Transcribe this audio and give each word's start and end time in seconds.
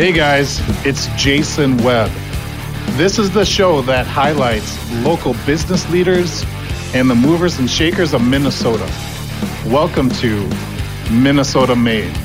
Hey 0.00 0.12
guys, 0.12 0.62
it's 0.86 1.08
Jason 1.22 1.76
Webb. 1.84 2.10
This 2.92 3.18
is 3.18 3.30
the 3.32 3.44
show 3.44 3.82
that 3.82 4.06
highlights 4.06 4.74
local 5.04 5.34
business 5.44 5.86
leaders 5.90 6.42
and 6.94 7.10
the 7.10 7.14
movers 7.14 7.58
and 7.58 7.68
shakers 7.68 8.14
of 8.14 8.26
Minnesota. 8.26 8.90
Welcome 9.66 10.08
to 10.12 10.48
Minnesota 11.12 11.76
Made. 11.76 12.16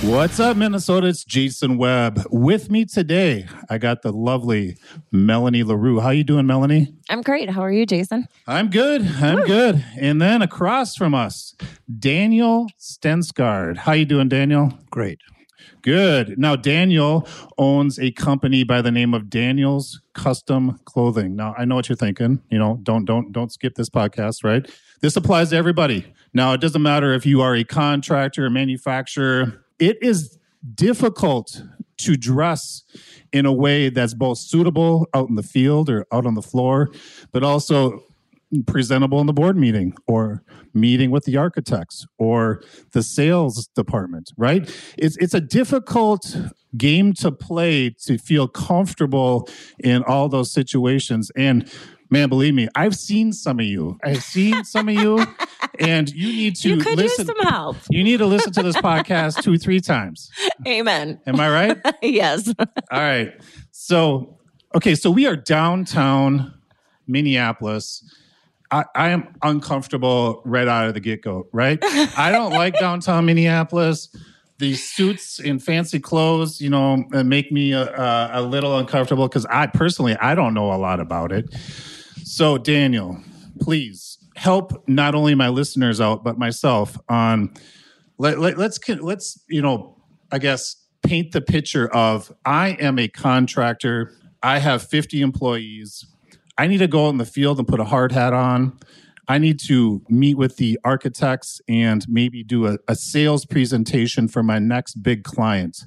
What's 0.00 0.40
up, 0.40 0.56
Minnesota? 0.56 1.08
It's 1.08 1.22
Jason 1.22 1.76
Webb. 1.76 2.22
With 2.30 2.70
me 2.70 2.86
today, 2.86 3.46
I 3.68 3.76
got 3.76 4.00
the 4.00 4.12
lovely 4.12 4.78
Melanie 5.12 5.64
LaRue. 5.64 6.00
How 6.00 6.10
you 6.10 6.24
doing, 6.24 6.46
Melanie? 6.46 6.94
I'm 7.10 7.20
great. 7.20 7.50
How 7.50 7.60
are 7.60 7.72
you, 7.72 7.84
Jason? 7.84 8.26
I'm 8.46 8.70
good. 8.70 9.02
I'm 9.02 9.40
Woo. 9.40 9.46
good. 9.46 9.84
And 10.00 10.18
then 10.20 10.40
across 10.40 10.96
from 10.96 11.14
us, 11.14 11.54
Daniel 11.98 12.68
Stensgaard. 12.80 13.76
How 13.76 13.92
you 13.92 14.06
doing, 14.06 14.30
Daniel? 14.30 14.72
Great. 14.90 15.18
Good. 15.84 16.38
Now, 16.38 16.56
Daniel 16.56 17.28
owns 17.58 17.98
a 17.98 18.10
company 18.10 18.64
by 18.64 18.80
the 18.80 18.90
name 18.90 19.12
of 19.12 19.28
Daniel's 19.28 20.00
Custom 20.14 20.80
Clothing. 20.86 21.36
Now, 21.36 21.54
I 21.58 21.66
know 21.66 21.74
what 21.74 21.90
you're 21.90 21.96
thinking. 21.96 22.40
You 22.50 22.58
know, 22.58 22.80
don't 22.82 23.04
don't 23.04 23.32
don't 23.32 23.52
skip 23.52 23.74
this 23.74 23.90
podcast, 23.90 24.44
right? 24.44 24.66
This 25.02 25.14
applies 25.14 25.50
to 25.50 25.56
everybody. 25.56 26.10
Now, 26.32 26.54
it 26.54 26.62
doesn't 26.62 26.80
matter 26.80 27.12
if 27.12 27.26
you 27.26 27.42
are 27.42 27.54
a 27.54 27.64
contractor, 27.64 28.46
a 28.46 28.50
manufacturer, 28.50 29.62
it 29.78 29.98
is 30.00 30.38
difficult 30.74 31.62
to 31.98 32.16
dress 32.16 32.82
in 33.30 33.44
a 33.44 33.52
way 33.52 33.90
that's 33.90 34.14
both 34.14 34.38
suitable 34.38 35.06
out 35.12 35.28
in 35.28 35.34
the 35.34 35.42
field 35.42 35.90
or 35.90 36.06
out 36.10 36.24
on 36.24 36.32
the 36.32 36.42
floor, 36.42 36.88
but 37.30 37.44
also 37.44 38.02
presentable 38.66 39.20
in 39.20 39.26
the 39.26 39.32
board 39.32 39.56
meeting 39.56 39.94
or 40.06 40.42
meeting 40.72 41.10
with 41.10 41.24
the 41.24 41.36
architects 41.36 42.06
or 42.18 42.62
the 42.92 43.02
sales 43.02 43.68
department 43.74 44.32
right 44.36 44.70
it's 44.96 45.16
it's 45.18 45.34
a 45.34 45.40
difficult 45.40 46.36
game 46.76 47.12
to 47.12 47.32
play 47.32 47.90
to 47.90 48.18
feel 48.18 48.46
comfortable 48.48 49.48
in 49.78 50.02
all 50.04 50.28
those 50.28 50.52
situations 50.52 51.30
and 51.36 51.70
man, 52.14 52.28
believe 52.28 52.54
me, 52.54 52.68
I've 52.76 52.94
seen 52.94 53.32
some 53.32 53.58
of 53.58 53.66
you. 53.66 53.98
I've 54.04 54.22
seen 54.22 54.64
some 54.64 54.88
of 54.88 54.94
you, 54.94 55.26
and 55.80 56.08
you 56.10 56.28
need 56.28 56.56
to 56.56 56.68
you 56.68 56.76
could 56.78 56.96
listen. 56.96 57.26
Use 57.26 57.36
some 57.36 57.52
help. 57.52 57.76
You 57.90 58.04
need 58.04 58.18
to 58.18 58.26
listen 58.26 58.52
to 58.52 58.62
this 58.62 58.76
podcast 58.76 59.42
two, 59.42 59.58
three 59.58 59.80
times. 59.80 60.30
Amen. 60.66 61.20
Am 61.26 61.40
I 61.40 61.50
right? 61.50 61.76
yes. 62.02 62.52
All 62.58 62.66
right. 62.92 63.32
So, 63.72 64.38
okay, 64.74 64.94
so 64.94 65.10
we 65.10 65.26
are 65.26 65.36
downtown 65.36 66.54
Minneapolis. 67.06 68.04
I, 68.74 68.84
I 68.94 69.08
am 69.10 69.34
uncomfortable 69.42 70.42
right 70.44 70.66
out 70.66 70.88
of 70.88 70.94
the 70.94 71.00
get 71.00 71.22
go, 71.22 71.48
right? 71.52 71.78
I 71.82 72.30
don't 72.32 72.52
like 72.62 72.78
downtown 72.78 73.26
Minneapolis 73.26 74.08
these 74.58 74.88
suits 74.88 75.40
and 75.40 75.62
fancy 75.62 75.98
clothes, 75.98 76.60
you 76.60 76.70
know, 76.70 77.04
uh, 77.12 77.24
make 77.24 77.50
me 77.50 77.72
a, 77.72 77.92
a, 77.92 78.30
a 78.34 78.42
little 78.42 78.78
uncomfortable 78.78 79.28
because 79.28 79.46
I 79.46 79.66
personally 79.66 80.16
I 80.16 80.34
don't 80.34 80.54
know 80.54 80.72
a 80.72 80.78
lot 80.78 81.00
about 81.00 81.32
it. 81.32 81.52
So, 82.24 82.58
Daniel, 82.58 83.20
please 83.60 84.18
help 84.36 84.88
not 84.88 85.14
only 85.14 85.34
my 85.34 85.48
listeners 85.48 86.00
out 86.00 86.24
but 86.24 86.38
myself 86.38 86.98
on 87.08 87.52
let, 88.18 88.38
let, 88.38 88.58
let's 88.58 88.80
let's 88.88 89.40
you 89.48 89.62
know 89.62 89.96
I 90.32 90.38
guess 90.38 90.76
paint 91.02 91.32
the 91.32 91.40
picture 91.40 91.88
of 91.88 92.32
I 92.44 92.70
am 92.80 92.98
a 92.98 93.08
contractor. 93.08 94.12
I 94.42 94.58
have 94.58 94.82
50 94.82 95.20
employees. 95.20 96.04
I 96.56 96.66
need 96.66 96.78
to 96.78 96.86
go 96.86 97.06
out 97.06 97.10
in 97.10 97.18
the 97.18 97.24
field 97.24 97.58
and 97.58 97.66
put 97.66 97.80
a 97.80 97.84
hard 97.84 98.12
hat 98.12 98.32
on. 98.32 98.78
I 99.26 99.38
need 99.38 99.58
to 99.66 100.02
meet 100.08 100.36
with 100.36 100.56
the 100.56 100.78
architects 100.84 101.60
and 101.68 102.06
maybe 102.08 102.44
do 102.44 102.66
a, 102.66 102.78
a 102.86 102.94
sales 102.94 103.46
presentation 103.46 104.28
for 104.28 104.42
my 104.42 104.58
next 104.58 105.02
big 105.02 105.24
client. 105.24 105.86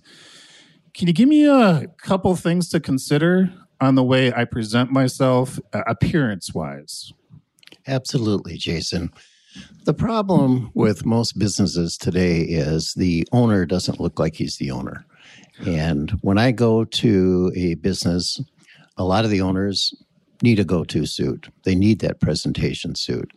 Can 0.93 1.07
you 1.07 1.13
give 1.13 1.29
me 1.29 1.47
a 1.47 1.85
couple 2.01 2.35
things 2.35 2.69
to 2.69 2.79
consider 2.79 3.53
on 3.79 3.95
the 3.95 4.03
way 4.03 4.33
I 4.33 4.45
present 4.45 4.91
myself 4.91 5.59
uh, 5.72 5.83
appearance 5.85 6.53
wise? 6.53 7.13
Absolutely, 7.85 8.57
Jason. 8.57 9.11
The 9.85 9.94
problem 9.94 10.72
with 10.73 11.06
most 11.06 11.38
businesses 11.38 11.97
today 11.97 12.41
is 12.41 12.94
the 12.95 13.27
owner 13.31 13.66
doesn't 13.66 14.00
look 14.00 14.19
like 14.19 14.35
he's 14.35 14.57
the 14.57 14.72
owner. 14.72 15.06
And 15.66 16.11
when 16.22 16.38
I 16.38 16.51
go 16.51 16.83
to 16.83 17.51
a 17.56 17.75
business, 17.75 18.41
a 18.97 19.03
lot 19.03 19.25
of 19.25 19.31
the 19.31 19.41
owners 19.41 19.94
need 20.42 20.59
a 20.59 20.64
go 20.64 20.84
to 20.84 21.06
suit. 21.06 21.50
They 21.64 21.75
need 21.75 22.00
that 22.00 22.20
presentation 22.20 22.96
suit. 22.96 23.31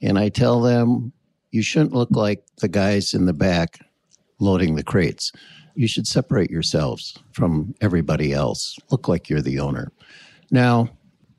And 0.00 0.18
I 0.18 0.28
tell 0.28 0.60
them, 0.60 1.12
you 1.50 1.62
shouldn't 1.62 1.94
look 1.94 2.10
like 2.10 2.44
the 2.58 2.68
guys 2.68 3.14
in 3.14 3.26
the 3.26 3.32
back 3.32 3.80
loading 4.38 4.74
the 4.76 4.84
crates. 4.84 5.32
You 5.74 5.88
should 5.88 6.06
separate 6.06 6.50
yourselves 6.50 7.16
from 7.32 7.74
everybody 7.80 8.32
else. 8.32 8.76
Look 8.90 9.08
like 9.08 9.28
you're 9.28 9.40
the 9.40 9.60
owner. 9.60 9.92
Now, 10.50 10.90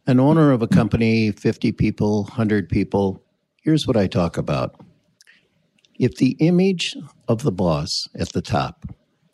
an 0.07 0.19
owner 0.19 0.51
of 0.51 0.61
a 0.61 0.67
company, 0.67 1.31
50 1.31 1.71
people, 1.73 2.23
100 2.23 2.67
people, 2.69 3.23
here's 3.63 3.85
what 3.85 3.97
I 3.97 4.07
talk 4.07 4.37
about. 4.37 4.75
If 5.99 6.15
the 6.15 6.35
image 6.39 6.95
of 7.27 7.43
the 7.43 7.51
boss 7.51 8.07
at 8.15 8.29
the 8.33 8.41
top, 8.41 8.85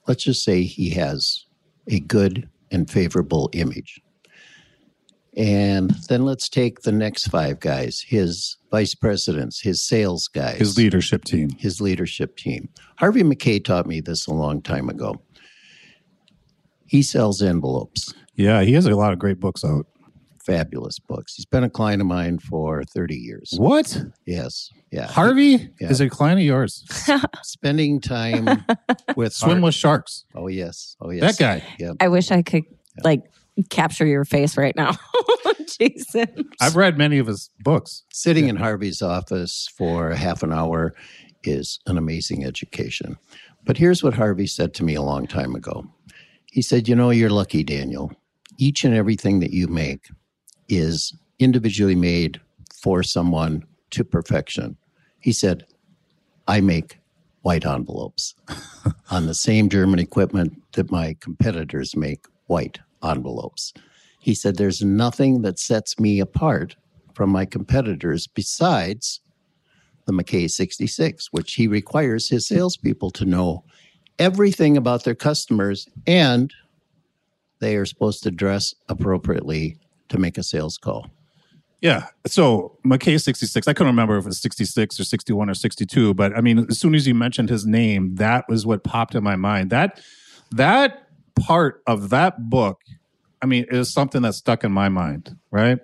let's 0.07 0.23
just 0.23 0.43
say 0.43 0.63
he 0.63 0.89
has 0.91 1.45
a 1.87 1.99
good 1.99 2.49
and 2.71 2.89
favorable 2.89 3.49
image, 3.53 4.01
and 5.35 5.91
then 6.07 6.23
let's 6.23 6.47
take 6.47 6.81
the 6.81 6.91
next 6.91 7.27
five 7.27 7.59
guys 7.59 8.01
his 8.07 8.57
vice 8.71 8.95
presidents, 8.95 9.61
his 9.61 9.85
sales 9.85 10.27
guys, 10.27 10.57
his 10.57 10.77
leadership 10.77 11.25
team. 11.25 11.49
His 11.57 11.81
leadership 11.81 12.37
team. 12.37 12.69
Harvey 12.97 13.23
Mackay 13.23 13.59
taught 13.59 13.85
me 13.85 13.99
this 13.99 14.27
a 14.27 14.33
long 14.33 14.61
time 14.61 14.89
ago. 14.89 15.21
He 16.85 17.01
sells 17.01 17.41
envelopes. 17.41 18.13
Yeah, 18.35 18.61
he 18.61 18.73
has 18.73 18.85
a 18.85 18.95
lot 18.95 19.13
of 19.13 19.19
great 19.19 19.39
books 19.39 19.63
out. 19.63 19.87
Fabulous 20.45 20.99
books. 20.99 21.35
He's 21.35 21.45
been 21.45 21.63
a 21.63 21.69
client 21.69 22.01
of 22.01 22.07
mine 22.07 22.37
for 22.37 22.83
30 22.83 23.15
years. 23.15 23.53
What? 23.57 23.97
Yes. 24.27 24.69
Yeah. 24.91 25.07
Harvey 25.07 25.71
yeah. 25.81 25.89
is 25.89 25.99
a 25.99 26.07
client 26.07 26.39
of 26.39 26.45
yours. 26.45 26.85
Spending 27.43 27.99
time 27.99 28.63
with 29.15 29.33
Swim 29.33 29.61
with 29.61 29.73
Sharks. 29.73 30.25
Oh, 30.35 30.47
yes. 30.47 30.95
Oh, 31.01 31.09
yes. 31.09 31.37
That 31.37 31.43
guy. 31.43 31.63
Yeah. 31.79 31.93
I 31.99 32.09
wish 32.09 32.29
I 32.29 32.43
could, 32.43 32.63
like, 33.03 33.23
capture 33.69 34.05
your 34.05 34.25
face 34.25 34.57
right 34.57 34.75
now, 34.75 34.95
Jason. 35.79 36.49
I've 36.61 36.75
read 36.75 36.97
many 36.97 37.17
of 37.17 37.27
his 37.27 37.49
books. 37.59 38.03
Sitting 38.11 38.45
yeah. 38.45 38.51
in 38.51 38.55
Harvey's 38.57 39.01
office 39.01 39.69
for 39.77 40.11
half 40.11 40.43
an 40.43 40.51
hour 40.51 40.93
is 41.43 41.79
an 41.85 41.97
amazing 41.97 42.43
education. 42.43 43.17
But 43.63 43.77
here's 43.77 44.03
what 44.03 44.13
Harvey 44.13 44.47
said 44.47 44.73
to 44.75 44.83
me 44.83 44.95
a 44.95 45.01
long 45.01 45.27
time 45.27 45.55
ago. 45.55 45.85
He 46.51 46.61
said, 46.61 46.87
You 46.87 46.95
know, 46.95 47.09
you're 47.09 47.29
lucky, 47.29 47.63
Daniel. 47.63 48.11
Each 48.57 48.83
and 48.83 48.93
everything 48.93 49.39
that 49.39 49.51
you 49.51 49.67
make 49.67 50.07
is 50.69 51.13
individually 51.39 51.95
made 51.95 52.39
for 52.73 53.03
someone 53.03 53.65
to 53.91 54.03
perfection. 54.03 54.77
He 55.19 55.31
said, 55.31 55.65
I 56.47 56.61
make 56.61 56.99
white 57.41 57.65
envelopes 57.65 58.35
on 59.11 59.25
the 59.25 59.33
same 59.33 59.69
German 59.69 59.99
equipment 59.99 60.61
that 60.73 60.91
my 60.91 61.15
competitors 61.19 61.95
make 61.95 62.25
white 62.47 62.79
envelopes. 63.05 63.73
He 64.19 64.33
said, 64.33 64.57
There's 64.57 64.83
nothing 64.83 65.41
that 65.43 65.59
sets 65.59 65.99
me 65.99 66.19
apart 66.19 66.75
from 67.13 67.29
my 67.29 67.45
competitors 67.45 68.27
besides 68.27 69.21
the 70.05 70.13
Mackay 70.13 70.47
66, 70.47 71.29
which 71.31 71.53
he 71.53 71.67
requires 71.67 72.29
his 72.29 72.47
salespeople 72.47 73.11
to 73.11 73.25
know 73.25 73.63
everything 74.19 74.77
about 74.77 75.03
their 75.03 75.15
customers 75.15 75.87
and 76.07 76.53
they 77.59 77.75
are 77.75 77.85
supposed 77.85 78.23
to 78.23 78.31
dress 78.31 78.75
appropriately 78.89 79.77
to 80.09 80.17
make 80.17 80.37
a 80.37 80.43
sales 80.43 80.77
call. 80.77 81.09
Yeah. 81.81 82.07
So 82.25 82.77
Mackay 82.83 83.17
66, 83.17 83.67
I 83.67 83.73
couldn't 83.73 83.93
remember 83.93 84.17
if 84.17 84.25
it 84.25 84.29
was 84.29 84.39
66 84.39 84.99
or 84.99 85.03
61 85.03 85.49
or 85.49 85.53
62, 85.53 86.13
but 86.13 86.35
I 86.35 86.41
mean, 86.41 86.65
as 86.69 86.79
soon 86.79 86.95
as 86.95 87.07
you 87.07 87.13
mentioned 87.13 87.49
his 87.49 87.65
name, 87.65 88.15
that 88.15 88.45
was 88.49 88.65
what 88.65 88.83
popped 88.83 89.15
in 89.15 89.23
my 89.23 89.35
mind. 89.35 89.69
That 89.69 90.01
that 90.51 91.04
part 91.39 91.81
of 91.87 92.09
that 92.09 92.49
book, 92.49 92.81
I 93.41 93.45
mean, 93.45 93.65
is 93.69 93.93
something 93.93 94.21
that 94.23 94.33
stuck 94.33 94.63
in 94.63 94.71
my 94.71 94.89
mind, 94.89 95.37
right? 95.51 95.79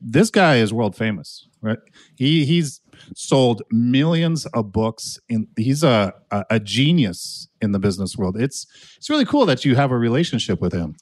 This 0.00 0.30
guy 0.30 0.56
is 0.56 0.72
world 0.72 0.96
famous, 0.96 1.48
right? 1.60 1.78
He 2.16 2.44
he's 2.44 2.80
sold 3.14 3.62
millions 3.70 4.46
of 4.46 4.70
books 4.72 5.18
and 5.28 5.48
he's 5.56 5.82
a, 5.82 6.14
a, 6.30 6.44
a 6.50 6.60
genius 6.60 7.48
in 7.60 7.72
the 7.72 7.78
business 7.78 8.16
world. 8.16 8.40
It's 8.40 8.66
it's 8.96 9.10
really 9.10 9.24
cool 9.24 9.44
that 9.46 9.64
you 9.64 9.74
have 9.74 9.90
a 9.90 9.98
relationship 9.98 10.60
with 10.60 10.72
him. 10.72 10.96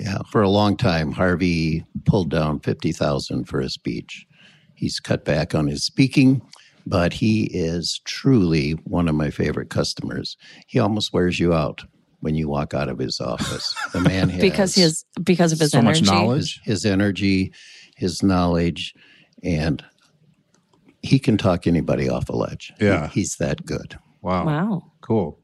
Yeah, 0.00 0.18
for 0.30 0.42
a 0.42 0.48
long 0.48 0.76
time 0.76 1.12
Harvey 1.12 1.84
pulled 2.06 2.30
down 2.30 2.60
50,000 2.60 3.44
for 3.44 3.60
a 3.60 3.68
speech. 3.68 4.26
He's 4.74 4.98
cut 4.98 5.24
back 5.24 5.54
on 5.54 5.66
his 5.66 5.84
speaking 5.84 6.42
but 6.86 7.12
he 7.12 7.44
is 7.52 8.00
truly 8.04 8.72
one 8.84 9.08
of 9.08 9.14
my 9.14 9.30
favorite 9.30 9.70
customers. 9.70 10.36
He 10.66 10.78
almost 10.78 11.12
wears 11.12 11.38
you 11.38 11.54
out 11.54 11.84
when 12.22 12.36
you 12.36 12.48
walk 12.48 12.72
out 12.72 12.88
of 12.88 12.98
his 12.98 13.20
office. 13.20 13.74
The 13.92 14.00
man 14.00 14.28
has 14.30 14.40
because 14.40 14.74
his 14.74 15.04
because 15.22 15.52
of 15.52 15.58
his 15.58 15.72
so 15.72 15.78
energy, 15.78 16.00
much 16.00 16.10
knowledge, 16.10 16.60
his, 16.64 16.82
his 16.82 16.86
energy, 16.86 17.52
his 17.96 18.22
knowledge, 18.22 18.94
and 19.42 19.84
he 21.02 21.18
can 21.18 21.36
talk 21.36 21.66
anybody 21.66 22.08
off 22.08 22.28
a 22.28 22.32
ledge. 22.32 22.72
Yeah, 22.80 23.08
he, 23.08 23.20
he's 23.20 23.36
that 23.36 23.66
good. 23.66 23.98
Wow, 24.22 24.46
wow, 24.46 24.92
cool. 25.02 25.40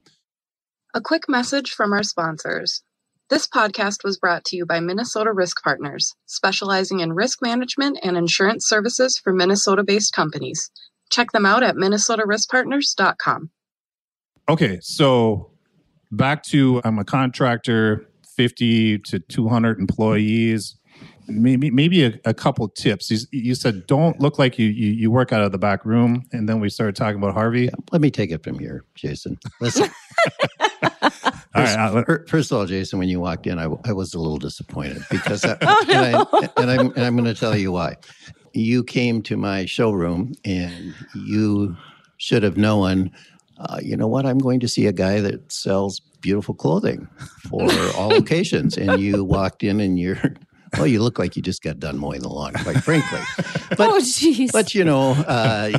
A 0.95 1.01
quick 1.01 1.29
message 1.29 1.73
from 1.73 1.93
our 1.93 2.03
sponsors. 2.03 2.83
This 3.29 3.47
podcast 3.47 4.05
was 4.05 4.17
brought 4.17 4.45
to 4.47 4.57
you 4.57 4.65
by 4.65 4.81
Minnesota 4.81 5.33
Risk 5.33 5.63
Partners, 5.63 6.15
specializing 6.25 7.01
in 7.01 7.13
risk 7.13 7.43
management 7.43 7.99
and 8.03 8.17
insurance 8.17 8.67
services 8.67 9.21
for 9.23 9.35
Minnesota 9.35 9.85
based 9.85 10.15
companies. 10.15 10.71
Check 11.11 11.33
them 11.33 11.45
out 11.45 11.63
at 11.63 11.75
minnesotariskpartners.com. 11.75 13.51
Okay, 14.49 14.79
so 14.81 15.51
back 16.11 16.43
to 16.45 16.81
I'm 16.85 16.99
a 16.99 17.05
contractor, 17.05 18.07
50 18.37 18.99
to 18.99 19.19
200 19.19 19.79
employees. 19.79 20.77
Maybe 21.31 21.71
maybe 21.71 22.05
a, 22.05 22.19
a 22.25 22.33
couple 22.33 22.67
tips. 22.69 23.11
You, 23.11 23.19
you, 23.33 23.55
said 23.55 23.87
don't 23.87 24.19
look 24.19 24.39
like 24.39 24.59
you, 24.59 24.69
you 24.69 24.93
you 24.93 25.11
work 25.11 25.31
out 25.31 25.43
of 25.43 25.53
the 25.53 25.59
back 25.59 25.85
room, 25.85 26.23
and 26.33 26.49
then 26.49 26.59
we 26.59 26.71
started 26.71 26.97
talking 26.97 27.19
about 27.19 27.35
Harvey. 27.35 27.67
Yeah, 27.67 27.75
let 27.93 28.01
me 28.01 28.11
take 28.11 28.31
it 28.31 28.43
from 28.43 28.59
here, 28.59 28.85
Jason. 28.95 29.39
Listen. 29.61 29.91
All 31.55 31.65
right. 31.65 32.29
First 32.29 32.51
of 32.51 32.59
all, 32.59 32.67
Jason, 32.67 32.99
when 32.99 33.09
you 33.09 33.21
walked 33.21 33.47
in, 33.47 33.59
I, 33.59 33.69
I 33.85 33.93
was 33.93 34.15
a 34.15 34.19
little 34.19 34.39
disappointed 34.39 35.03
because, 35.11 35.45
I, 35.45 35.57
oh, 35.63 35.85
no. 35.89 35.95
and, 35.97 36.11
I, 36.45 36.63
and, 36.63 36.71
I'm, 36.71 36.87
and 36.93 37.05
I'm 37.05 37.17
going 37.17 37.33
to 37.33 37.39
tell 37.39 37.57
you 37.57 37.73
why. 37.73 37.97
You 38.53 38.85
came 38.85 39.23
to 39.23 39.37
my 39.37 39.65
showroom 39.67 40.33
and 40.45 40.95
you 41.15 41.77
should 42.17 42.43
have 42.43 42.57
known, 42.57 43.11
uh, 43.59 43.81
you 43.83 43.97
know 43.97 44.07
what? 44.07 44.27
I'm 44.27 44.39
going 44.39 44.61
to 44.61 44.69
see 44.69 44.87
a 44.87 44.93
guy 44.93 45.21
that 45.21 45.51
sells 45.51 46.01
beautiful 46.21 46.55
clothing 46.55 47.09
for 47.49 47.69
all 47.97 48.15
occasions. 48.15 48.77
And 48.77 49.01
you 49.01 49.25
walked 49.37 49.63
in 49.63 49.81
and 49.81 49.99
you're 49.99 50.35
well, 50.77 50.87
you 50.87 51.01
look 51.03 51.19
like 51.19 51.35
you 51.35 51.41
just 51.41 51.63
got 51.63 51.81
done 51.81 51.97
mowing 51.97 52.21
the 52.21 52.29
lawn, 52.29 52.53
quite 52.53 52.85
frankly. 52.85 53.21
But, 53.71 53.91
oh, 53.91 53.99
jeez. 54.01 54.51
But 54.51 54.75
you 54.75 54.83
know, 54.83 55.13
uh, 55.13 55.71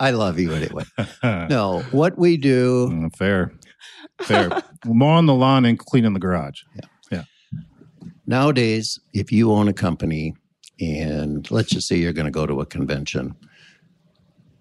I 0.00 0.10
love 0.10 0.38
you 0.38 0.52
anyway. 0.52 0.84
No, 1.22 1.80
what 1.92 2.18
we 2.18 2.36
do. 2.36 2.88
Mm, 2.90 3.16
fair. 3.16 3.52
Fair. 4.20 4.50
Mowing 4.84 5.24
the 5.24 5.34
lawn 5.34 5.64
and 5.64 5.78
cleaning 5.78 6.12
the 6.12 6.20
garage. 6.20 6.62
Yeah. 6.74 6.88
Yeah. 7.10 7.22
Nowadays, 8.26 9.00
if 9.14 9.32
you 9.32 9.50
own 9.50 9.66
a 9.66 9.72
company 9.72 10.34
and 10.78 11.50
let's 11.50 11.70
just 11.70 11.88
say 11.88 11.96
you're 11.96 12.12
going 12.12 12.26
to 12.26 12.30
go 12.30 12.46
to 12.46 12.60
a 12.60 12.66
convention, 12.66 13.34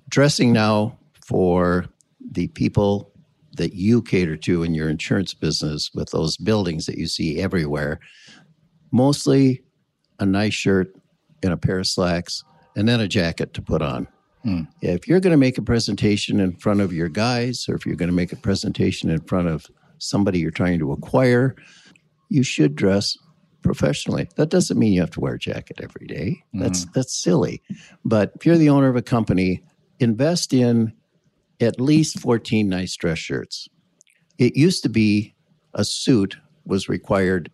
dressing 0.09 0.53
now 0.53 0.97
for 1.25 1.85
the 2.31 2.47
people 2.50 3.12
that 3.57 3.74
you 3.74 4.01
cater 4.01 4.38
to 4.38 4.63
in 4.63 4.74
your 4.74 4.89
insurance 4.89 5.33
business 5.33 5.91
with 5.94 6.12
those 6.12 6.38
buildings 6.38 6.85
that 6.85 6.97
you 6.97 7.07
see 7.07 7.39
everywhere, 7.39 8.00
mostly 8.91 9.63
a 10.19 10.25
nice 10.25 10.53
shirt 10.53 10.95
and 11.44 11.53
a 11.53 11.57
pair 11.57 11.79
of 11.79 11.88
slacks 11.88 12.44
and 12.75 12.88
then 12.88 13.00
a 13.00 13.07
jacket 13.07 13.53
to 13.53 13.62
put 13.62 13.81
on. 13.81 14.07
Hmm. 14.44 14.62
If 14.81 15.07
you're 15.07 15.19
going 15.19 15.31
to 15.31 15.38
make 15.38 15.57
a 15.57 15.63
presentation 15.63 16.39
in 16.39 16.56
front 16.56 16.81
of 16.81 16.94
your 16.94 17.09
guys, 17.09 17.68
or 17.68 17.75
if 17.75 17.85
you're 17.85 17.95
going 17.95 18.09
to 18.09 18.15
make 18.15 18.31
a 18.31 18.38
presentation 18.38 19.09
in 19.09 19.21
front 19.21 19.47
of 19.47 19.65
somebody 19.97 20.39
you're 20.39 20.51
trying 20.51 20.79
to 20.79 20.91
acquire, 20.91 21.56
you 22.29 22.44
should 22.44 22.75
dress 22.75 23.18
professionally. 23.63 24.29
That 24.35 24.50
doesn't 24.50 24.77
mean 24.77 24.94
you 24.94 25.01
have 25.01 25.12
to 25.12 25.19
wear 25.19 25.33
a 25.33 25.39
jacket 25.39 25.79
every 25.81 26.06
day. 26.06 26.44
That's 26.53 26.83
hmm. 26.83 26.91
that's 26.94 27.13
silly. 27.13 27.62
But 28.06 28.31
if 28.35 28.45
you're 28.45 28.57
the 28.57 28.69
owner 28.69 28.88
of 28.88 28.95
a 28.95 29.01
company, 29.01 29.63
invest 30.00 30.53
in 30.53 30.94
at 31.59 31.80
least 31.80 32.19
14 32.19 32.68
nice 32.68 32.95
dress 32.95 33.18
shirts. 33.18 33.68
It 34.38 34.56
used 34.56 34.83
to 34.83 34.89
be 34.89 35.36
a 35.74 35.83
suit 35.83 36.38
was 36.65 36.89
required 36.89 37.51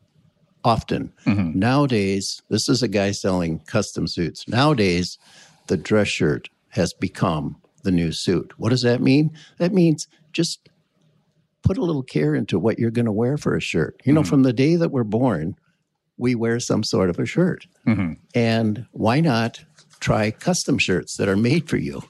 often. 0.63 1.13
Mm-hmm. 1.25 1.57
Nowadays, 1.59 2.41
this 2.50 2.67
is 2.69 2.81
a 2.81 2.88
guy 2.88 3.11
selling 3.11 3.59
custom 3.59 4.07
suits. 4.07 4.47
Nowadays, 4.47 5.17
the 5.67 5.77
dress 5.77 6.07
shirt 6.07 6.50
has 6.69 6.94
become 6.94 7.57
the 7.83 7.91
new 7.91 8.11
suit. 8.11 8.53
What 8.57 8.69
does 8.69 8.81
that 8.81 9.01
mean? 9.01 9.31
That 9.57 9.73
means 9.73 10.07
just 10.31 10.69
put 11.63 11.77
a 11.77 11.83
little 11.83 12.03
care 12.03 12.35
into 12.35 12.59
what 12.59 12.79
you're 12.79 12.91
going 12.91 13.06
to 13.06 13.11
wear 13.11 13.38
for 13.38 13.56
a 13.56 13.61
shirt. 13.61 14.01
You 14.03 14.13
know, 14.13 14.21
mm-hmm. 14.21 14.29
from 14.29 14.44
the 14.44 14.53
day 14.53 14.75
that 14.75 14.89
we're 14.89 15.03
born, 15.03 15.56
we 16.17 16.35
wear 16.35 16.59
some 16.59 16.83
sort 16.83 17.09
of 17.09 17.19
a 17.19 17.25
shirt. 17.25 17.67
Mm-hmm. 17.88 18.13
And 18.35 18.85
why 18.91 19.19
not 19.19 19.63
try 19.99 20.31
custom 20.31 20.77
shirts 20.77 21.17
that 21.17 21.29
are 21.29 21.38
made 21.38 21.69
for 21.69 21.77
you? 21.77 22.03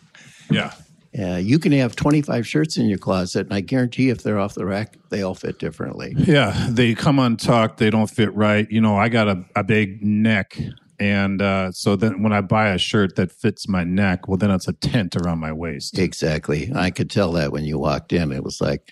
Yeah. 0.49 0.73
Uh, 1.17 1.35
you 1.35 1.59
can 1.59 1.71
have 1.71 1.95
25 1.95 2.47
shirts 2.47 2.77
in 2.77 2.87
your 2.87 2.97
closet, 2.97 3.45
and 3.45 3.53
I 3.53 3.61
guarantee 3.61 4.09
if 4.09 4.23
they're 4.23 4.39
off 4.39 4.55
the 4.55 4.65
rack, 4.65 4.97
they 5.09 5.21
all 5.21 5.35
fit 5.35 5.59
differently. 5.59 6.15
Yeah, 6.17 6.69
they 6.69 6.95
come 6.95 7.19
untucked, 7.19 7.77
they 7.77 7.89
don't 7.89 8.09
fit 8.09 8.33
right. 8.33 8.69
You 8.71 8.81
know, 8.81 8.97
I 8.97 9.09
got 9.09 9.27
a, 9.27 9.45
a 9.55 9.63
big 9.63 10.03
neck, 10.03 10.57
and 10.99 11.41
uh, 11.41 11.71
so 11.71 11.95
then 11.95 12.23
when 12.23 12.33
I 12.33 12.41
buy 12.41 12.69
a 12.69 12.77
shirt 12.77 13.15
that 13.17 13.31
fits 13.31 13.67
my 13.67 13.83
neck, 13.83 14.27
well, 14.27 14.37
then 14.37 14.51
it's 14.51 14.67
a 14.67 14.73
tent 14.73 15.15
around 15.15 15.39
my 15.39 15.51
waist. 15.51 15.99
Exactly. 15.99 16.71
I 16.73 16.91
could 16.91 17.09
tell 17.09 17.31
that 17.33 17.51
when 17.51 17.63
you 17.63 17.77
walked 17.77 18.13
in. 18.13 18.31
It 18.31 18.43
was 18.43 18.61
like, 18.61 18.89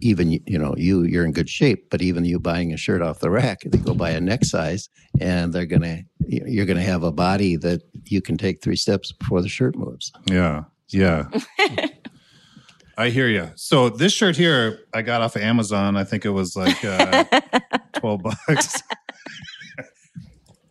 even 0.00 0.30
you 0.30 0.58
know 0.58 0.74
you 0.76 1.04
you're 1.04 1.24
in 1.24 1.32
good 1.32 1.48
shape 1.48 1.88
but 1.90 2.02
even 2.02 2.24
you 2.24 2.38
buying 2.38 2.72
a 2.72 2.76
shirt 2.76 3.00
off 3.00 3.20
the 3.20 3.30
rack 3.30 3.60
they 3.66 3.78
go 3.78 3.94
buy 3.94 4.10
a 4.10 4.20
neck 4.20 4.44
size 4.44 4.88
and 5.20 5.52
they're 5.52 5.66
gonna 5.66 6.02
you're 6.26 6.66
gonna 6.66 6.82
have 6.82 7.02
a 7.02 7.12
body 7.12 7.56
that 7.56 7.80
you 8.04 8.20
can 8.20 8.36
take 8.36 8.62
three 8.62 8.76
steps 8.76 9.12
before 9.12 9.40
the 9.40 9.48
shirt 9.48 9.74
moves 9.74 10.12
yeah 10.26 10.64
yeah. 10.88 11.24
I 12.98 13.10
hear 13.10 13.28
you. 13.28 13.50
So 13.56 13.90
this 13.90 14.12
shirt 14.12 14.36
here, 14.36 14.80
I 14.94 15.02
got 15.02 15.20
off 15.20 15.36
of 15.36 15.42
Amazon. 15.42 15.96
I 15.96 16.04
think 16.04 16.24
it 16.24 16.30
was 16.30 16.56
like 16.56 16.82
uh, 16.82 17.24
twelve 17.92 18.22
bucks, 18.22 18.82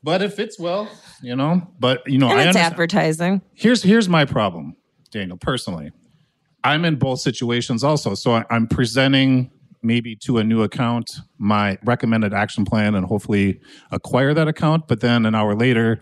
but 0.02 0.24
it 0.24 0.34
fits 0.34 0.58
well, 0.60 0.90
you 1.22 1.36
know. 1.36 1.62
But 1.80 2.02
you 2.08 2.18
know, 2.18 2.30
and 2.30 2.40
I 2.40 2.42
it's 2.42 2.48
understand. 2.48 2.74
advertising. 2.74 3.42
Here's 3.54 3.84
here's 3.84 4.10
my 4.10 4.26
problem, 4.26 4.76
Daniel. 5.12 5.38
Personally, 5.38 5.92
I'm 6.64 6.84
in 6.84 6.96
both 6.96 7.20
situations 7.20 7.84
also. 7.84 8.16
So 8.16 8.34
I, 8.34 8.46
I'm 8.50 8.68
presenting 8.68 9.52
maybe 9.84 10.16
to 10.16 10.40
a 10.40 10.44
new 10.44 10.64
account 10.64 11.12
my 11.38 11.78
recommended 11.84 12.34
action 12.34 12.66
plan 12.66 12.96
and 12.96 13.06
hopefully 13.06 13.60
acquire 13.92 14.34
that 14.34 14.48
account. 14.48 14.88
But 14.88 15.00
then 15.00 15.28
an 15.28 15.36
hour 15.36 15.56
later, 15.56 16.02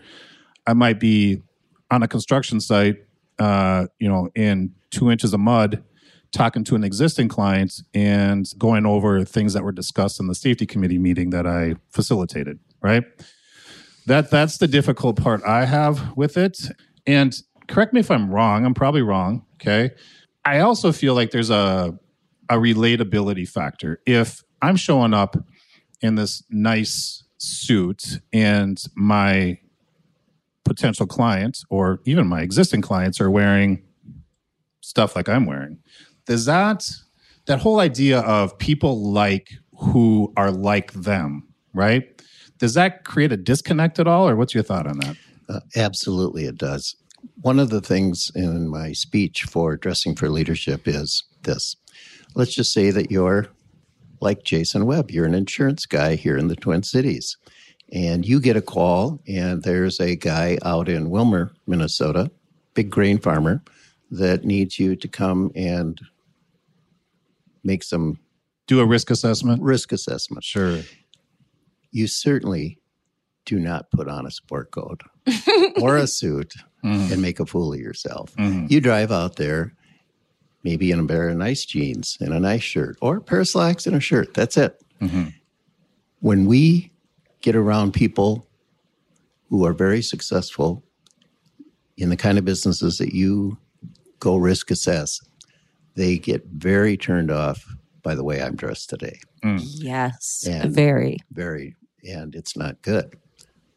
I 0.66 0.72
might 0.72 0.98
be 0.98 1.42
on 1.90 2.02
a 2.02 2.08
construction 2.08 2.60
site 2.60 2.96
uh, 3.38 3.86
you 3.98 4.08
know, 4.08 4.30
in 4.34 4.74
two 4.90 5.10
inches 5.10 5.34
of 5.34 5.40
mud, 5.40 5.82
talking 6.32 6.64
to 6.64 6.74
an 6.74 6.84
existing 6.84 7.28
client 7.28 7.80
and 7.94 8.46
going 8.58 8.86
over 8.86 9.24
things 9.24 9.52
that 9.54 9.62
were 9.62 9.72
discussed 9.72 10.20
in 10.20 10.26
the 10.26 10.34
safety 10.34 10.66
committee 10.66 10.98
meeting 10.98 11.30
that 11.30 11.46
I 11.46 11.76
facilitated. 11.90 12.58
Right. 12.82 13.04
That 14.06 14.30
that's 14.30 14.58
the 14.58 14.66
difficult 14.66 15.16
part 15.16 15.42
I 15.44 15.64
have 15.64 16.14
with 16.16 16.36
it. 16.36 16.58
And 17.06 17.34
correct 17.68 17.94
me 17.94 18.00
if 18.00 18.10
I'm 18.10 18.30
wrong. 18.30 18.66
I'm 18.66 18.74
probably 18.74 19.02
wrong. 19.02 19.46
Okay. 19.54 19.90
I 20.44 20.60
also 20.60 20.92
feel 20.92 21.14
like 21.14 21.30
there's 21.30 21.50
a 21.50 21.98
a 22.50 22.56
relatability 22.56 23.48
factor. 23.48 24.00
If 24.06 24.42
I'm 24.60 24.76
showing 24.76 25.14
up 25.14 25.36
in 26.02 26.16
this 26.16 26.42
nice 26.50 27.24
suit 27.38 28.20
and 28.32 28.82
my 28.94 29.58
potential 30.64 31.06
clients 31.06 31.64
or 31.68 32.00
even 32.04 32.26
my 32.26 32.40
existing 32.40 32.82
clients 32.82 33.20
are 33.20 33.30
wearing 33.30 33.82
stuff 34.80 35.16
like 35.16 35.28
I'm 35.28 35.46
wearing. 35.46 35.78
Does 36.26 36.46
that 36.46 36.84
that 37.46 37.60
whole 37.60 37.80
idea 37.80 38.20
of 38.20 38.56
people 38.58 39.12
like 39.12 39.50
who 39.76 40.32
are 40.36 40.50
like 40.50 40.92
them, 40.92 41.46
right? 41.74 42.22
Does 42.58 42.74
that 42.74 43.04
create 43.04 43.32
a 43.32 43.36
disconnect 43.36 43.98
at 43.98 44.06
all, 44.06 44.28
or 44.28 44.36
what's 44.36 44.54
your 44.54 44.62
thought 44.62 44.86
on 44.86 44.98
that? 45.00 45.16
Uh, 45.48 45.60
absolutely, 45.76 46.46
it 46.46 46.56
does. 46.56 46.96
One 47.42 47.58
of 47.58 47.70
the 47.70 47.80
things 47.80 48.30
in 48.34 48.68
my 48.68 48.92
speech 48.92 49.42
for 49.42 49.76
Dressing 49.76 50.14
for 50.14 50.30
Leadership 50.30 50.86
is 50.86 51.24
this. 51.42 51.76
Let's 52.34 52.54
just 52.54 52.72
say 52.72 52.90
that 52.90 53.10
you're 53.10 53.48
like 54.20 54.44
Jason 54.44 54.86
Webb, 54.86 55.10
you're 55.10 55.26
an 55.26 55.34
insurance 55.34 55.84
guy 55.84 56.14
here 56.14 56.38
in 56.38 56.48
the 56.48 56.56
Twin 56.56 56.82
Cities 56.82 57.36
and 57.92 58.26
you 58.26 58.40
get 58.40 58.56
a 58.56 58.62
call, 58.62 59.20
and 59.28 59.62
there's 59.62 60.00
a 60.00 60.16
guy 60.16 60.58
out 60.64 60.88
in 60.88 61.10
Willmar, 61.10 61.50
Minnesota, 61.66 62.30
big 62.74 62.90
grain 62.90 63.18
farmer, 63.18 63.62
that 64.10 64.44
needs 64.44 64.78
you 64.78 64.96
to 64.96 65.08
come 65.08 65.50
and 65.54 66.00
make 67.62 67.82
some 67.82 68.18
do 68.66 68.80
a 68.80 68.86
risk 68.86 69.10
assessment. 69.10 69.62
Risk 69.62 69.92
assessment. 69.92 70.44
Sure. 70.44 70.80
You 71.90 72.06
certainly 72.06 72.78
do 73.44 73.58
not 73.58 73.90
put 73.90 74.08
on 74.08 74.26
a 74.26 74.30
sport 74.30 74.70
coat 74.70 75.02
or 75.80 75.96
a 75.96 76.06
suit 76.06 76.54
mm. 76.82 77.12
and 77.12 77.20
make 77.20 77.40
a 77.40 77.46
fool 77.46 77.72
of 77.72 77.78
yourself. 77.78 78.34
Mm. 78.36 78.70
You 78.70 78.80
drive 78.80 79.12
out 79.12 79.36
there, 79.36 79.74
maybe 80.62 80.90
in 80.90 81.00
a 81.00 81.06
pair 81.06 81.28
of 81.28 81.36
nice 81.36 81.64
jeans 81.64 82.16
and 82.20 82.32
a 82.32 82.40
nice 82.40 82.62
shirt, 82.62 82.96
or 83.02 83.18
a 83.18 83.20
pair 83.20 83.40
of 83.40 83.48
slacks 83.48 83.86
and 83.86 83.94
a 83.94 84.00
shirt. 84.00 84.34
That's 84.34 84.56
it. 84.56 84.82
Mm-hmm. 85.00 85.28
When 86.20 86.46
we 86.46 86.90
get 87.44 87.54
around 87.54 87.92
people 87.92 88.48
who 89.50 89.66
are 89.66 89.74
very 89.74 90.00
successful 90.00 90.82
in 91.98 92.08
the 92.08 92.16
kind 92.16 92.38
of 92.38 92.44
businesses 92.46 92.96
that 92.96 93.14
you 93.14 93.58
go 94.18 94.36
risk 94.36 94.70
assess, 94.70 95.20
they 95.94 96.16
get 96.16 96.42
very 96.46 96.96
turned 96.96 97.30
off 97.30 97.62
by 98.02 98.14
the 98.14 98.24
way 98.24 98.42
I'm 98.42 98.56
dressed 98.56 98.88
today. 98.88 99.20
Mm. 99.44 99.62
Yes, 99.62 100.46
and 100.48 100.74
very. 100.74 101.18
Very. 101.32 101.76
And 102.02 102.34
it's 102.34 102.56
not 102.56 102.80
good. 102.80 103.14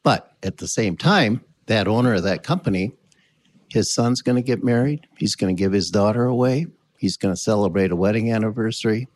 But 0.01 0.31
at 0.43 0.57
the 0.57 0.67
same 0.67 0.95
time, 0.95 1.43
that 1.65 1.89
owner 1.89 2.13
of 2.13 2.24
that 2.24 2.43
company, 2.43 2.93
his 3.69 3.93
son's 3.93 4.21
going 4.21 4.38
to 4.38 4.41
get 4.41 4.63
married. 4.63 5.05
He's 5.17 5.36
going 5.36 5.53
to 5.53 5.59
give 5.62 5.74
his 5.74 5.91
daughter 5.91 6.24
away. 6.24 6.67
He's 6.97 7.17
going 7.17 7.33
to 7.33 7.39
celebrate 7.39 7.91
a 7.91 7.97
wedding 7.97 8.31
anniversary. 8.31 9.07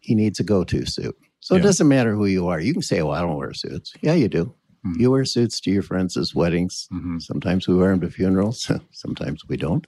he 0.00 0.16
needs 0.16 0.40
a 0.40 0.44
go-to 0.44 0.84
suit. 0.86 1.16
So 1.42 1.54
it 1.56 1.62
doesn't 1.62 1.88
matter 1.88 2.14
who 2.14 2.26
you 2.26 2.46
are. 2.48 2.58
You 2.60 2.72
can 2.72 2.82
say, 2.82 3.02
"Well, 3.02 3.12
I 3.12 3.20
don't 3.20 3.36
wear 3.36 3.52
suits." 3.52 3.92
Yeah, 4.00 4.14
you 4.14 4.28
do. 4.28 4.54
Mhm. 4.86 4.98
You 5.00 5.10
wear 5.10 5.24
suits 5.24 5.60
to 5.60 5.70
your 5.70 5.82
friends' 5.82 6.34
weddings. 6.34 6.88
Mhm. 6.92 7.20
Sometimes 7.20 7.68
we 7.68 7.74
wear 7.74 7.90
them 7.90 8.00
to 8.00 8.10
funerals. 8.10 8.70
Sometimes 8.92 9.42
we 9.48 9.56
don't. 9.56 9.86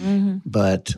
Mhm. 0.00 0.42
But 0.44 0.94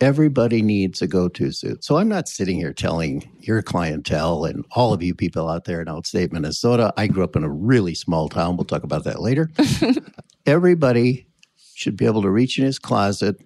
everybody 0.00 0.62
needs 0.62 1.02
a 1.02 1.06
go-to 1.06 1.52
suit. 1.52 1.84
So 1.84 1.96
I'm 1.98 2.08
not 2.08 2.26
sitting 2.28 2.56
here 2.56 2.72
telling 2.72 3.22
your 3.40 3.60
clientele 3.60 4.44
and 4.46 4.64
all 4.72 4.92
of 4.94 5.02
you 5.02 5.14
people 5.14 5.48
out 5.48 5.64
there 5.66 5.80
in 5.82 5.88
outstate 5.88 6.32
Minnesota. 6.32 6.92
I 6.96 7.06
grew 7.06 7.22
up 7.24 7.36
in 7.36 7.44
a 7.44 7.50
really 7.50 7.94
small 7.94 8.28
town. 8.30 8.56
We'll 8.56 8.64
talk 8.64 8.82
about 8.84 9.04
that 9.04 9.20
later. 9.20 9.50
Everybody 10.46 11.26
should 11.74 11.96
be 11.96 12.06
able 12.06 12.22
to 12.22 12.30
reach 12.30 12.58
in 12.58 12.64
his 12.64 12.78
closet 12.78 13.36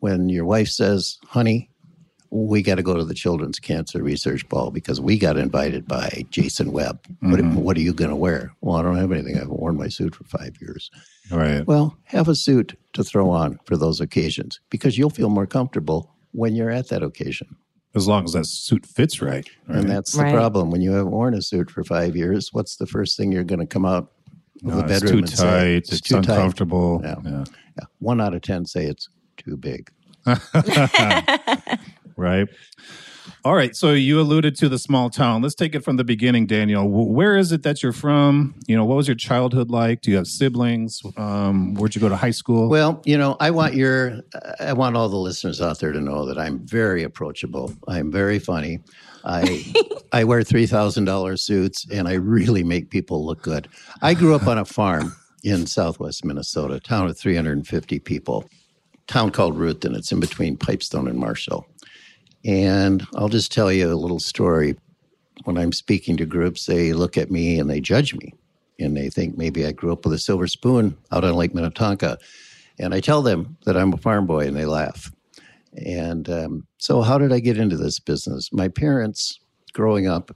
when 0.00 0.28
your 0.28 0.44
wife 0.44 0.68
says, 0.68 1.18
"Honey, 1.26 1.70
we 2.34 2.62
got 2.62 2.76
to 2.76 2.82
go 2.82 2.94
to 2.96 3.04
the 3.04 3.12
Children's 3.12 3.58
Cancer 3.58 4.02
Research 4.02 4.48
Ball 4.48 4.70
because 4.70 5.00
we 5.02 5.18
got 5.18 5.36
invited 5.36 5.86
by 5.86 6.24
Jason 6.30 6.72
Webb. 6.72 6.98
What, 7.20 7.38
Mhm. 7.40 7.56
what 7.56 7.76
are 7.76 7.80
you 7.82 7.92
going 7.92 8.08
to 8.08 8.16
wear? 8.16 8.52
Well, 8.62 8.76
I 8.76 8.82
don't 8.82 8.96
have 8.96 9.12
anything. 9.12 9.36
I 9.36 9.40
haven't 9.40 9.60
worn 9.60 9.76
my 9.76 9.88
suit 9.88 10.14
for 10.14 10.24
five 10.24 10.56
years. 10.58 10.90
Right. 11.30 11.66
Well, 11.66 11.94
have 12.04 12.28
a 12.28 12.34
suit 12.34 12.74
to 12.94 13.04
throw 13.04 13.28
on 13.30 13.58
for 13.66 13.76
those 13.76 14.00
occasions 14.00 14.60
because 14.70 14.96
you'll 14.96 15.10
feel 15.10 15.28
more 15.28 15.46
comfortable 15.46 16.10
when 16.32 16.54
you're 16.54 16.70
at 16.70 16.88
that 16.88 17.02
occasion. 17.02 17.54
As 17.94 18.08
long 18.08 18.24
as 18.24 18.32
that 18.32 18.46
suit 18.46 18.86
fits 18.86 19.20
right. 19.20 19.46
right? 19.68 19.78
And 19.80 19.90
that's 19.90 20.12
the 20.12 20.22
Right. 20.22 20.32
problem. 20.34 20.70
When 20.70 20.80
you 20.80 20.92
haven't 20.92 21.12
worn 21.12 21.34
a 21.34 21.42
suit 21.42 21.70
for 21.70 21.84
five 21.84 22.16
years, 22.16 22.48
what's 22.52 22.76
the 22.76 22.86
first 22.86 23.18
thing 23.18 23.30
you're 23.30 23.44
going 23.44 23.60
to 23.60 23.66
come 23.66 23.84
out 23.84 24.10
of 24.56 24.62
No, 24.62 24.76
the 24.76 24.84
it's 24.84 25.00
bedroom 25.00 25.12
too 25.12 25.18
and 25.18 25.28
say? 25.28 25.44
tight. 25.44 25.92
It's, 25.92 26.00
too 26.00 26.14
tight. 26.14 26.28
uncomfortable. 26.30 27.02
Yeah. 27.04 27.16
Yeah. 27.22 27.44
Yeah. 27.76 27.84
One 27.98 28.22
out 28.22 28.32
of 28.34 28.40
10 28.40 28.64
say 28.64 28.86
it's 28.86 29.10
too 29.36 29.58
big. 29.58 29.90
right. 32.22 32.48
All 33.44 33.54
right. 33.54 33.74
So 33.74 33.92
you 33.92 34.20
alluded 34.20 34.54
to 34.56 34.68
the 34.68 34.78
small 34.78 35.10
town. 35.10 35.42
Let's 35.42 35.54
take 35.54 35.74
it 35.74 35.80
from 35.80 35.96
the 35.96 36.04
beginning, 36.04 36.46
Daniel. 36.46 36.88
Where 36.88 37.36
is 37.36 37.50
it 37.50 37.62
that 37.64 37.82
you're 37.82 37.92
from? 37.92 38.54
You 38.66 38.76
know, 38.76 38.84
what 38.84 38.96
was 38.96 39.08
your 39.08 39.16
childhood 39.16 39.70
like? 39.70 40.00
Do 40.00 40.10
you 40.10 40.16
have 40.16 40.26
siblings? 40.26 41.02
Um, 41.16 41.74
where'd 41.74 41.94
you 41.94 42.00
go 42.00 42.08
to 42.08 42.16
high 42.16 42.30
school? 42.30 42.68
Well, 42.68 43.02
you 43.04 43.18
know, 43.18 43.36
I 43.40 43.50
want 43.50 43.74
your, 43.74 44.20
I 44.60 44.72
want 44.72 44.96
all 44.96 45.08
the 45.08 45.16
listeners 45.16 45.60
out 45.60 45.80
there 45.80 45.92
to 45.92 46.00
know 46.00 46.24
that 46.26 46.38
I'm 46.38 46.60
very 46.66 47.02
approachable. 47.02 47.72
I'm 47.88 48.12
very 48.12 48.38
funny. 48.38 48.80
I, 49.24 49.72
I 50.12 50.24
wear 50.24 50.42
three 50.42 50.66
thousand 50.66 51.04
dollars 51.04 51.42
suits, 51.42 51.86
and 51.90 52.08
I 52.08 52.14
really 52.14 52.64
make 52.64 52.90
people 52.90 53.24
look 53.24 53.42
good. 53.42 53.68
I 54.02 54.14
grew 54.14 54.34
up 54.34 54.46
on 54.46 54.58
a 54.58 54.64
farm 54.64 55.16
in 55.42 55.66
Southwest 55.66 56.24
Minnesota, 56.24 56.74
a 56.74 56.80
town 56.80 57.08
of 57.08 57.18
350 57.18 57.98
people, 58.00 58.48
town 59.08 59.30
called 59.30 59.58
Ruthton. 59.58 59.94
It's 59.94 60.12
in 60.12 60.20
between 60.20 60.56
Pipestone 60.56 61.08
and 61.08 61.18
Marshall. 61.18 61.66
And 62.44 63.06
I'll 63.14 63.28
just 63.28 63.52
tell 63.52 63.72
you 63.72 63.92
a 63.92 63.94
little 63.94 64.20
story. 64.20 64.76
When 65.44 65.58
I'm 65.58 65.72
speaking 65.72 66.16
to 66.18 66.26
groups, 66.26 66.66
they 66.66 66.92
look 66.92 67.16
at 67.16 67.30
me 67.30 67.58
and 67.58 67.68
they 67.68 67.80
judge 67.80 68.14
me, 68.14 68.34
and 68.78 68.96
they 68.96 69.10
think 69.10 69.36
maybe 69.36 69.66
I 69.66 69.72
grew 69.72 69.92
up 69.92 70.04
with 70.04 70.14
a 70.14 70.18
silver 70.18 70.46
spoon 70.46 70.96
out 71.10 71.24
on 71.24 71.34
Lake 71.34 71.54
Minnetonka. 71.54 72.18
And 72.78 72.94
I 72.94 73.00
tell 73.00 73.22
them 73.22 73.56
that 73.64 73.76
I'm 73.76 73.92
a 73.92 73.96
farm 73.96 74.26
boy, 74.26 74.46
and 74.46 74.56
they 74.56 74.66
laugh. 74.66 75.10
And 75.74 76.28
um, 76.28 76.66
so, 76.78 77.02
how 77.02 77.18
did 77.18 77.32
I 77.32 77.40
get 77.40 77.58
into 77.58 77.76
this 77.76 77.98
business? 77.98 78.52
My 78.52 78.68
parents, 78.68 79.38
growing 79.72 80.06
up, 80.06 80.34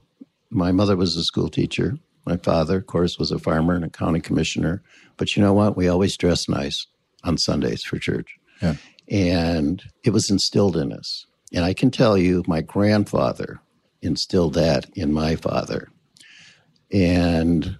my 0.49 0.71
mother 0.71 0.95
was 0.95 1.15
a 1.15 1.23
school 1.23 1.49
teacher. 1.49 1.97
My 2.25 2.37
father, 2.37 2.77
of 2.77 2.87
course, 2.87 3.17
was 3.17 3.31
a 3.31 3.39
farmer 3.39 3.75
and 3.75 3.85
a 3.85 3.89
county 3.89 4.19
commissioner. 4.19 4.81
But 5.15 5.35
you 5.35 5.43
know 5.43 5.53
what? 5.53 5.77
We 5.77 5.87
always 5.87 6.17
dressed 6.17 6.49
nice 6.49 6.87
on 7.23 7.37
Sundays 7.37 7.83
for 7.83 7.99
church. 7.99 8.37
Yeah. 8.61 8.75
And 9.09 9.83
it 10.03 10.09
was 10.09 10.29
instilled 10.29 10.75
in 10.75 10.91
us. 10.91 11.26
And 11.53 11.63
I 11.63 11.73
can 11.73 11.91
tell 11.91 12.17
you, 12.17 12.43
my 12.47 12.61
grandfather 12.61 13.59
instilled 14.01 14.53
that 14.55 14.89
in 14.95 15.13
my 15.13 15.35
father. 15.35 15.89
And 16.91 17.77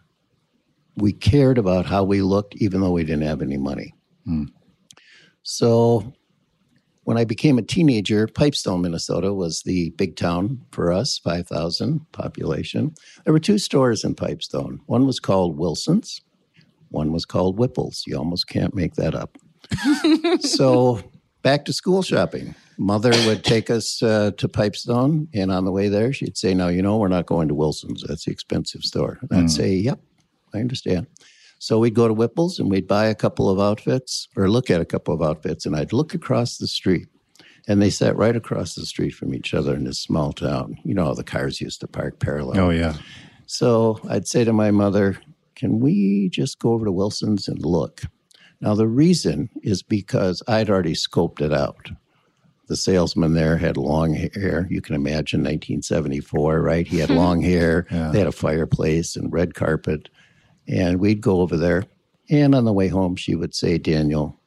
we 0.96 1.14
cared 1.14 1.58
about 1.58 1.86
how 1.86 2.04
we 2.04 2.22
looked, 2.22 2.56
even 2.56 2.82
though 2.82 2.92
we 2.92 3.04
didn't 3.04 3.28
have 3.28 3.42
any 3.42 3.58
money. 3.58 3.94
Hmm. 4.26 4.46
So 5.44 6.14
when 7.04 7.18
I 7.18 7.24
became 7.24 7.58
a 7.58 7.62
teenager, 7.62 8.28
Pipestone, 8.28 8.82
Minnesota 8.82 9.34
was 9.34 9.62
the 9.62 9.92
big 9.92 10.18
town 10.18 10.66
for 10.72 10.92
us, 10.92 11.18
5,000 11.20 12.02
population. 12.12 12.94
There 13.24 13.32
were 13.32 13.40
two 13.40 13.58
stores 13.58 14.04
in 14.04 14.16
Pipestone. 14.16 14.82
One 14.88 15.06
was 15.06 15.20
called 15.20 15.58
Wilson's, 15.58 16.20
one 16.90 17.12
was 17.12 17.26
called 17.26 17.58
Whipple's. 17.58 18.04
You 18.06 18.18
almost 18.18 18.48
can't 18.48 18.76
make 18.76 18.96
that 18.96 19.16
up. 19.16 19.38
so 20.42 21.02
back 21.44 21.66
to 21.66 21.74
school 21.74 22.02
shopping. 22.02 22.56
Mother 22.80 23.12
would 23.26 23.44
take 23.44 23.70
us 23.70 24.02
uh, 24.04 24.32
to 24.38 24.48
Pipestone, 24.48 25.28
and 25.34 25.52
on 25.52 25.66
the 25.66 25.72
way 25.72 25.88
there, 25.90 26.14
she'd 26.14 26.38
say, 26.38 26.54
Now, 26.54 26.68
you 26.68 26.82
know, 26.82 26.98
we're 26.98 27.08
not 27.08 27.26
going 27.26 27.48
to 27.48 27.56
Wilson's. 27.56 28.04
That's 28.08 28.26
the 28.26 28.32
expensive 28.32 28.84
store. 28.84 29.18
And 29.22 29.32
I'd 29.40 29.46
Mm. 29.46 29.50
say, 29.52 29.74
Yep, 29.76 30.00
I 30.54 30.60
understand. 30.60 31.08
So 31.60 31.80
we'd 31.80 31.96
go 31.96 32.08
to 32.08 32.14
Whipple's 32.14 32.60
and 32.60 32.70
we'd 32.70 32.88
buy 32.88 33.08
a 33.08 33.16
couple 33.16 33.50
of 33.50 33.60
outfits 33.60 34.28
or 34.38 34.48
look 34.48 34.70
at 34.70 34.80
a 34.82 34.86
couple 34.86 35.14
of 35.14 35.24
outfits, 35.24 35.66
and 35.66 35.76
I'd 35.76 35.92
look 35.94 36.14
across 36.14 36.58
the 36.58 36.68
street. 36.68 37.08
And 37.68 37.82
they 37.82 37.90
sat 37.90 38.16
right 38.16 38.36
across 38.36 38.76
the 38.76 38.86
street 38.86 39.12
from 39.16 39.34
each 39.34 39.54
other 39.54 39.74
in 39.76 39.84
this 39.84 40.00
small 40.00 40.32
town. 40.32 40.78
You 40.86 40.94
know 40.94 41.06
how 41.06 41.14
the 41.16 41.24
cars 41.24 41.60
used 41.60 41.82
to 41.82 41.88
park 41.88 42.20
parallel. 42.20 42.60
oh, 42.60 42.70
yeah. 42.70 42.94
So 43.48 44.00
I'd 44.08 44.28
say 44.28 44.44
to 44.44 44.54
my 44.54 44.72
mother, 44.72 45.18
Can 45.56 45.80
we 45.80 46.30
just 46.30 46.60
go 46.60 46.74
over 46.74 46.86
to 46.86 46.92
Wilson's 46.92 47.48
and 47.48 47.66
look? 47.66 48.04
Now, 48.62 48.76
the 48.76 48.88
reason 48.88 49.50
is 49.64 49.82
because 49.84 50.44
I'd 50.48 50.70
already 50.70 50.94
scoped 50.94 51.42
it 51.42 51.52
out. 51.52 51.90
The 52.68 52.76
salesman 52.76 53.34
there 53.34 53.58
had 53.58 53.78
long 53.78 54.14
hair. 54.14 54.68
You 54.70 54.82
can 54.82 54.96
imagine 54.96 55.40
1974, 55.42 56.62
right? 56.62 56.88
He 56.88 57.00
had 57.00 57.10
long 57.10 57.42
hair. 57.54 57.88
Yeah. 57.90 58.12
They 58.12 58.20
had 58.20 58.28
a 58.28 58.34
fireplace 58.34 59.16
and 59.16 59.32
red 59.32 59.54
carpet. 59.56 60.10
And 60.68 61.00
we'd 61.00 61.22
go 61.22 61.42
over 61.42 61.56
there. 61.56 61.86
And 62.30 62.54
on 62.54 62.66
the 62.66 62.74
way 62.74 62.90
home, 62.90 63.16
she 63.16 63.36
would 63.36 63.56
say, 63.56 63.78
Daniel, 63.78 64.38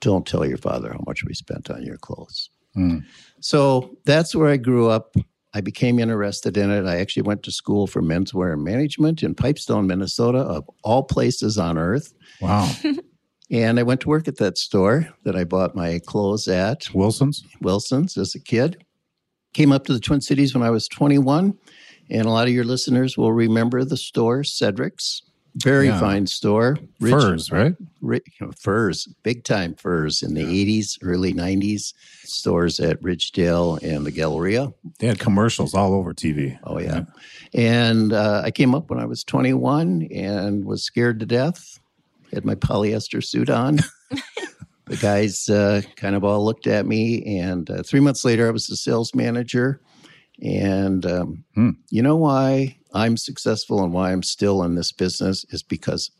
don't 0.00 0.26
tell 0.26 0.44
your 0.44 0.58
father 0.58 0.92
how 0.92 1.04
much 1.06 1.24
we 1.24 1.34
spent 1.34 1.70
on 1.70 1.84
your 1.84 1.98
clothes. 1.98 2.50
Hmm. 2.74 2.98
So 3.40 3.96
that's 4.04 4.34
where 4.34 4.48
I 4.48 4.56
grew 4.56 4.88
up. 4.88 5.14
I 5.54 5.60
became 5.60 5.98
interested 5.98 6.56
in 6.56 6.70
it. 6.70 6.86
I 6.86 6.96
actually 6.98 7.22
went 7.22 7.42
to 7.44 7.52
school 7.52 7.86
for 7.86 8.02
menswear 8.02 8.58
management 8.58 9.22
in 9.22 9.34
Pipestone, 9.34 9.86
Minnesota, 9.86 10.38
of 10.38 10.68
all 10.82 11.02
places 11.04 11.58
on 11.58 11.78
earth. 11.78 12.12
Wow. 12.40 12.70
And 13.52 13.78
I 13.78 13.82
went 13.84 14.00
to 14.00 14.08
work 14.08 14.26
at 14.28 14.38
that 14.38 14.56
store 14.58 15.08
that 15.24 15.36
I 15.36 15.44
bought 15.44 15.76
my 15.76 16.00
clothes 16.06 16.48
at, 16.48 16.88
Wilson's? 16.94 17.44
Wilson's, 17.60 18.16
as 18.16 18.34
a 18.34 18.40
kid. 18.40 18.84
Came 19.52 19.70
up 19.72 19.84
to 19.86 19.92
the 19.92 20.00
Twin 20.00 20.22
Cities 20.22 20.54
when 20.54 20.62
I 20.62 20.70
was 20.70 20.88
21. 20.88 21.56
And 22.10 22.26
a 22.26 22.30
lot 22.30 22.48
of 22.48 22.54
your 22.54 22.64
listeners 22.64 23.16
will 23.18 23.32
remember 23.32 23.84
the 23.84 23.96
store, 23.98 24.42
Cedric's. 24.42 25.22
Very 25.56 25.88
Yeah. 25.88 26.00
fine 26.00 26.26
store. 26.26 26.78
Rich- 26.98 27.12
Furs, 27.12 27.52
right? 27.52 27.74
ri- 28.00 28.22
you 28.40 28.46
know, 28.46 28.52
furs, 28.58 29.06
big 29.22 29.44
time 29.44 29.74
furs 29.74 30.22
in 30.22 30.32
the 30.32 30.42
80s, 30.42 30.98
early 31.02 31.34
90s. 31.34 31.92
Stores 32.24 32.80
at 32.80 32.98
Ridgedale 33.02 33.82
and 33.82 34.06
the 34.06 34.10
Galleria. 34.10 34.72
They 34.98 35.08
had 35.08 35.18
commercials 35.18 35.74
all 35.74 35.92
over 35.92 36.14
TV. 36.14 36.58
Oh, 36.64 36.78
yeah. 36.78 37.04
And 37.52 38.14
uh, 38.14 38.40
I 38.42 38.50
came 38.50 38.74
up 38.74 38.88
when 38.88 38.98
I 38.98 39.04
was 39.04 39.24
21 39.24 40.08
and 40.10 40.64
was 40.64 40.82
scared 40.84 41.20
to 41.20 41.26
death. 41.26 41.78
Had 42.32 42.44
my 42.44 42.54
polyester 42.54 43.22
suit 43.24 43.50
on. 43.50 43.78
the 44.86 44.96
guys 44.96 45.48
uh, 45.48 45.82
kind 45.96 46.14
of 46.14 46.24
all 46.24 46.44
looked 46.44 46.66
at 46.66 46.86
me. 46.86 47.38
And 47.38 47.70
uh, 47.70 47.82
three 47.82 48.00
months 48.00 48.24
later, 48.24 48.46
I 48.48 48.50
was 48.50 48.66
the 48.66 48.76
sales 48.76 49.14
manager. 49.14 49.80
And 50.42 51.06
um, 51.06 51.44
Hmm. 51.54 51.70
you 51.90 52.02
know 52.02 52.16
why 52.16 52.78
I'm 52.92 53.16
successful 53.16 53.82
and 53.82 53.92
why 53.92 54.12
I'm 54.12 54.22
still 54.22 54.62
in 54.62 54.74
this 54.74 54.92
business 54.92 55.44
is 55.50 55.62
because 55.62 56.10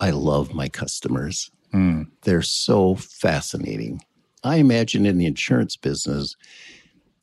I 0.00 0.10
love 0.10 0.54
my 0.54 0.68
customers. 0.68 1.50
Hmm. 1.72 2.02
They're 2.22 2.42
so 2.42 2.96
fascinating. 2.96 4.02
I 4.42 4.56
imagine 4.56 5.06
in 5.06 5.18
the 5.18 5.26
insurance 5.26 5.76
business, 5.76 6.36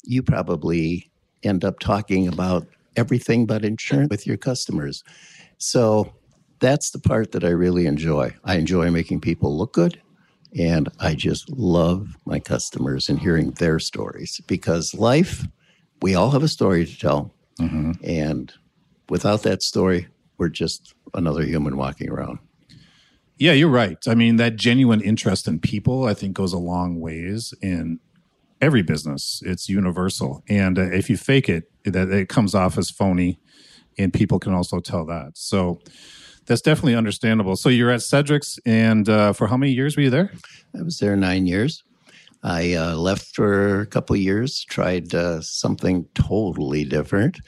you 0.04 0.24
probably 0.24 1.10
end 1.44 1.66
up 1.66 1.80
talking 1.80 2.28
about 2.28 2.68
everything 2.96 3.46
but 3.46 3.66
insurance 3.66 4.10
with 4.10 4.26
your 4.26 4.38
customers. 4.38 5.04
So 5.58 6.14
that's 6.60 6.92
the 6.92 7.00
part 7.00 7.32
that 7.32 7.44
I 7.44 7.50
really 7.50 7.86
enjoy. 7.86 8.36
I 8.44 8.56
enjoy 8.56 8.92
making 8.92 9.22
people 9.22 9.58
look 9.58 9.74
good. 9.74 10.02
And 10.58 10.90
I 11.00 11.14
just 11.14 11.50
love 11.50 12.16
my 12.26 12.40
customers 12.40 13.10
and 13.10 13.20
hearing 13.20 13.52
their 13.52 13.80
stories 13.80 14.42
because 14.48 14.94
life, 14.94 15.46
we 16.02 16.16
all 16.16 16.32
have 16.32 16.44
a 16.44 16.48
story 16.48 16.86
to 16.86 16.98
tell. 16.98 17.34
hmm 17.60 17.92
And 18.04 18.54
without 19.10 19.44
that 19.44 19.62
story, 19.62 20.08
we're 20.38 20.50
just 20.50 20.94
another 21.14 21.44
human 21.44 21.78
walking 21.78 22.10
around. 22.10 22.40
Yeah, 23.38 23.52
you're 23.52 23.70
right. 23.70 23.98
I 24.08 24.16
mean, 24.16 24.38
that 24.38 24.56
genuine 24.56 25.02
interest 25.02 25.48
in 25.48 25.60
people, 25.60 26.06
I 26.06 26.14
think, 26.14 26.36
goes 26.36 26.54
a 26.54 26.58
long 26.58 27.00
ways 27.00 27.54
in 27.62 28.00
every 28.62 28.82
business. 28.82 29.44
It's 29.46 29.70
universal, 29.70 30.44
and 30.50 30.80
uh, 30.80 30.90
if 30.92 31.10
you 31.10 31.18
fake 31.18 31.48
it, 31.50 31.70
that 31.86 32.10
it 32.10 32.30
comes 32.30 32.56
off 32.56 32.78
as 32.78 32.90
phony, 32.90 33.40
and 33.98 34.12
people 34.12 34.40
can 34.40 34.54
also 34.54 34.80
tell 34.80 35.06
that. 35.06 35.34
So 35.36 35.82
that's 36.48 36.62
definitely 36.62 36.96
understandable. 36.96 37.56
So 37.56 37.70
you're 37.70 37.92
at 37.92 38.02
Cedric's, 38.02 38.60
and 38.66 39.08
uh, 39.08 39.34
for 39.34 39.48
how 39.48 39.58
many 39.58 39.72
years 39.74 39.96
were 39.98 40.04
you 40.04 40.10
there? 40.10 40.32
I 40.78 40.82
was 40.82 40.98
there 41.00 41.16
nine 41.16 41.46
years. 41.46 41.84
I 42.44 42.74
uh, 42.74 42.96
left 42.96 43.36
for 43.36 43.82
a 43.82 43.86
couple 43.86 44.16
of 44.16 44.22
years, 44.22 44.64
tried 44.66 45.14
uh, 45.14 45.42
something 45.42 46.08
totally 46.16 46.86
different, 46.86 47.40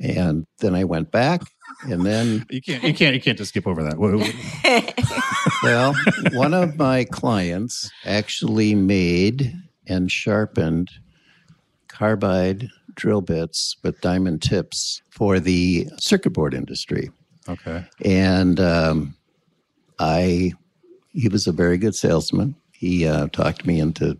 and 0.00 0.46
then 0.60 0.74
I 0.74 0.84
went 0.84 1.10
back. 1.10 1.42
And 1.82 2.04
then, 2.06 2.46
You 2.50 2.62
can't. 2.62 2.82
You 2.82 2.94
can't. 2.94 3.14
You 3.14 3.20
can't 3.20 3.36
just 3.38 3.50
skip 3.50 3.66
over 3.66 3.82
that. 3.82 3.98
What- 3.98 4.14
what- 4.16 5.04
well, 5.62 5.94
one 6.32 6.54
of 6.54 6.76
my 6.76 7.04
clients 7.04 7.90
actually 8.04 8.74
made 8.74 9.52
and 9.86 10.10
sharpened 10.10 10.90
carbide 11.88 12.68
drill 12.94 13.20
bits 13.20 13.76
with 13.82 14.00
diamond 14.00 14.42
tips 14.42 15.02
for 15.10 15.38
the 15.40 15.88
circuit 15.98 16.30
board 16.30 16.54
industry. 16.54 17.10
Okay. 17.48 17.84
and 18.04 18.60
um, 18.60 19.14
I 19.98 20.52
he 21.12 21.28
was 21.28 21.46
a 21.46 21.52
very 21.52 21.78
good 21.78 21.94
salesman. 21.94 22.54
He 22.72 23.06
uh, 23.06 23.28
talked 23.28 23.66
me 23.66 23.80
into 23.80 24.18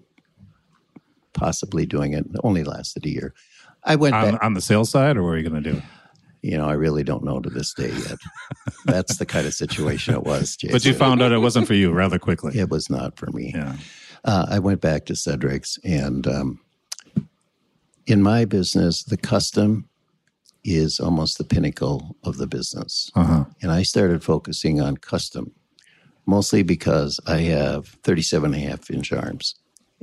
possibly 1.34 1.86
doing 1.86 2.12
it. 2.14 2.24
It 2.26 2.40
only 2.42 2.64
lasted 2.64 3.06
a 3.06 3.10
year. 3.10 3.34
I 3.84 3.94
went 3.96 4.14
On, 4.14 4.32
back. 4.32 4.42
on 4.44 4.54
the 4.54 4.60
sales 4.60 4.90
side, 4.90 5.16
or 5.16 5.22
what 5.22 5.30
are 5.30 5.38
you 5.38 5.48
going 5.48 5.62
to 5.62 5.72
do? 5.72 5.82
You 6.42 6.56
know, 6.56 6.68
I 6.68 6.72
really 6.74 7.04
don't 7.04 7.24
know 7.24 7.40
to 7.40 7.50
this 7.50 7.72
day 7.74 7.90
yet. 7.90 8.18
That's 8.86 9.18
the 9.18 9.26
kind 9.26 9.46
of 9.46 9.54
situation 9.54 10.14
it 10.14 10.24
was. 10.24 10.56
Jason. 10.56 10.74
But 10.74 10.84
you 10.84 10.94
found 10.94 11.22
out 11.22 11.32
it 11.32 11.38
wasn't 11.38 11.66
for 11.66 11.74
you 11.74 11.92
rather 11.92 12.18
quickly. 12.18 12.58
it 12.58 12.70
was 12.70 12.88
not 12.90 13.16
for 13.18 13.30
me. 13.32 13.52
Yeah. 13.54 13.76
Uh, 14.24 14.46
I 14.48 14.58
went 14.58 14.80
back 14.80 15.04
to 15.06 15.14
Cedric's, 15.14 15.78
and 15.84 16.26
um, 16.26 16.60
in 18.06 18.22
my 18.22 18.44
business, 18.44 19.04
the 19.04 19.16
custom 19.16 19.88
is 20.64 21.00
almost 21.00 21.38
the 21.38 21.44
pinnacle 21.44 22.16
of 22.24 22.36
the 22.36 22.46
business. 22.46 23.10
Uh 23.14 23.24
huh. 23.24 23.44
and 23.62 23.70
I 23.70 23.82
started 23.82 24.22
focusing 24.24 24.80
on 24.80 24.96
custom, 24.96 25.52
mostly 26.26 26.62
because 26.62 27.20
I 27.26 27.38
have 27.42 27.86
37 28.04 28.52
and 28.54 28.62
a 28.62 28.68
half 28.68 28.90
inch 28.90 29.12
arms. 29.12 29.54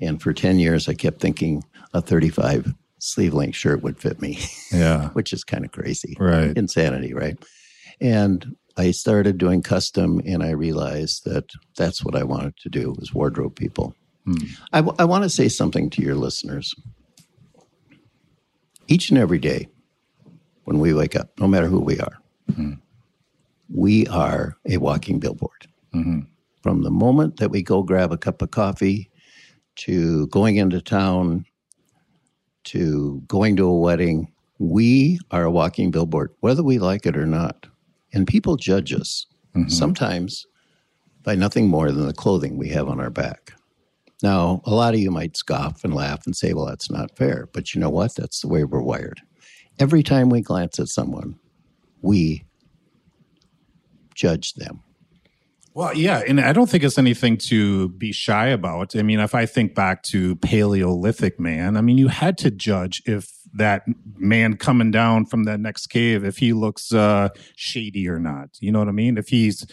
And 0.01 0.21
for 0.21 0.33
10 0.33 0.59
years, 0.59 0.89
I 0.89 0.93
kept 0.93 1.21
thinking 1.21 1.63
a 1.93 2.01
35 2.01 2.73
sleeve 2.99 3.33
length 3.33 3.55
shirt 3.55 3.81
would 3.83 3.99
fit 3.99 4.21
me, 4.21 4.39
Yeah. 4.71 5.09
which 5.13 5.31
is 5.33 5.43
kind 5.43 5.63
of 5.65 5.71
crazy. 5.71 6.15
Right. 6.19 6.57
Insanity, 6.57 7.13
right? 7.13 7.37
And 8.01 8.55
I 8.77 8.91
started 8.91 9.37
doing 9.37 9.61
custom, 9.61 10.19
and 10.25 10.43
I 10.43 10.49
realized 10.51 11.23
that 11.25 11.45
that's 11.77 12.03
what 12.03 12.15
I 12.15 12.23
wanted 12.23 12.57
to 12.57 12.69
do 12.69 12.93
was 12.97 13.13
wardrobe 13.13 13.55
people. 13.55 13.95
Hmm. 14.25 14.35
I, 14.73 14.79
w- 14.81 14.95
I 14.99 15.05
want 15.05 15.23
to 15.23 15.29
say 15.29 15.47
something 15.47 15.89
to 15.91 16.01
your 16.01 16.15
listeners. 16.15 16.73
Each 18.87 19.09
and 19.09 19.17
every 19.17 19.39
day, 19.39 19.67
when 20.65 20.79
we 20.79 20.93
wake 20.93 21.15
up, 21.15 21.31
no 21.39 21.47
matter 21.47 21.67
who 21.67 21.79
we 21.79 21.99
are, 21.99 22.17
we 23.73 24.05
are 24.07 24.57
a 24.69 24.77
walking 24.77 25.19
billboard. 25.19 25.67
Mhm. 25.93 26.27
From 26.61 26.81
the 26.83 26.91
moment 26.91 27.37
that 27.37 27.49
we 27.51 27.61
go 27.63 27.81
grab 27.83 28.11
a 28.11 28.17
cup 28.17 28.41
of 28.41 28.51
coffee 28.51 29.09
to 29.77 30.27
going 30.27 30.57
into 30.57 30.81
town 30.81 31.45
to 32.65 33.21
going 33.27 33.55
to 33.55 33.65
a 33.67 33.79
wedding, 33.79 34.31
we 34.59 35.19
are 35.31 35.43
a 35.43 35.51
walking 35.51 35.91
billboard, 35.91 36.31
whether 36.39 36.63
we 36.63 36.79
like 36.79 37.05
it 37.05 37.15
or 37.17 37.25
not. 37.27 37.67
And 38.13 38.25
people 38.27 38.55
judge 38.55 38.93
us 38.93 39.25
sometimes 39.67 40.45
by 41.23 41.33
nothing 41.35 41.67
more 41.69 41.91
than 41.91 42.05
the 42.07 42.13
clothing 42.13 42.57
we 42.57 42.69
have 42.69 42.87
on 42.89 42.99
our 42.99 43.09
back. 43.09 43.53
Now, 44.23 44.61
a 44.65 44.71
lot 44.73 44.93
of 44.93 44.99
you 44.99 45.11
might 45.11 45.37
scoff 45.37 45.83
and 45.83 45.93
laugh 45.93 46.25
and 46.25 46.35
say, 46.35 46.53
well, 46.53 46.65
that's 46.65 46.89
not 46.89 47.15
fair. 47.15 47.47
But 47.53 47.73
you 47.73 47.81
know 47.81 47.89
what? 47.89 48.15
That's 48.15 48.41
the 48.41 48.47
way 48.47 48.63
we're 48.63 48.81
wired. 48.81 49.21
Every 49.79 50.03
time 50.03 50.29
we 50.29 50.41
glance 50.41 50.79
at 50.79 50.87
someone, 50.87 51.37
we 52.01 52.45
judge 54.13 54.53
them. 54.53 54.81
Well, 55.73 55.93
yeah, 55.93 56.23
and 56.25 56.39
I 56.39 56.53
don't 56.53 56.69
think 56.69 56.85
it's 56.85 56.97
anything 56.97 57.35
to 57.49 57.89
be 57.89 58.13
shy 58.13 58.47
about. 58.47 58.95
I 58.95 59.01
mean, 59.01 59.19
if 59.19 59.35
I 59.35 59.45
think 59.45 59.75
back 59.75 60.03
to 60.03 60.37
Paleolithic 60.37 61.37
man, 61.37 61.75
I 61.75 61.81
mean, 61.81 61.97
you 61.97 62.07
had 62.07 62.37
to 62.39 62.49
judge 62.49 63.03
if 63.05 63.29
that 63.53 63.83
man 64.15 64.55
coming 64.55 64.89
down 64.89 65.25
from 65.25 65.43
that 65.43 65.59
next 65.59 65.87
cave, 65.87 66.23
if 66.23 66.37
he 66.37 66.53
looks 66.53 66.93
uh, 66.93 67.27
shady 67.57 68.07
or 68.07 68.19
not. 68.19 68.51
You 68.61 68.71
know 68.71 68.79
what 68.79 68.87
I 68.87 68.93
mean? 68.93 69.17
If 69.17 69.27
he's 69.27 69.67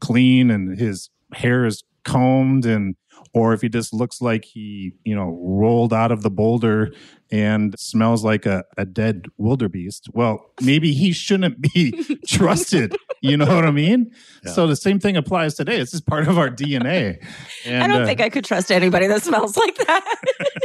clean 0.00 0.52
and 0.52 0.78
his 0.78 1.10
hair 1.32 1.64
is 1.64 1.82
combed 2.04 2.64
and 2.64 2.94
or 3.32 3.52
if 3.52 3.62
he 3.62 3.68
just 3.68 3.92
looks 3.92 4.20
like 4.20 4.44
he, 4.44 4.92
you 5.04 5.14
know, 5.14 5.38
rolled 5.40 5.92
out 5.92 6.10
of 6.10 6.22
the 6.22 6.30
boulder 6.30 6.92
and 7.30 7.78
smells 7.78 8.24
like 8.24 8.44
a, 8.44 8.64
a 8.76 8.84
dead 8.84 9.26
wildebeest. 9.38 10.08
Well, 10.12 10.52
maybe 10.60 10.92
he 10.92 11.12
shouldn't 11.12 11.60
be 11.60 11.92
trusted. 12.26 12.96
You 13.22 13.36
know 13.36 13.54
what 13.54 13.64
I 13.64 13.70
mean? 13.70 14.10
Yeah. 14.44 14.52
So 14.52 14.66
the 14.66 14.74
same 14.74 14.98
thing 14.98 15.16
applies 15.16 15.54
today. 15.54 15.78
It's 15.78 15.92
just 15.92 16.06
part 16.06 16.26
of 16.26 16.38
our 16.38 16.48
DNA. 16.48 17.24
And, 17.64 17.84
I 17.84 17.86
don't 17.86 18.02
uh, 18.02 18.06
think 18.06 18.20
I 18.20 18.30
could 18.30 18.44
trust 18.44 18.72
anybody 18.72 19.06
that 19.06 19.22
smells 19.22 19.56
like 19.56 19.76
that. 19.76 20.16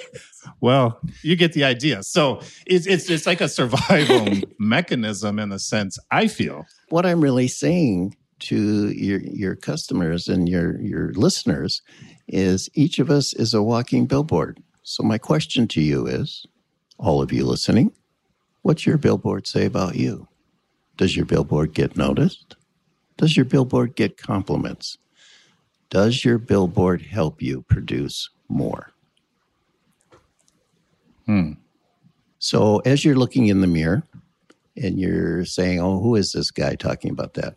well, 0.62 1.00
you 1.22 1.36
get 1.36 1.54
the 1.54 1.64
idea. 1.64 2.02
So 2.02 2.42
it's 2.66 2.88
it's 2.88 3.10
it's 3.10 3.28
like 3.28 3.42
a 3.42 3.50
survival 3.50 4.28
mechanism 4.60 5.38
in 5.38 5.50
the 5.50 5.60
sense 5.60 6.00
I 6.12 6.28
feel. 6.28 6.66
What 6.90 7.06
I'm 7.06 7.22
really 7.22 7.48
saying 7.48 8.16
to 8.40 8.90
your 8.90 9.20
your 9.22 9.56
customers 9.56 10.28
and 10.28 10.50
your 10.50 10.82
your 10.82 11.14
listeners 11.14 11.82
is 12.28 12.70
each 12.74 13.00
of 13.00 13.10
us 13.10 13.34
is 13.34 13.54
a 13.54 13.64
walking 13.64 14.06
billboard. 14.06 14.62
So 14.84 15.04
my 15.04 15.18
question 15.18 15.68
to 15.70 15.82
you 15.82 16.08
is, 16.08 16.46
all 16.98 17.22
of 17.22 17.32
you 17.32 17.46
listening, 17.46 17.92
what's 18.62 18.86
your 18.86 18.98
billboard 18.98 19.48
say 19.48 19.66
about 19.66 19.96
you? 19.96 20.28
Does 20.98 21.16
your 21.16 21.26
billboard 21.26 21.74
get 21.74 21.98
noticed? 21.98 22.56
Does 23.18 23.36
your 23.36 23.46
billboard 23.46 23.96
get 23.96 24.18
compliments? 24.18 24.98
Does 25.90 26.26
your 26.26 26.38
billboard 26.38 27.02
help 27.02 27.42
you 27.42 27.62
produce 27.64 28.30
more? 28.50 28.92
Hmm. 31.26 31.54
So 32.40 32.80
as 32.80 33.04
you're 33.04 33.16
looking 33.16 33.48
in 33.48 33.62
the 33.62 33.68
mirror 33.68 34.04
and 34.78 35.00
you're 35.00 35.46
saying, 35.46 35.80
"Oh, 35.80 36.00
who 36.00 36.16
is 36.16 36.32
this 36.32 36.52
guy 36.52 36.76
talking 36.76 37.12
about 37.12 37.34
that?" 37.36 37.56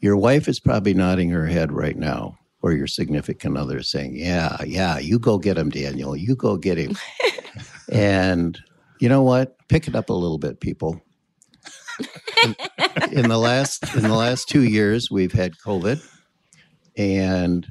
Your 0.00 0.16
wife 0.16 0.48
is 0.48 0.58
probably 0.58 0.94
nodding 0.94 1.30
her 1.30 1.46
head 1.46 1.70
right 1.70 1.96
now, 1.96 2.38
or 2.62 2.72
your 2.72 2.86
significant 2.86 3.56
other 3.58 3.82
saying, 3.82 4.16
"Yeah, 4.16 4.56
yeah, 4.64 4.98
you 4.98 5.18
go 5.18 5.38
get 5.38 5.58
him, 5.58 5.68
Daniel. 5.70 6.16
You 6.16 6.34
go 6.36 6.56
get 6.56 6.78
him." 6.78 6.96
and 7.90 8.58
you 9.00 9.08
know 9.08 9.22
what? 9.22 9.56
Pick 9.68 9.88
it 9.88 9.94
up 9.96 10.08
a 10.10 10.14
little 10.14 10.38
bit, 10.38 10.60
people. 10.60 11.00
In, 12.44 12.56
in 13.12 13.28
the 13.28 13.38
last 13.38 13.94
in 13.94 14.02
the 14.02 14.14
last 14.14 14.48
two 14.48 14.62
years, 14.62 15.10
we've 15.10 15.32
had 15.32 15.52
COVID, 15.64 16.02
and 16.96 17.66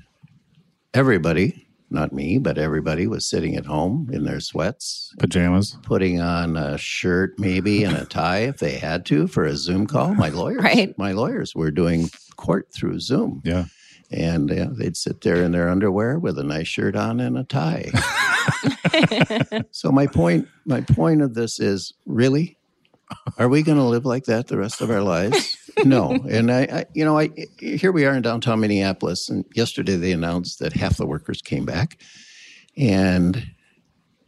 everybody, 0.94 1.68
not 1.90 2.14
me, 2.14 2.38
but 2.38 2.58
everybody, 2.58 3.08
was 3.08 3.26
sitting 3.28 3.56
at 3.56 3.66
home 3.66 4.10
in 4.14 4.24
their 4.24 4.40
sweats, 4.40 5.14
Pajamas. 5.20 5.78
putting 5.84 6.22
on 6.22 6.56
a 6.56 6.78
shirt 6.78 7.38
maybe 7.40 7.84
and 7.84 7.96
a 7.98 8.06
tie 8.06 8.40
if 8.40 8.58
they 8.60 8.78
had 8.78 9.06
to 9.08 9.28
for 9.28 9.44
a 9.44 9.56
Zoom 9.58 9.88
call. 9.88 10.14
My 10.14 10.30
lawyers, 10.30 10.62
Right. 10.64 10.98
my 10.98 11.12
lawyers 11.12 11.54
were 11.56 11.72
doing 11.72 12.10
court 12.38 12.68
through 12.74 13.00
Zoom, 13.00 13.42
Yeah. 13.44 13.66
And 14.12 14.52
uh, 14.52 14.68
they'd 14.72 14.98
sit 14.98 15.22
there 15.22 15.44
in 15.44 15.52
their 15.52 15.70
underwear 15.70 16.20
with 16.20 16.38
a 16.38 16.44
nice 16.44 16.68
shirt 16.68 16.96
on 16.96 17.20
and 17.20 17.38
a 17.38 17.44
tie. 17.44 17.90
so 19.72 19.92
my 19.92 20.08
point, 20.08 20.48
my 20.66 20.82
point 20.82 21.22
of 21.22 21.34
this 21.34 21.60
is 21.60 21.94
really, 22.06 22.58
are 23.38 23.50
we 23.50 23.62
going 23.62 23.78
to 23.78 23.84
live 23.84 24.06
like 24.06 24.26
that 24.26 24.48
the 24.48 24.58
rest 24.58 24.82
of 24.82 24.90
our 24.90 25.02
lives? 25.02 25.58
No. 25.86 26.12
And 26.30 26.52
I, 26.52 26.62
I, 26.62 26.86
you 26.94 27.06
know, 27.06 27.18
I 27.18 27.30
here 27.60 27.92
we 27.92 28.06
are 28.06 28.14
in 28.14 28.22
downtown 28.22 28.60
Minneapolis, 28.60 29.30
and 29.30 29.46
yesterday 29.54 29.96
they 29.96 30.12
announced 30.12 30.60
that 30.60 30.74
half 30.74 30.98
the 30.98 31.06
workers 31.06 31.42
came 31.42 31.66
back, 31.66 31.98
and 32.78 33.46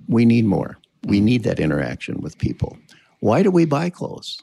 we 0.08 0.26
need 0.26 0.46
more. 0.46 0.78
We 1.04 1.19
need 1.19 1.43
that 1.43 1.60
interaction 1.60 2.22
with 2.22 2.38
people. 2.38 2.78
Why 3.19 3.43
do 3.43 3.52
we 3.52 3.65
buy 3.65 3.89
clothes? 3.89 4.41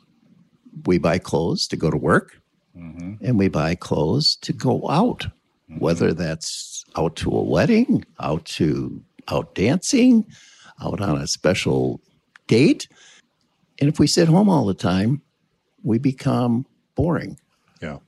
We 0.87 0.99
buy 0.99 1.19
clothes 1.19 1.67
to 1.69 1.77
go 1.77 1.91
to 1.91 1.97
work, 1.97 2.41
Mm-hmm. 2.77 3.25
and 3.25 3.37
we 3.37 3.49
buy 3.49 3.75
clothes 3.75 4.37
to 4.43 4.53
go 4.53 4.89
out, 4.89 5.27
mm-hmm. 5.71 5.79
whether 5.81 6.13
that's 6.13 6.85
out 6.97 7.17
to 7.17 7.31
a 7.31 7.43
wedding, 7.43 8.05
out 8.21 8.45
to 8.47 9.03
out 9.29 9.55
dancing, 9.55 10.25
out 10.81 11.01
on 11.01 11.19
a 11.19 11.27
special 11.27 12.01
date. 12.47 12.89
And 13.81 13.89
if 13.89 13.99
we 13.99 14.07
sit 14.07 14.29
home 14.29 14.49
all 14.49 14.67
the 14.67 14.75
time, 14.75 15.21
we 15.83 15.99
become 15.99 16.67
boring. 16.95 17.39
Yeah. 17.81 17.99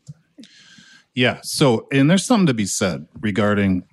Yeah. 1.14 1.40
So, 1.42 1.88
and 1.92 2.09
there's 2.09 2.25
something 2.25 2.46
to 2.46 2.55
be 2.55 2.66
said 2.66 3.07
regarding 3.20 3.85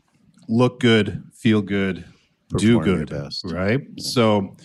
look 0.48 0.80
good, 0.80 1.24
feel 1.34 1.62
good, 1.62 2.06
do 2.58 2.80
Perform 2.80 2.86
your 2.86 3.06
good, 3.06 3.10
best. 3.10 3.44
right? 3.46 3.82
So, 3.98 4.56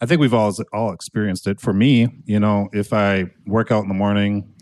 I 0.00 0.06
think 0.06 0.20
we've 0.20 0.34
all 0.34 0.54
all 0.72 0.92
experienced 0.92 1.46
it. 1.46 1.60
For 1.60 1.72
me, 1.72 2.08
you 2.26 2.38
know, 2.38 2.68
if 2.72 2.92
I 2.92 3.26
work 3.46 3.72
out 3.72 3.82
in 3.82 3.88
the 3.88 3.94
morning 3.94 4.52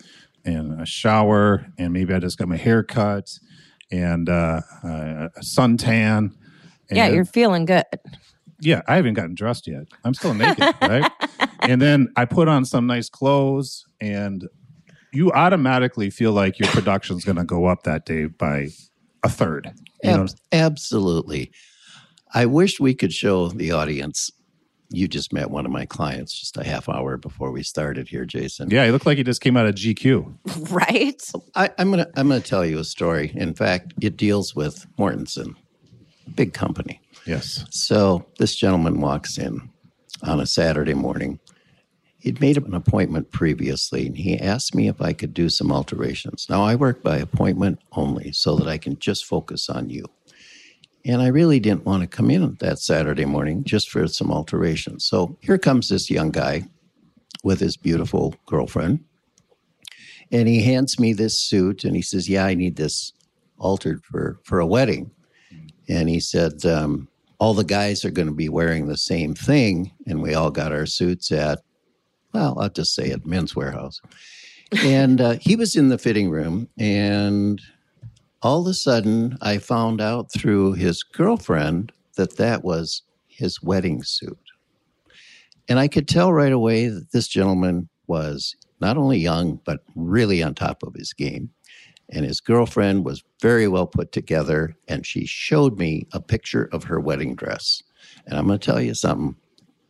and 0.44 0.80
a 0.80 0.86
shower, 0.86 1.66
and 1.78 1.92
maybe 1.92 2.14
I 2.14 2.18
just 2.18 2.38
got 2.38 2.48
my 2.48 2.56
hair 2.56 2.82
cut 2.82 3.38
and 3.90 4.28
uh, 4.28 4.60
a 4.82 5.30
suntan. 5.40 6.32
yeah, 6.90 7.08
you're 7.08 7.24
feeling 7.24 7.64
good. 7.64 7.84
yeah, 8.60 8.82
I 8.86 8.96
haven't 8.96 9.14
gotten 9.14 9.34
dressed 9.34 9.66
yet. 9.66 9.86
I'm 10.04 10.14
still 10.14 10.34
naked, 10.34 10.74
right? 10.82 11.10
And 11.60 11.80
then 11.80 12.08
I 12.14 12.26
put 12.26 12.46
on 12.46 12.66
some 12.66 12.86
nice 12.86 13.08
clothes, 13.08 13.86
and 13.98 14.46
you 15.14 15.32
automatically 15.32 16.10
feel 16.10 16.32
like 16.32 16.58
your 16.58 16.68
production's 16.68 17.24
going 17.24 17.36
to 17.36 17.44
go 17.44 17.64
up 17.64 17.84
that 17.84 18.04
day 18.04 18.26
by 18.26 18.68
a 19.22 19.30
third. 19.30 19.72
You 20.02 20.10
know, 20.10 20.22
Ab- 20.24 20.30
absolutely. 20.52 21.52
I 22.34 22.44
wish 22.44 22.78
we 22.78 22.94
could 22.94 23.14
show 23.14 23.48
the 23.48 23.72
audience. 23.72 24.30
You 24.90 25.08
just 25.08 25.32
met 25.32 25.50
one 25.50 25.66
of 25.66 25.72
my 25.72 25.86
clients 25.86 26.38
just 26.38 26.56
a 26.56 26.64
half 26.64 26.88
hour 26.88 27.16
before 27.16 27.50
we 27.50 27.62
started 27.62 28.08
here, 28.08 28.24
Jason. 28.24 28.70
Yeah, 28.70 28.84
he 28.84 28.92
looked 28.92 29.06
like 29.06 29.16
he 29.18 29.24
just 29.24 29.40
came 29.40 29.56
out 29.56 29.66
of 29.66 29.74
GQ. 29.74 30.70
Right? 30.70 31.22
I, 31.54 31.70
I'm 31.78 31.90
gonna 31.90 32.08
I'm 32.16 32.28
gonna 32.28 32.40
tell 32.40 32.64
you 32.64 32.78
a 32.78 32.84
story. 32.84 33.32
In 33.34 33.54
fact, 33.54 33.94
it 34.00 34.16
deals 34.16 34.54
with 34.54 34.86
Mortenson, 34.98 35.54
big 36.34 36.52
company. 36.52 37.00
Yes. 37.26 37.64
So 37.70 38.26
this 38.38 38.54
gentleman 38.54 39.00
walks 39.00 39.38
in 39.38 39.70
on 40.22 40.40
a 40.40 40.46
Saturday 40.46 40.94
morning. 40.94 41.38
He'd 42.18 42.40
made 42.40 42.56
an 42.56 42.74
appointment 42.74 43.30
previously, 43.32 44.06
and 44.06 44.16
he 44.16 44.38
asked 44.38 44.74
me 44.74 44.88
if 44.88 45.02
I 45.02 45.12
could 45.12 45.34
do 45.34 45.50
some 45.50 45.70
alterations. 45.70 46.46
Now 46.48 46.62
I 46.62 46.74
work 46.74 47.02
by 47.02 47.18
appointment 47.18 47.80
only, 47.92 48.32
so 48.32 48.56
that 48.56 48.68
I 48.68 48.78
can 48.78 48.98
just 48.98 49.26
focus 49.26 49.68
on 49.68 49.90
you. 49.90 50.06
And 51.06 51.20
I 51.20 51.26
really 51.26 51.60
didn't 51.60 51.84
want 51.84 52.02
to 52.02 52.06
come 52.06 52.30
in 52.30 52.56
that 52.60 52.78
Saturday 52.78 53.26
morning 53.26 53.62
just 53.64 53.90
for 53.90 54.06
some 54.08 54.30
alterations. 54.30 55.04
So 55.04 55.36
here 55.40 55.58
comes 55.58 55.88
this 55.88 56.10
young 56.10 56.30
guy 56.30 56.64
with 57.42 57.60
his 57.60 57.76
beautiful 57.76 58.34
girlfriend. 58.46 59.04
And 60.32 60.48
he 60.48 60.62
hands 60.62 60.98
me 60.98 61.12
this 61.12 61.38
suit 61.38 61.84
and 61.84 61.94
he 61.94 62.02
says, 62.02 62.28
Yeah, 62.28 62.46
I 62.46 62.54
need 62.54 62.76
this 62.76 63.12
altered 63.58 64.02
for, 64.04 64.40
for 64.44 64.60
a 64.60 64.66
wedding. 64.66 65.10
And 65.88 66.08
he 66.08 66.20
said, 66.20 66.64
um, 66.64 67.08
All 67.38 67.52
the 67.52 67.64
guys 67.64 68.04
are 68.04 68.10
going 68.10 68.28
to 68.28 68.34
be 68.34 68.48
wearing 68.48 68.86
the 68.86 68.96
same 68.96 69.34
thing. 69.34 69.92
And 70.06 70.22
we 70.22 70.34
all 70.34 70.50
got 70.50 70.72
our 70.72 70.86
suits 70.86 71.30
at, 71.30 71.60
well, 72.32 72.58
I'll 72.58 72.70
just 72.70 72.94
say 72.94 73.10
at 73.10 73.26
Men's 73.26 73.52
Wearhouse. 73.52 74.00
And 74.82 75.20
uh, 75.20 75.36
he 75.40 75.54
was 75.54 75.76
in 75.76 75.90
the 75.90 75.98
fitting 75.98 76.30
room 76.30 76.68
and 76.78 77.60
all 78.44 78.60
of 78.60 78.66
a 78.66 78.74
sudden, 78.74 79.38
I 79.40 79.56
found 79.56 80.02
out 80.02 80.30
through 80.30 80.74
his 80.74 81.02
girlfriend 81.02 81.90
that 82.16 82.36
that 82.36 82.62
was 82.62 83.02
his 83.26 83.62
wedding 83.62 84.02
suit. 84.02 84.38
And 85.66 85.78
I 85.78 85.88
could 85.88 86.06
tell 86.06 86.30
right 86.30 86.52
away 86.52 86.88
that 86.88 87.10
this 87.10 87.26
gentleman 87.26 87.88
was 88.06 88.54
not 88.82 88.98
only 88.98 89.18
young, 89.18 89.60
but 89.64 89.82
really 89.96 90.42
on 90.42 90.54
top 90.54 90.82
of 90.82 90.94
his 90.94 91.14
game. 91.14 91.48
And 92.10 92.26
his 92.26 92.42
girlfriend 92.42 93.06
was 93.06 93.24
very 93.40 93.66
well 93.66 93.86
put 93.86 94.12
together. 94.12 94.76
And 94.88 95.06
she 95.06 95.24
showed 95.24 95.78
me 95.78 96.06
a 96.12 96.20
picture 96.20 96.68
of 96.70 96.84
her 96.84 97.00
wedding 97.00 97.34
dress. 97.34 97.82
And 98.26 98.38
I'm 98.38 98.46
going 98.46 98.58
to 98.58 98.64
tell 98.64 98.80
you 98.80 98.92
something 98.92 99.36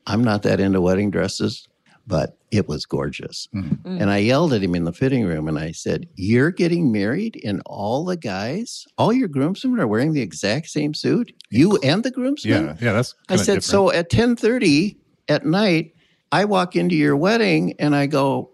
I'm 0.07 0.23
not 0.23 0.45
that 0.45 0.61
into 0.61 0.81
wedding 0.81 1.11
dresses, 1.11 1.67
but 2.07 2.37
it 2.51 2.69
was 2.69 2.87
gorgeous. 2.87 3.49
Mm-hmm. 3.55 4.01
And 4.01 4.11
I 4.11 4.19
yelled 4.19 4.53
at 4.53 4.62
him 4.62 4.75
in 4.75 4.85
the 4.85 4.93
fitting 4.93 5.25
room 5.25 5.49
and 5.49 5.59
I 5.59 5.73
said, 5.73 6.09
You're 6.14 6.51
getting 6.51 6.93
married, 6.93 7.40
and 7.45 7.62
all 7.67 8.05
the 8.05 8.17
guys, 8.17 8.87
all 8.99 9.12
your 9.12 9.29
groomsmen 9.29 9.81
are 9.81 9.87
wearing 9.87 10.12
the 10.12 10.21
exact 10.21 10.69
same 10.69 10.95
suit? 10.95 11.33
You 11.51 11.79
and 11.79 12.03
the 12.03 12.11
groomsmen? 12.11 12.67
Yeah. 12.67 12.77
Yeah. 12.81 12.93
That's. 12.93 13.14
I 13.29 13.37
said, 13.37 13.45
different. 13.45 13.64
So 13.64 13.90
at 13.90 14.12
1030 14.12 14.99
at 15.29 15.47
night, 15.47 15.95
I 16.33 16.45
walk 16.45 16.77
into 16.77 16.95
your 16.95 17.17
wedding 17.17 17.75
and 17.79 17.95
I 17.95 18.07
go, 18.07 18.51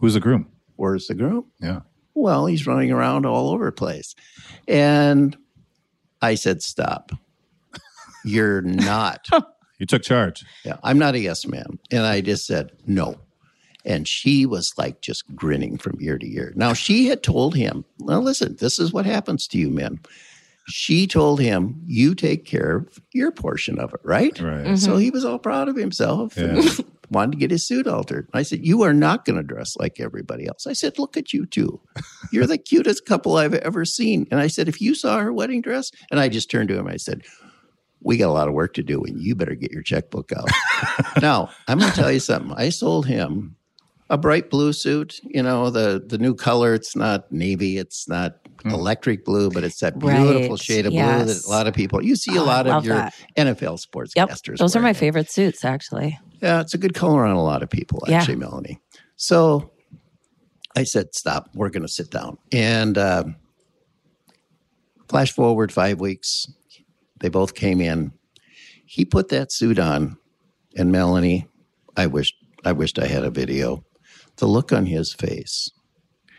Who's 0.00 0.14
the 0.14 0.20
groom? 0.20 0.48
Where's 0.76 1.06
the 1.06 1.14
groom? 1.14 1.46
Yeah. 1.60 1.80
Well, 2.14 2.46
he's 2.46 2.66
running 2.66 2.92
around 2.92 3.24
all 3.24 3.50
over 3.50 3.66
the 3.66 3.72
place. 3.72 4.14
And 4.68 5.36
I 6.20 6.34
said, 6.34 6.62
Stop. 6.62 7.12
You're 8.24 8.62
not. 8.62 9.26
You 9.82 9.86
took 9.86 10.02
charge. 10.04 10.44
Yeah, 10.64 10.76
I'm 10.84 10.96
not 10.96 11.16
a 11.16 11.18
yes 11.18 11.44
man. 11.44 11.80
And 11.90 12.06
I 12.06 12.20
just 12.20 12.46
said, 12.46 12.70
no. 12.86 13.16
And 13.84 14.06
she 14.06 14.46
was 14.46 14.72
like 14.78 15.00
just 15.00 15.24
grinning 15.34 15.76
from 15.76 15.98
ear 16.00 16.18
to 16.18 16.32
ear. 16.32 16.52
Now, 16.54 16.72
she 16.72 17.08
had 17.08 17.24
told 17.24 17.56
him, 17.56 17.84
well, 17.98 18.20
listen, 18.22 18.54
this 18.60 18.78
is 18.78 18.92
what 18.92 19.06
happens 19.06 19.48
to 19.48 19.58
you 19.58 19.70
men. 19.70 19.98
She 20.68 21.08
told 21.08 21.40
him, 21.40 21.82
you 21.84 22.14
take 22.14 22.44
care 22.44 22.76
of 22.76 23.00
your 23.12 23.32
portion 23.32 23.80
of 23.80 23.92
it, 23.92 23.98
right? 24.04 24.40
Right. 24.40 24.66
Mm-hmm. 24.66 24.76
So 24.76 24.98
he 24.98 25.10
was 25.10 25.24
all 25.24 25.40
proud 25.40 25.68
of 25.68 25.74
himself 25.74 26.36
and 26.36 26.62
Yeah. 26.62 26.70
wanted 27.10 27.32
to 27.32 27.38
get 27.38 27.50
his 27.50 27.66
suit 27.66 27.88
altered. 27.88 28.28
I 28.32 28.42
said, 28.44 28.64
You 28.64 28.82
are 28.82 28.94
not 28.94 29.24
going 29.24 29.36
to 29.36 29.42
dress 29.42 29.76
like 29.76 29.98
everybody 29.98 30.46
else. 30.46 30.68
I 30.68 30.74
said, 30.74 30.96
Look 30.96 31.16
at 31.16 31.32
you 31.32 31.44
two. 31.44 31.80
You're 32.30 32.46
the 32.46 32.56
cutest 32.70 33.04
couple 33.04 33.36
I've 33.36 33.52
ever 33.54 33.84
seen. 33.84 34.28
And 34.30 34.38
I 34.38 34.46
said, 34.46 34.68
If 34.68 34.80
you 34.80 34.94
saw 34.94 35.18
her 35.18 35.32
wedding 35.32 35.60
dress, 35.60 35.90
and 36.12 36.20
I 36.20 36.28
just 36.28 36.48
turned 36.52 36.68
to 36.68 36.78
him, 36.78 36.86
I 36.86 36.96
said, 36.98 37.22
We 38.04 38.16
got 38.16 38.28
a 38.28 38.32
lot 38.32 38.48
of 38.48 38.54
work 38.54 38.74
to 38.74 38.82
do, 38.82 39.02
and 39.04 39.20
you 39.20 39.34
better 39.34 39.54
get 39.54 39.70
your 39.72 39.82
checkbook 39.82 40.32
out. 40.32 40.48
now, 41.22 41.50
I'm 41.68 41.78
going 41.78 41.90
to 41.90 41.96
tell 41.96 42.10
you 42.10 42.20
something. 42.20 42.52
I 42.56 42.68
sold 42.70 43.06
him 43.06 43.56
a 44.10 44.18
bright 44.18 44.50
blue 44.50 44.72
suit, 44.72 45.20
you 45.22 45.42
know, 45.42 45.70
the, 45.70 46.02
the 46.04 46.18
new 46.18 46.34
color. 46.34 46.74
It's 46.74 46.96
not 46.96 47.30
navy, 47.30 47.78
it's 47.78 48.08
not 48.08 48.36
electric 48.64 49.24
blue, 49.24 49.50
but 49.50 49.64
it's 49.64 49.80
that 49.80 49.98
beautiful 49.98 50.50
Right. 50.50 50.58
shade 50.60 50.86
of 50.86 50.92
blue 50.92 51.24
that 51.24 51.44
a 51.46 51.48
lot 51.48 51.66
of 51.66 51.74
people, 51.74 52.04
you 52.04 52.14
see 52.16 52.36
a 52.36 52.40
Oh, 52.40 52.44
I 52.44 52.46
lot 52.46 52.66
of 52.66 52.84
your 52.84 52.96
that. 52.96 53.14
NFL 53.36 53.84
sportscasters. 53.84 54.48
Yep. 54.48 54.58
Those 54.58 54.76
are 54.76 54.80
my 54.82 54.92
favorite 54.92 55.30
suits, 55.30 55.64
actually. 55.64 56.18
Yeah, 56.42 56.60
it's 56.60 56.74
a 56.74 56.78
good 56.78 56.94
color 56.94 57.24
on 57.24 57.34
a 57.34 57.42
lot 57.42 57.62
of 57.62 57.70
people, 57.70 58.04
Yeah. 58.06 58.18
actually, 58.18 58.36
Melanie. 58.36 58.78
So 59.16 59.70
I 60.76 60.84
said, 60.84 61.14
stop, 61.14 61.48
we're 61.54 61.70
going 61.70 61.82
to 61.82 61.88
sit 61.88 62.10
down. 62.10 62.36
And 62.52 62.98
um 62.98 63.36
flash 65.08 65.32
forward 65.32 65.72
five 65.72 66.00
weeks, 66.00 66.46
they 67.22 67.30
both 67.30 67.54
came 67.54 67.80
in. 67.80 68.12
He 68.84 69.06
put 69.06 69.30
that 69.30 69.50
suit 69.50 69.78
on, 69.78 70.18
and 70.76 70.92
Melanie, 70.92 71.48
I 71.96 72.06
wished, 72.06 72.34
I 72.64 72.72
wished 72.72 72.98
I 72.98 73.06
had 73.06 73.24
a 73.24 73.30
video. 73.30 73.84
The 74.36 74.46
look 74.46 74.72
on 74.72 74.84
his 74.84 75.14
face, 75.14 75.70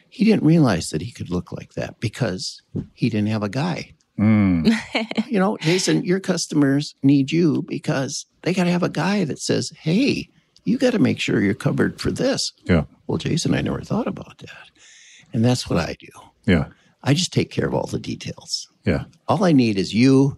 he 0.10 0.24
didn't 0.24 0.44
realize 0.44 0.90
that 0.90 1.02
he 1.02 1.12
could 1.12 1.32
look 1.32 1.52
like 1.52 1.74
that 1.74 2.00
because 2.00 2.62
he 2.94 3.10
didn't 3.10 3.30
have 3.30 3.44
a 3.44 3.50
guy 3.50 3.94
Mm. 4.20 4.72
you 5.28 5.40
know, 5.40 5.58
Jason, 5.58 6.04
your 6.04 6.20
customers 6.20 6.96
need 7.04 7.32
you 7.32 7.64
because 7.64 8.26
they 8.42 8.54
got 8.54 8.66
to 8.66 8.72
have 8.72 8.84
a 8.84 8.90
guy 8.90 9.26
that 9.26 9.40
says, 9.40 9.72
hey, 9.80 10.30
you 10.66 10.78
got 10.78 10.92
to 10.92 11.00
make 11.00 11.20
sure 11.20 11.42
you're 11.42 11.54
covered 11.54 12.00
for 12.00 12.12
this. 12.12 12.54
Yeah. 12.64 12.86
Well, 13.08 13.18
Jason, 13.18 13.54
I 13.54 13.62
never 13.62 13.82
thought 13.82 14.08
about 14.08 14.38
that. 14.40 14.70
And 15.34 15.44
that's 15.44 15.70
what 15.70 15.80
I 15.80 15.96
do. 16.00 16.08
Yeah. 16.46 16.68
I 17.04 17.14
just 17.14 17.34
take 17.34 17.52
care 17.52 17.68
of 17.68 17.74
all 17.74 17.88
the 17.88 18.00
details. 18.00 18.70
Yeah. 18.86 19.06
All 19.28 19.44
I 19.44 19.52
need 19.52 19.78
is 19.78 19.94
you 19.94 20.38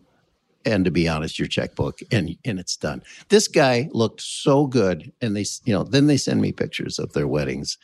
and 0.66 0.86
to 0.86 0.92
be 0.92 1.08
honest, 1.08 1.40
your 1.40 1.48
checkbook 1.48 2.00
and 2.12 2.38
and 2.44 2.60
it's 2.60 2.76
done. 2.76 3.04
This 3.30 3.48
guy 3.48 3.90
looked 3.92 4.22
so 4.22 4.68
good 4.68 5.12
and 5.22 5.36
they 5.36 5.46
you 5.66 5.74
know, 5.74 5.84
then 5.84 6.08
they 6.08 6.18
send 6.18 6.42
me 6.42 6.52
pictures 6.52 7.00
of 7.00 7.14
their 7.14 7.28
weddings 7.28 7.78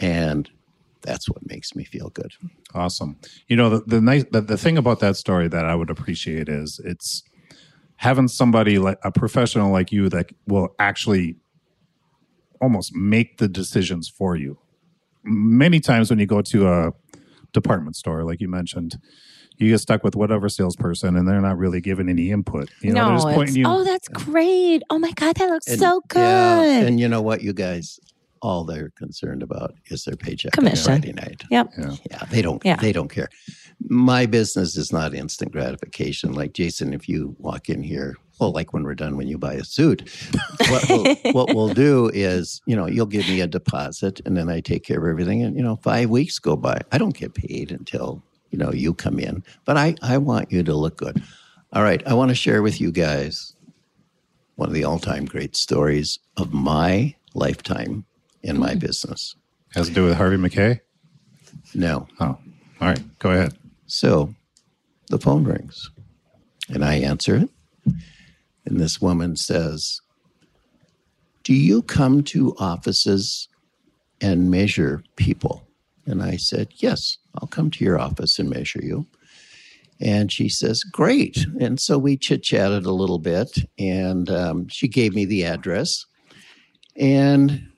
and 0.00 0.50
that's 1.02 1.28
what 1.28 1.46
makes 1.48 1.74
me 1.74 1.84
feel 1.84 2.10
good. 2.10 2.32
Awesome. 2.74 3.18
You 3.46 3.56
know, 3.56 3.70
the, 3.70 3.80
the 3.86 4.00
nice 4.00 4.24
the, 4.30 4.40
the 4.40 4.56
thing 4.56 4.78
about 4.78 5.00
that 5.00 5.16
story 5.16 5.48
that 5.48 5.64
I 5.64 5.74
would 5.74 5.90
appreciate 5.90 6.48
is 6.48 6.80
it's 6.84 7.22
having 7.96 8.28
somebody 8.28 8.78
like 8.78 8.98
a 9.02 9.10
professional 9.10 9.72
like 9.72 9.90
you 9.90 10.08
that 10.08 10.30
will 10.46 10.74
actually 10.78 11.36
almost 12.60 12.94
make 12.94 13.38
the 13.38 13.48
decisions 13.48 14.08
for 14.08 14.36
you. 14.36 14.58
Many 15.24 15.80
times 15.80 16.10
when 16.10 16.18
you 16.18 16.26
go 16.26 16.42
to 16.42 16.68
a 16.68 16.92
department 17.52 17.96
store, 17.96 18.24
like 18.24 18.40
you 18.40 18.48
mentioned, 18.48 18.98
you 19.58 19.70
get 19.70 19.78
stuck 19.80 20.04
with 20.04 20.14
whatever 20.16 20.48
salesperson 20.48 21.16
and 21.16 21.28
they're 21.28 21.40
not 21.40 21.58
really 21.58 21.80
giving 21.80 22.08
any 22.08 22.30
input. 22.30 22.70
You 22.80 22.92
know, 22.92 23.02
they're 23.04 23.10
no, 23.10 23.16
just 23.16 23.26
it's, 23.28 23.34
pointing 23.36 23.56
you. 23.56 23.64
oh, 23.66 23.84
that's 23.84 24.08
great. 24.08 24.82
Oh 24.90 24.98
my 24.98 25.12
God, 25.12 25.36
that 25.36 25.48
looks 25.50 25.68
And- 25.68 25.78
so 25.80 26.02
good. 26.08 26.18
Yeah, 26.20 26.86
and 26.86 27.00
you 27.00 27.08
know 27.08 27.22
what, 27.22 27.42
you 27.42 27.52
guys, 27.52 27.98
all 28.40 28.64
they're 28.64 28.90
concerned 28.90 29.42
about 29.42 29.74
is 29.86 30.04
their 30.04 30.14
paycheck 30.16 30.52
Commission. 30.52 30.92
on 30.92 31.00
Commission. 31.00 31.12
Friday 31.22 31.30
night. 31.30 31.42
Yep. 31.50 31.70
Yeah. 31.76 31.96
Yeah, 32.10 32.24
they 32.30 32.40
don't. 32.42 32.64
Yeah. 32.64 32.76
They 32.76 32.92
don't 32.92 33.08
care. 33.08 33.28
My 33.88 34.26
business 34.26 34.76
is 34.76 34.92
not 34.92 35.14
instant 35.14 35.52
gratification. 35.52 36.32
Like 36.32 36.52
Jason, 36.52 36.92
if 36.92 37.08
you 37.08 37.34
walk 37.38 37.68
in 37.68 37.82
here, 37.82 38.16
well, 38.40 38.52
like 38.52 38.72
when 38.72 38.84
we're 38.84 38.94
done, 38.94 39.16
when 39.16 39.26
you 39.28 39.38
buy 39.38 39.54
a 39.54 39.64
suit, 39.64 40.08
what 40.68 40.84
we'll, 40.88 41.14
what 41.32 41.54
we'll 41.54 41.74
do 41.74 42.08
is, 42.14 42.60
you 42.66 42.76
know, 42.76 42.86
you'll 42.86 43.06
give 43.06 43.26
me 43.28 43.40
a 43.40 43.46
deposit, 43.48 44.20
and 44.24 44.36
then 44.36 44.48
I 44.48 44.60
take 44.60 44.84
care 44.84 44.98
of 45.04 45.08
everything. 45.10 45.42
And 45.42 45.56
you 45.56 45.62
know, 45.62 45.76
five 45.76 46.08
weeks 46.10 46.38
go 46.38 46.54
by. 46.56 46.80
I 46.92 46.98
don't 46.98 47.16
get 47.16 47.34
paid 47.34 47.72
until 47.72 48.22
you 48.50 48.58
know 48.58 48.72
you 48.72 48.94
come 48.94 49.18
in, 49.18 49.42
but 49.64 49.76
I 49.76 49.94
I 50.02 50.18
want 50.18 50.52
you 50.52 50.62
to 50.62 50.74
look 50.74 50.96
good. 50.96 51.22
All 51.72 51.82
right, 51.82 52.02
I 52.06 52.14
want 52.14 52.30
to 52.30 52.34
share 52.34 52.62
with 52.62 52.80
you 52.80 52.90
guys 52.90 53.54
one 54.56 54.68
of 54.68 54.74
the 54.74 54.84
all-time 54.84 55.24
great 55.24 55.54
stories 55.54 56.18
of 56.36 56.52
my 56.52 57.14
lifetime 57.34 58.04
in 58.42 58.58
my 58.58 58.72
hmm. 58.72 58.78
business. 58.78 59.36
Has 59.74 59.88
to 59.88 59.94
do 59.94 60.04
with 60.04 60.16
Harvey 60.16 60.36
Mackay. 60.36 60.80
No, 61.74 62.08
Oh, 62.18 62.26
all 62.26 62.38
right. 62.80 63.18
Go 63.18 63.30
ahead. 63.30 63.56
So 63.86 64.34
the 65.08 65.18
phone 65.18 65.44
rings 65.44 65.90
and 66.68 66.84
I 66.84 66.94
answer 66.94 67.36
it. 67.36 67.50
And 68.64 68.80
this 68.80 69.00
woman 69.00 69.36
says, 69.36 70.00
Do 71.44 71.54
you 71.54 71.82
come 71.82 72.22
to 72.24 72.54
offices 72.58 73.48
and 74.20 74.50
measure 74.50 75.02
people? 75.16 75.67
And 76.08 76.22
I 76.22 76.36
said, 76.36 76.68
Yes, 76.76 77.18
I'll 77.34 77.48
come 77.48 77.70
to 77.72 77.84
your 77.84 78.00
office 78.00 78.38
and 78.38 78.48
measure 78.48 78.80
you. 78.82 79.06
And 80.00 80.32
she 80.32 80.48
says, 80.48 80.82
Great. 80.84 81.46
And 81.60 81.78
so 81.78 81.98
we 81.98 82.16
chit 82.16 82.42
chatted 82.42 82.86
a 82.86 82.92
little 82.92 83.18
bit 83.18 83.58
and 83.78 84.30
um, 84.30 84.68
she 84.68 84.88
gave 84.88 85.14
me 85.14 85.24
the 85.24 85.44
address. 85.44 86.06
And, 86.96 87.68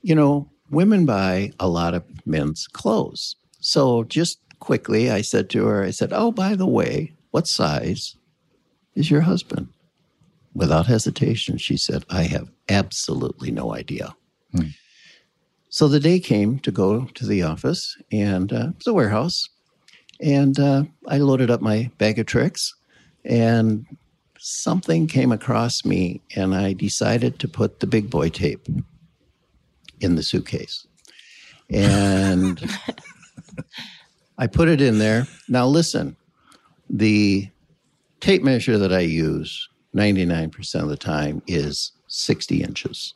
you 0.00 0.14
know, 0.14 0.50
women 0.70 1.06
buy 1.06 1.52
a 1.60 1.68
lot 1.68 1.94
of 1.94 2.04
men's 2.26 2.66
clothes. 2.66 3.36
So 3.60 4.04
just 4.04 4.38
quickly, 4.58 5.10
I 5.10 5.20
said 5.20 5.50
to 5.50 5.66
her, 5.66 5.84
I 5.84 5.90
said, 5.90 6.12
Oh, 6.12 6.32
by 6.32 6.54
the 6.54 6.66
way, 6.66 7.12
what 7.30 7.46
size 7.46 8.16
is 8.94 9.10
your 9.10 9.22
husband? 9.22 9.68
Without 10.54 10.86
hesitation, 10.86 11.58
she 11.58 11.76
said, 11.76 12.04
I 12.10 12.24
have 12.24 12.50
absolutely 12.68 13.50
no 13.50 13.74
idea. 13.74 14.14
So 15.72 15.88
the 15.88 16.00
day 16.00 16.20
came 16.20 16.58
to 16.58 16.70
go 16.70 17.06
to 17.14 17.26
the 17.26 17.44
office, 17.44 17.96
and 18.12 18.52
uh, 18.52 18.72
a 18.86 18.92
warehouse. 18.92 19.48
And 20.20 20.60
uh, 20.60 20.84
I 21.08 21.16
loaded 21.16 21.50
up 21.50 21.62
my 21.62 21.90
bag 21.96 22.18
of 22.18 22.26
tricks, 22.26 22.74
and 23.24 23.86
something 24.38 25.06
came 25.06 25.32
across 25.32 25.82
me, 25.82 26.20
and 26.36 26.54
I 26.54 26.74
decided 26.74 27.38
to 27.38 27.48
put 27.48 27.80
the 27.80 27.86
big 27.86 28.10
boy 28.10 28.28
tape 28.28 28.68
in 30.02 30.16
the 30.16 30.22
suitcase. 30.22 30.86
And 31.70 32.62
I 34.36 34.48
put 34.48 34.68
it 34.68 34.82
in 34.82 34.98
there. 34.98 35.26
Now, 35.48 35.66
listen, 35.66 36.16
the 36.90 37.48
tape 38.20 38.42
measure 38.42 38.76
that 38.76 38.92
I 38.92 39.00
use 39.00 39.70
99% 39.96 40.82
of 40.82 40.90
the 40.90 40.98
time 40.98 41.40
is 41.46 41.92
60 42.08 42.62
inches. 42.62 43.14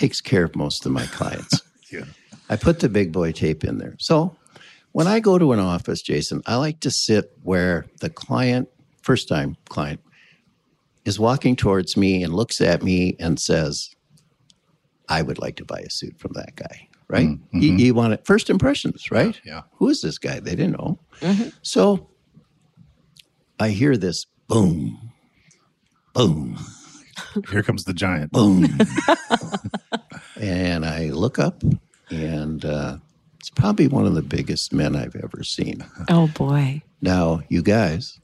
Takes 0.00 0.22
care 0.22 0.44
of 0.44 0.56
most 0.56 0.86
of 0.86 0.92
my 0.92 1.04
clients. 1.06 1.62
Yeah. 1.92 2.04
I 2.48 2.54
put 2.54 2.78
the 2.78 2.88
big 2.88 3.10
boy 3.10 3.32
tape 3.32 3.64
in 3.64 3.78
there. 3.78 3.96
So 3.98 4.36
when 4.92 5.08
I 5.08 5.18
go 5.18 5.38
to 5.38 5.50
an 5.50 5.58
office, 5.58 6.02
Jason, 6.02 6.40
I 6.46 6.54
like 6.54 6.78
to 6.80 6.90
sit 6.92 7.32
where 7.42 7.86
the 7.98 8.08
client, 8.08 8.68
first 9.02 9.26
time 9.26 9.56
client, 9.68 9.98
is 11.04 11.18
walking 11.18 11.56
towards 11.56 11.96
me 11.96 12.22
and 12.22 12.32
looks 12.32 12.60
at 12.60 12.84
me 12.84 13.16
and 13.18 13.40
says, 13.40 13.90
I 15.08 15.22
would 15.22 15.40
like 15.40 15.56
to 15.56 15.64
buy 15.64 15.80
a 15.80 15.90
suit 15.90 16.16
from 16.20 16.30
that 16.34 16.54
guy, 16.54 16.88
right? 17.08 17.36
You, 17.50 17.72
you 17.72 17.92
want 17.92 18.12
it 18.12 18.24
first 18.24 18.48
impressions, 18.50 19.10
right? 19.10 19.40
Yeah. 19.44 19.62
Who 19.78 19.88
is 19.88 20.00
this 20.00 20.18
guy? 20.18 20.38
They 20.38 20.54
didn't 20.54 20.78
know. 20.78 21.00
Mm-hmm. 21.22 21.48
So 21.62 22.08
I 23.58 23.70
hear 23.70 23.96
this 23.96 24.26
boom, 24.46 25.10
boom, 26.14 26.56
Here 27.50 27.62
comes 27.62 27.84
the 27.84 27.92
giant. 27.94 28.32
boom. 28.32 28.66
and 30.40 30.84
I 30.84 31.06
look 31.10 31.38
up, 31.38 31.62
and 32.10 32.64
uh, 32.64 32.96
it's 33.38 33.50
probably 33.50 33.88
one 33.88 34.06
of 34.06 34.14
the 34.14 34.22
biggest 34.22 34.72
men 34.72 34.96
I've 34.96 35.16
ever 35.16 35.42
seen. 35.42 35.84
Oh 36.08 36.28
boy. 36.28 36.82
Now, 37.00 37.40
you 37.48 37.62
guys, 37.62 38.20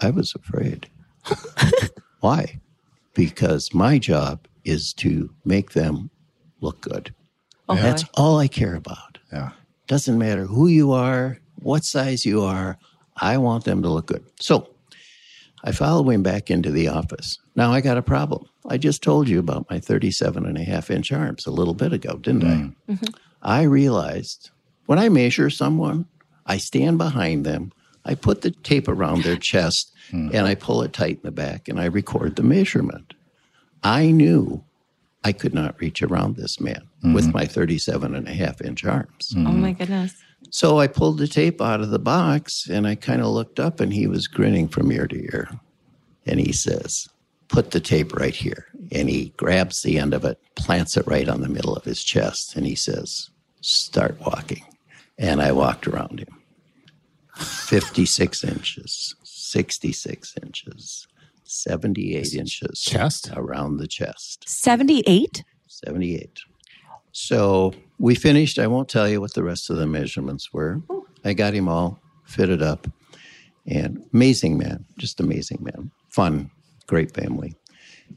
I 0.00 0.10
was 0.10 0.34
afraid. 0.34 0.88
Why? 2.20 2.60
Because 3.14 3.74
my 3.74 3.98
job 3.98 4.46
is 4.64 4.92
to 4.94 5.30
make 5.44 5.72
them 5.72 6.10
look 6.60 6.80
good. 6.80 7.14
Oh 7.68 7.76
That's 7.76 8.04
boy. 8.04 8.10
all 8.14 8.38
I 8.38 8.48
care 8.48 8.74
about. 8.74 9.18
Yeah. 9.32 9.50
Doesn't 9.86 10.18
matter 10.18 10.46
who 10.46 10.68
you 10.68 10.92
are, 10.92 11.38
what 11.62 11.84
size 11.84 12.24
you 12.24 12.42
are, 12.42 12.78
I 13.16 13.38
want 13.38 13.64
them 13.64 13.82
to 13.82 13.88
look 13.88 14.06
good. 14.06 14.24
So 14.40 14.68
I 15.64 15.72
followed 15.72 16.08
him 16.08 16.22
back 16.22 16.50
into 16.50 16.70
the 16.70 16.88
office. 16.88 17.38
Now 17.54 17.72
I 17.72 17.80
got 17.80 17.98
a 17.98 18.02
problem. 18.02 18.46
I 18.68 18.78
just 18.78 19.02
told 19.02 19.28
you 19.28 19.38
about 19.38 19.70
my 19.70 19.78
37 19.78 20.44
and 20.44 20.58
a 20.58 20.64
half 20.64 20.90
inch 20.90 21.12
arms 21.12 21.46
a 21.46 21.50
little 21.50 21.74
bit 21.74 21.92
ago, 21.92 22.16
didn't 22.16 22.44
I? 22.44 22.54
Mm. 22.54 22.74
Mm-hmm. 22.90 23.14
I 23.42 23.62
realized 23.62 24.50
when 24.86 24.98
I 24.98 25.08
measure 25.08 25.50
someone, 25.50 26.06
I 26.46 26.58
stand 26.58 26.98
behind 26.98 27.44
them, 27.44 27.72
I 28.04 28.14
put 28.14 28.42
the 28.42 28.50
tape 28.50 28.88
around 28.88 29.22
their 29.22 29.36
chest, 29.50 29.92
mm. 30.10 30.32
and 30.34 30.46
I 30.46 30.54
pull 30.54 30.82
it 30.82 30.92
tight 30.92 31.16
in 31.16 31.22
the 31.22 31.30
back, 31.30 31.68
and 31.68 31.80
I 31.80 31.84
record 31.86 32.36
the 32.36 32.42
measurement. 32.42 33.14
I 33.82 34.10
knew 34.10 34.64
I 35.24 35.32
could 35.32 35.54
not 35.54 35.80
reach 35.80 36.02
around 36.02 36.36
this 36.36 36.60
man 36.60 36.88
with 37.02 37.26
mm-hmm. 37.26 37.38
my 37.38 37.46
37 37.46 38.14
and 38.14 38.28
a 38.28 38.32
half 38.32 38.60
inch 38.60 38.84
arms. 38.84 39.32
Mm-hmm. 39.34 39.46
Oh 39.46 39.52
my 39.52 39.72
goodness. 39.72 40.14
So 40.50 40.78
I 40.78 40.86
pulled 40.86 41.18
the 41.18 41.28
tape 41.28 41.60
out 41.60 41.80
of 41.80 41.90
the 41.90 41.98
box 41.98 42.68
and 42.68 42.86
I 42.86 42.94
kind 42.94 43.20
of 43.22 43.28
looked 43.28 43.58
up 43.58 43.80
and 43.80 43.92
he 43.92 44.06
was 44.06 44.26
grinning 44.26 44.68
from 44.68 44.92
ear 44.92 45.06
to 45.06 45.16
ear. 45.16 45.48
And 46.26 46.38
he 46.40 46.52
says, 46.52 47.08
Put 47.48 47.72
the 47.72 47.80
tape 47.80 48.14
right 48.14 48.34
here. 48.34 48.66
And 48.92 49.08
he 49.10 49.34
grabs 49.36 49.82
the 49.82 49.98
end 49.98 50.14
of 50.14 50.24
it, 50.24 50.38
plants 50.54 50.96
it 50.96 51.06
right 51.06 51.28
on 51.28 51.40
the 51.42 51.48
middle 51.48 51.74
of 51.74 51.84
his 51.84 52.02
chest, 52.02 52.56
and 52.56 52.66
he 52.66 52.74
says, 52.74 53.30
Start 53.60 54.18
walking. 54.20 54.64
And 55.18 55.42
I 55.42 55.52
walked 55.52 55.86
around 55.86 56.20
him 56.20 56.42
56 57.36 58.44
inches, 58.44 59.14
66 59.22 60.34
inches, 60.42 61.06
78 61.44 62.34
inches 62.34 62.80
Chest? 62.80 63.30
around 63.36 63.76
the 63.76 63.86
chest. 63.86 64.48
78? 64.48 65.44
78. 65.68 66.40
So 67.12 67.74
we 67.98 68.14
finished. 68.14 68.58
I 68.58 68.66
won't 68.66 68.88
tell 68.88 69.08
you 69.08 69.20
what 69.20 69.34
the 69.34 69.42
rest 69.42 69.70
of 69.70 69.76
the 69.76 69.86
measurements 69.86 70.52
were. 70.52 70.82
I 71.24 71.34
got 71.34 71.54
him 71.54 71.68
all 71.68 72.00
fitted 72.24 72.62
up. 72.62 72.88
And 73.66 74.04
amazing 74.12 74.58
man, 74.58 74.84
just 74.98 75.20
amazing 75.20 75.58
man. 75.60 75.90
Fun, 76.08 76.50
great 76.86 77.14
family. 77.14 77.54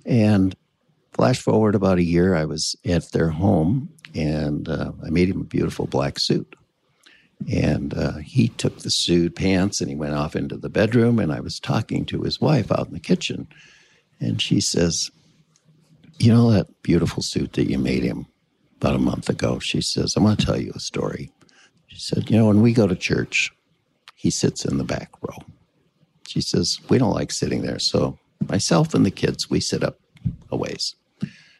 And 0.05 0.55
flash 1.13 1.39
forward 1.39 1.75
about 1.75 1.99
a 1.99 2.03
year, 2.03 2.36
I 2.36 2.45
was 2.45 2.75
at 2.84 3.12
their 3.12 3.29
home 3.29 3.89
and 4.15 4.67
uh, 4.67 4.91
I 5.05 5.10
made 5.10 5.29
him 5.29 5.41
a 5.41 5.45
beautiful 5.45 5.86
black 5.86 6.17
suit. 6.17 6.55
And 7.51 7.93
uh, 7.93 8.17
he 8.17 8.47
took 8.47 8.79
the 8.79 8.89
suit, 8.89 9.36
pants, 9.36 9.81
and 9.81 9.89
he 9.89 9.95
went 9.95 10.15
off 10.15 10.36
into 10.36 10.55
the 10.55 10.69
bedroom. 10.69 11.19
And 11.19 11.34
I 11.34 11.41
was 11.41 11.60
talking 11.60 12.05
to 12.05 12.21
his 12.21 12.39
wife 12.39 12.71
out 12.71 12.88
in 12.88 12.93
the 12.93 12.99
kitchen. 12.99 13.47
And 14.21 14.41
she 14.41 14.62
says, 14.62 15.12
you 16.17 16.31
know 16.31 16.49
that 16.51 16.81
beautiful 16.81 17.21
suit 17.21 17.53
that 17.53 17.69
you 17.69 17.77
made 17.77 18.03
him 18.03 18.25
about 18.77 18.95
a 18.95 18.99
month 18.99 19.29
ago? 19.29 19.59
She 19.59 19.81
says, 19.81 20.15
I 20.15 20.19
want 20.21 20.39
to 20.39 20.45
tell 20.45 20.59
you 20.59 20.71
a 20.75 20.79
story. 20.79 21.31
She 21.88 21.99
said, 21.99 22.29
You 22.29 22.38
know, 22.38 22.47
when 22.47 22.61
we 22.61 22.73
go 22.73 22.88
to 22.88 22.95
church, 22.95 23.51
he 24.15 24.29
sits 24.29 24.65
in 24.65 24.77
the 24.77 24.83
back 24.83 25.09
row. 25.21 25.38
She 26.27 26.41
says, 26.41 26.79
We 26.89 26.97
don't 26.97 27.13
like 27.13 27.31
sitting 27.31 27.61
there. 27.61 27.79
So 27.79 28.17
myself 28.49 28.93
and 28.93 29.05
the 29.05 29.11
kids, 29.11 29.49
we 29.49 29.59
sit 29.59 29.83
up 29.83 29.99
a 30.51 30.57
ways. 30.57 30.95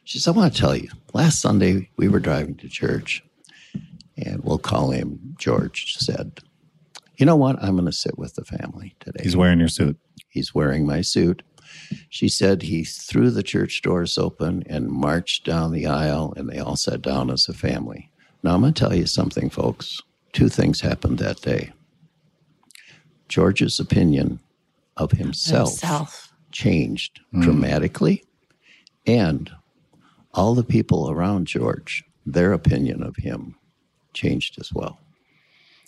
She 0.04 0.20
says, 0.20 0.28
I 0.28 0.38
want 0.38 0.54
to 0.54 0.60
tell 0.60 0.76
you, 0.76 0.90
last 1.14 1.42
Sunday 1.42 1.90
we 1.98 2.08
were 2.08 2.20
driving 2.20 2.56
to 2.58 2.70
church, 2.70 3.24
and 4.18 4.44
we'll 4.44 4.60
call 4.60 4.92
him 4.92 5.36
George, 5.38 5.96
said, 5.98 6.42
You 7.18 7.26
know 7.26 7.36
what? 7.36 7.62
I'm 7.62 7.76
going 7.76 7.86
to 7.86 7.92
sit 7.92 8.18
with 8.18 8.36
the 8.36 8.46
family 8.46 8.96
today. 9.00 9.24
He's 9.24 9.36
wearing 9.36 9.60
your 9.60 9.68
suit. 9.68 9.98
He's 10.30 10.54
wearing 10.54 10.86
my 10.86 11.02
suit. 11.02 11.42
She 12.10 12.30
said 12.30 12.62
he 12.62 12.84
threw 12.84 13.30
the 13.30 13.44
church 13.44 13.82
doors 13.82 14.18
open 14.18 14.64
and 14.68 14.90
marched 14.90 15.46
down 15.46 15.72
the 15.72 15.88
aisle, 15.88 16.34
and 16.38 16.50
they 16.50 16.60
all 16.60 16.76
sat 16.76 17.02
down 17.02 17.30
as 17.30 17.48
a 17.48 17.54
family. 17.54 18.12
Now, 18.44 18.54
I'm 18.56 18.62
going 18.62 18.74
to 18.74 18.80
tell 18.80 18.96
you 18.96 19.06
something, 19.06 19.50
folks. 19.50 20.02
Two 20.34 20.50
things 20.50 20.82
happened 20.82 21.20
that 21.20 21.42
day. 21.42 21.72
George's 23.28 23.80
opinion 23.80 24.40
of 24.98 25.12
himself, 25.12 25.72
Himself. 25.72 26.34
changed 26.52 27.22
hmm. 27.32 27.42
dramatically, 27.42 28.24
and 29.06 29.52
all 30.34 30.54
the 30.54 30.64
people 30.64 31.10
around 31.10 31.48
George, 31.48 32.04
their 32.26 32.54
opinion 32.54 33.02
of 33.04 33.16
him 33.18 33.56
changed 34.14 34.60
as 34.60 34.72
well. 34.74 35.00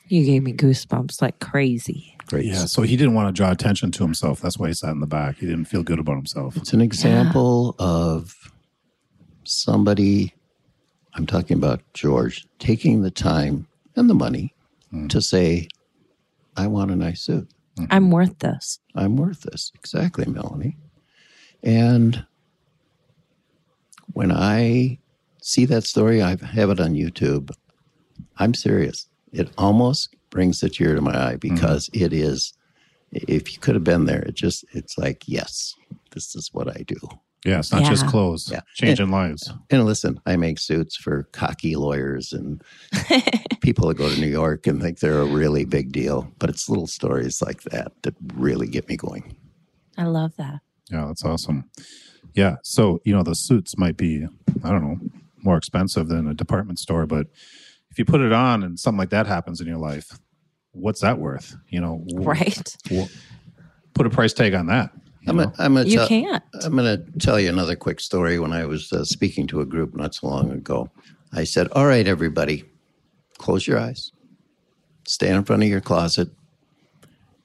You 0.07 0.25
gave 0.25 0.43
me 0.43 0.53
goosebumps 0.53 1.21
like 1.21 1.39
crazy. 1.39 2.15
Great. 2.27 2.45
Yeah. 2.45 2.65
So 2.65 2.81
he 2.81 2.97
didn't 2.97 3.13
want 3.13 3.33
to 3.33 3.37
draw 3.37 3.51
attention 3.51 3.91
to 3.91 4.03
himself. 4.03 4.41
That's 4.41 4.57
why 4.57 4.67
he 4.67 4.73
sat 4.73 4.91
in 4.91 4.99
the 4.99 5.07
back. 5.07 5.37
He 5.37 5.45
didn't 5.45 5.65
feel 5.65 5.83
good 5.83 5.99
about 5.99 6.15
himself. 6.15 6.57
It's 6.57 6.73
an 6.73 6.81
example 6.81 7.75
of 7.79 8.51
somebody, 9.45 10.33
I'm 11.13 11.25
talking 11.25 11.57
about 11.57 11.81
George, 11.93 12.45
taking 12.59 13.01
the 13.01 13.11
time 13.11 13.67
and 13.95 14.09
the 14.09 14.13
money 14.13 14.53
mm. 14.93 15.09
to 15.09 15.21
say, 15.21 15.69
I 16.57 16.67
want 16.67 16.91
a 16.91 16.95
nice 16.95 17.21
suit. 17.21 17.47
Mm-hmm. 17.77 17.85
I'm 17.91 18.11
worth 18.11 18.39
this. 18.39 18.79
I'm 18.95 19.15
worth 19.15 19.41
this. 19.41 19.71
Exactly, 19.75 20.25
Melanie. 20.25 20.77
And 21.63 22.25
when 24.13 24.31
I 24.31 24.99
see 25.41 25.65
that 25.65 25.83
story, 25.85 26.21
I 26.21 26.35
have 26.43 26.69
it 26.71 26.79
on 26.79 26.93
YouTube. 26.93 27.51
I'm 28.37 28.53
serious. 28.53 29.07
It 29.37 29.51
almost 29.57 30.15
brings 30.29 30.63
a 30.63 30.69
tear 30.69 30.95
to 30.95 31.01
my 31.01 31.11
eye 31.11 31.35
mm-hmm. 31.35 31.53
because 31.53 31.89
it 31.93 32.11
is, 32.11 32.53
if 33.11 33.53
you 33.53 33.59
could 33.59 33.75
have 33.75 33.83
been 33.83 34.05
there, 34.05 34.21
it 34.21 34.35
just, 34.35 34.65
it's 34.73 34.97
like, 34.97 35.23
yes, 35.27 35.75
this 36.11 36.35
is 36.35 36.49
what 36.53 36.67
I 36.67 36.83
do. 36.85 36.97
Yeah. 37.45 37.59
It's 37.59 37.71
not 37.71 37.85
just 37.85 38.07
clothes. 38.07 38.49
Yeah. 38.51 38.61
Changing 38.75 39.11
lives. 39.11 39.53
And 39.69 39.85
listen, 39.85 40.19
I 40.25 40.35
make 40.35 40.59
suits 40.59 40.97
for 40.97 41.23
cocky 41.31 41.75
lawyers 41.75 42.33
and 42.33 42.61
people 43.61 43.87
that 43.87 43.97
go 43.97 44.09
to 44.09 44.19
New 44.19 44.27
York 44.27 44.67
and 44.67 44.81
think 44.81 44.99
they're 44.99 45.21
a 45.21 45.25
really 45.25 45.63
big 45.63 45.91
deal. 45.91 46.29
But 46.39 46.49
it's 46.49 46.67
little 46.67 46.87
stories 46.87 47.41
like 47.41 47.61
that 47.63 47.93
that 48.01 48.15
really 48.33 48.67
get 48.67 48.89
me 48.89 48.97
going. 48.97 49.37
I 49.97 50.05
love 50.05 50.35
that. 50.37 50.59
Yeah. 50.91 51.05
That's 51.07 51.23
awesome. 51.23 51.69
Yeah. 52.33 52.57
So, 52.63 52.99
you 53.05 53.15
know, 53.15 53.23
the 53.23 53.35
suits 53.35 53.77
might 53.77 53.97
be, 53.97 54.27
I 54.63 54.69
don't 54.69 54.81
know, 54.81 54.99
more 55.43 55.57
expensive 55.57 56.09
than 56.09 56.27
a 56.27 56.33
department 56.33 56.79
store, 56.79 57.05
but 57.05 57.27
if 57.97 57.99
you 57.99 58.05
put 58.05 58.21
it 58.21 58.31
on 58.31 58.61
and 58.61 58.79
something 58.79 58.99
like 58.99 59.09
that 59.09 59.25
happens 59.25 59.59
in 59.59 59.65
your 59.65 59.79
life, 59.79 60.19
what's 60.73 61.01
that 61.01 61.17
worth? 61.17 61.55
You 61.69 61.81
know, 61.81 62.03
w- 62.09 62.29
Right? 62.29 62.77
w- 62.89 63.07
put 63.95 64.05
a 64.05 64.09
price 64.11 64.33
tag 64.33 64.53
on 64.53 64.67
that. 64.67 64.91
you 65.21 65.29
I'm 65.29 65.37
know? 65.37 65.45
gonna, 65.45 65.55
I'm 65.57 65.73
gonna 65.73 65.87
You 65.87 65.97
tell, 65.97 66.07
can't. 66.07 66.43
I'm 66.61 66.75
going 66.75 66.85
to 67.03 67.11
tell 67.17 67.39
you 67.39 67.49
another 67.49 67.75
quick 67.75 67.99
story. 67.99 68.37
When 68.37 68.53
I 68.53 68.67
was 68.67 68.93
uh, 68.93 69.03
speaking 69.03 69.47
to 69.47 69.61
a 69.61 69.65
group 69.65 69.95
not 69.95 70.13
so 70.13 70.27
long 70.27 70.51
ago, 70.51 70.91
I 71.33 71.43
said, 71.43 71.69
"All 71.71 71.87
right, 71.87 72.07
everybody, 72.07 72.65
close 73.39 73.65
your 73.65 73.79
eyes, 73.79 74.11
stand 75.07 75.37
in 75.37 75.43
front 75.43 75.63
of 75.63 75.69
your 75.69 75.81
closet, 75.81 76.29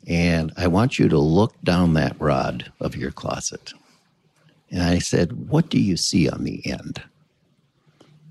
and 0.06 0.52
I 0.58 0.66
want 0.66 0.98
you 0.98 1.08
to 1.08 1.18
look 1.18 1.54
down 1.64 1.94
that 1.94 2.20
rod 2.20 2.70
of 2.78 2.94
your 2.94 3.10
closet. 3.10 3.72
And 4.70 4.82
I 4.82 4.98
said, 4.98 5.48
What 5.48 5.70
do 5.70 5.80
you 5.80 5.96
see 5.96 6.28
on 6.28 6.44
the 6.44 6.66
end? 6.70 7.02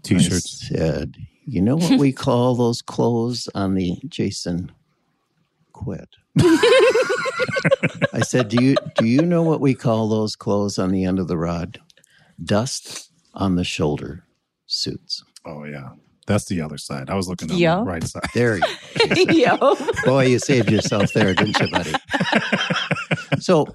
T-shirts. 0.04 0.70
I 0.72 0.76
said, 0.76 1.16
You 1.46 1.62
know 1.62 1.76
what 1.76 2.00
we 2.00 2.12
call 2.28 2.56
those 2.56 2.82
clothes 2.82 3.50
on 3.56 3.76
the 3.76 3.98
Jason 4.08 4.72
quit. 5.74 6.10
I 8.14 8.22
said, 8.22 8.50
Do 8.50 8.64
you 8.64 8.76
do 8.98 9.06
you 9.06 9.22
know 9.22 9.42
what 9.44 9.62
we 9.62 9.74
call 9.74 10.08
those 10.10 10.36
clothes 10.36 10.78
on 10.80 10.92
the 10.92 11.04
end 11.06 11.20
of 11.20 11.28
the 11.28 11.38
rod? 11.38 11.80
Dust 12.44 13.12
on 13.34 13.56
the 13.56 13.64
shoulder 13.64 14.24
suits. 14.66 15.24
Oh 15.46 15.64
yeah, 15.66 15.90
that's 16.28 16.46
the 16.46 16.62
other 16.62 16.78
side. 16.78 17.10
I 17.10 17.16
was 17.16 17.28
looking 17.28 17.52
on 17.52 17.58
Yeah. 17.58 17.78
the 17.78 17.84
right 17.84 18.04
side. 18.04 18.24
There 18.34 18.58
you 18.58 18.62
go. 18.98 19.16
Jason. 19.16 19.36
Yo. 19.36 19.76
Boy, 20.06 20.26
you 20.28 20.40
saved 20.40 20.70
yourself 20.72 21.12
there, 21.14 21.34
didn't 21.34 21.60
you, 21.60 21.70
buddy? 21.70 21.94
so, 23.40 23.66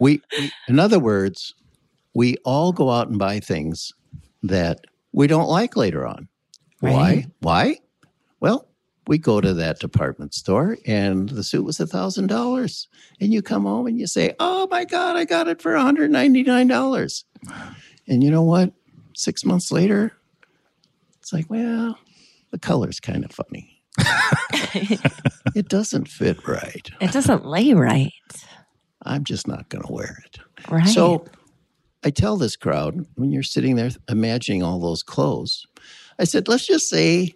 we, 0.00 0.20
we, 0.38 0.50
in 0.68 0.78
other 0.78 0.98
words, 0.98 1.54
we 2.14 2.36
all 2.44 2.72
go 2.72 2.90
out 2.90 3.08
and 3.08 3.18
buy 3.18 3.40
things 3.40 3.92
that 4.42 4.80
we 5.12 5.26
don't 5.26 5.48
like 5.48 5.76
later 5.76 6.06
on. 6.06 6.28
Why? 6.80 6.90
Right. 6.90 7.26
Why? 7.40 7.78
Well, 8.40 8.68
we 9.06 9.18
go 9.18 9.40
to 9.40 9.54
that 9.54 9.78
department 9.78 10.34
store 10.34 10.76
and 10.84 11.28
the 11.28 11.44
suit 11.44 11.64
was 11.64 11.80
a 11.80 11.86
thousand 11.86 12.26
dollars, 12.26 12.88
and 13.20 13.32
you 13.32 13.42
come 13.42 13.64
home 13.64 13.86
and 13.86 13.98
you 13.98 14.06
say, 14.06 14.34
"Oh 14.40 14.66
my 14.70 14.84
God, 14.84 15.16
I 15.16 15.24
got 15.24 15.48
it 15.48 15.62
for 15.62 15.74
one 15.74 15.84
hundred 15.84 16.10
ninety 16.10 16.42
nine 16.42 16.66
dollars," 16.66 17.24
and 18.06 18.22
you 18.22 18.30
know 18.30 18.42
what? 18.42 18.72
Six 19.14 19.44
months 19.44 19.72
later, 19.72 20.12
it's 21.20 21.32
like, 21.32 21.48
well, 21.48 21.98
the 22.50 22.58
color's 22.58 23.00
kind 23.00 23.24
of 23.24 23.32
funny. 23.32 23.82
it 25.54 25.68
doesn't 25.68 26.06
fit 26.08 26.46
right. 26.46 26.90
It 27.00 27.12
doesn't 27.12 27.46
lay 27.46 27.72
right. 27.72 28.12
I'm 29.02 29.24
just 29.24 29.48
not 29.48 29.68
going 29.68 29.84
to 29.84 29.92
wear 29.92 30.22
it. 30.24 30.38
Right. 30.70 30.86
So 30.86 31.24
I 32.04 32.10
tell 32.10 32.36
this 32.36 32.56
crowd 32.56 33.06
when 33.14 33.32
you're 33.32 33.42
sitting 33.42 33.76
there 33.76 33.90
imagining 34.08 34.62
all 34.62 34.78
those 34.78 35.02
clothes, 35.02 35.66
I 36.18 36.24
said, 36.24 36.48
let's 36.48 36.66
just 36.66 36.88
say 36.88 37.34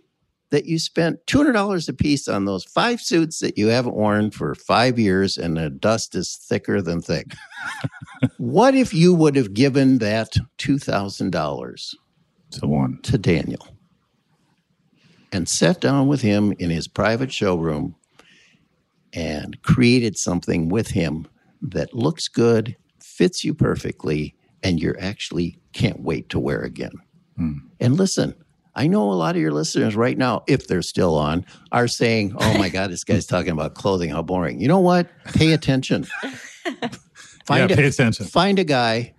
that 0.51 0.67
you 0.67 0.79
spent 0.79 1.25
$200 1.27 1.89
a 1.89 1.93
piece 1.93 2.27
on 2.27 2.45
those 2.45 2.65
five 2.65 3.01
suits 3.01 3.39
that 3.39 3.57
you 3.57 3.69
haven't 3.69 3.95
worn 3.95 4.31
for 4.31 4.55
five 4.55 4.99
years 4.99 5.39
and 5.39 5.57
the 5.57 5.71
dust 5.71 6.15
is 6.15 6.37
thicker 6.37 6.83
than 6.83 7.01
thick. 7.01 7.33
what 8.39 8.75
if 8.75 8.93
you 8.93 9.15
would 9.15 9.37
have 9.37 9.55
given 9.55 9.99
that 9.99 10.35
$2,000 10.59 11.95
To 12.53 12.67
one. 12.67 12.99
to 13.03 13.19
Daniel 13.19 13.69
and 15.33 15.49
sat 15.49 15.81
down 15.81 16.09
with 16.09 16.23
him 16.23 16.53
in 16.59 16.71
his 16.71 16.89
private 16.89 17.33
showroom 17.33 17.95
and 19.13 19.63
created 19.63 20.19
something 20.19 20.69
with 20.69 20.89
him 20.89 21.29
that 21.63 21.95
looks 21.95 22.27
good, 22.29 22.77
fits 23.01 23.45
you 23.45 23.55
perfectly, 23.55 24.35
and 24.63 24.81
you're 24.81 25.01
actually 25.01 25.59
can't 25.73 26.01
wait 26.01 26.29
to 26.31 26.39
wear 26.41 26.61
again. 26.63 26.93
Hmm. 27.37 27.59
And 27.79 27.97
listen, 27.97 28.35
I 28.75 28.87
know 28.87 29.11
a 29.11 29.15
lot 29.15 29.35
of 29.37 29.43
your 29.43 29.53
listeners 29.53 29.97
right 29.97 30.17
now, 30.17 30.45
if 30.47 30.67
they're 30.69 30.83
still 30.83 31.17
on, 31.17 31.45
are 31.73 31.89
saying, 31.89 32.35
Oh 32.39 32.57
my 32.59 32.69
God, 32.69 32.91
this 32.91 33.05
guy's 33.05 33.27
talking 33.27 33.51
about 33.53 33.75
clothing. 33.75 34.11
How 34.11 34.23
boring. 34.23 34.61
You 34.61 34.69
know 34.69 34.79
what? 34.81 35.09
Pay 35.35 35.53
attention. 35.53 36.07
yeah, 36.65 36.89
Find, 37.45 37.71
pay 37.71 37.85
a, 37.85 37.89
attention. 37.89 38.27
find 38.27 38.59
a 38.59 38.65
guy 38.65 39.15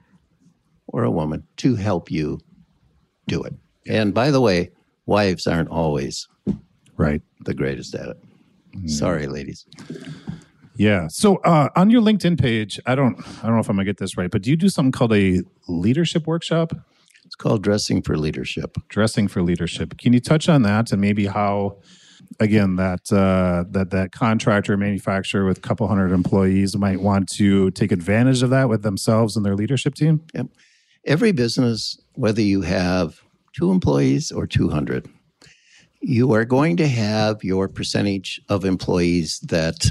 or 0.88 1.04
a 1.04 1.12
woman 1.12 1.44
to 1.58 1.76
help 1.76 2.10
you 2.10 2.40
do 3.28 3.44
it. 3.44 3.54
And 3.88 4.14
by 4.14 4.32
the 4.32 4.40
way, 4.42 4.72
wives 5.06 5.48
aren't 5.48 5.70
always 5.70 6.28
Right. 6.98 7.22
the 7.42 7.54
greatest 7.54 7.94
at 7.96 8.08
it. 8.10 8.18
Sorry, 8.90 9.28
ladies. 9.28 9.66
Yeah. 10.76 11.08
So 11.10 11.38
uh, 11.38 11.68
on 11.76 11.90
your 11.90 12.02
LinkedIn 12.02 12.40
page, 12.40 12.80
I 12.86 12.96
don't, 12.96 13.20
I 13.40 13.48
don't 13.48 13.56
know 13.56 13.60
if 13.60 13.70
I'm 13.70 13.76
gonna 13.76 13.86
get 13.86 13.98
this 13.98 14.16
right, 14.18 14.32
but 14.32 14.42
do 14.44 14.50
you 14.50 14.56
do 14.56 14.70
something 14.70 14.92
called 14.94 15.14
a 15.14 15.42
leadership 15.68 16.26
workshop? 16.26 16.72
Called 17.42 17.64
dressing 17.64 18.04
for 18.04 18.18
leadership. 18.18 18.78
dressing 18.88 19.28
for 19.28 19.42
leadership. 19.42 19.98
Can 19.98 20.14
you 20.14 20.20
touch 20.20 20.48
on 20.48 20.62
that 20.62 20.92
and 20.92 21.02
maybe 21.02 21.26
how, 21.26 21.80
again, 22.40 22.76
that 22.76 23.12
uh, 23.12 23.64
that 23.72 23.90
that 23.90 24.12
contractor 24.12 24.78
manufacturer 24.78 25.44
with 25.44 25.58
a 25.58 25.62
couple 25.62 25.88
hundred 25.88 26.12
employees 26.12 26.78
might 26.78 27.02
want 27.02 27.28
to 27.30 27.72
take 27.72 27.92
advantage 27.92 28.44
of 28.44 28.52
that 28.52 28.70
with 28.70 28.84
themselves 28.84 29.36
and 29.36 29.44
their 29.44 29.56
leadership 29.56 29.96
team? 29.96 30.22
Yep. 30.36 30.50
Every 31.06 31.32
business, 31.32 32.00
whether 32.14 32.44
you 32.44 32.62
have 32.62 33.22
two 33.54 33.72
employees 33.72 34.32
or 34.32 34.46
200, 34.46 35.10
you 36.00 36.34
are 36.34 36.46
going 36.46 36.78
to 36.78 36.88
have 36.88 37.44
your 37.44 37.68
percentage 37.68 38.40
of 38.50 38.66
employees 38.66 39.40
that 39.48 39.88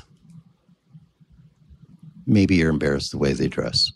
maybe 2.27 2.55
you're 2.55 2.71
embarrassed 2.71 3.11
the 3.11 3.19
way 3.19 3.33
they 3.33 3.49
dress. 3.49 3.91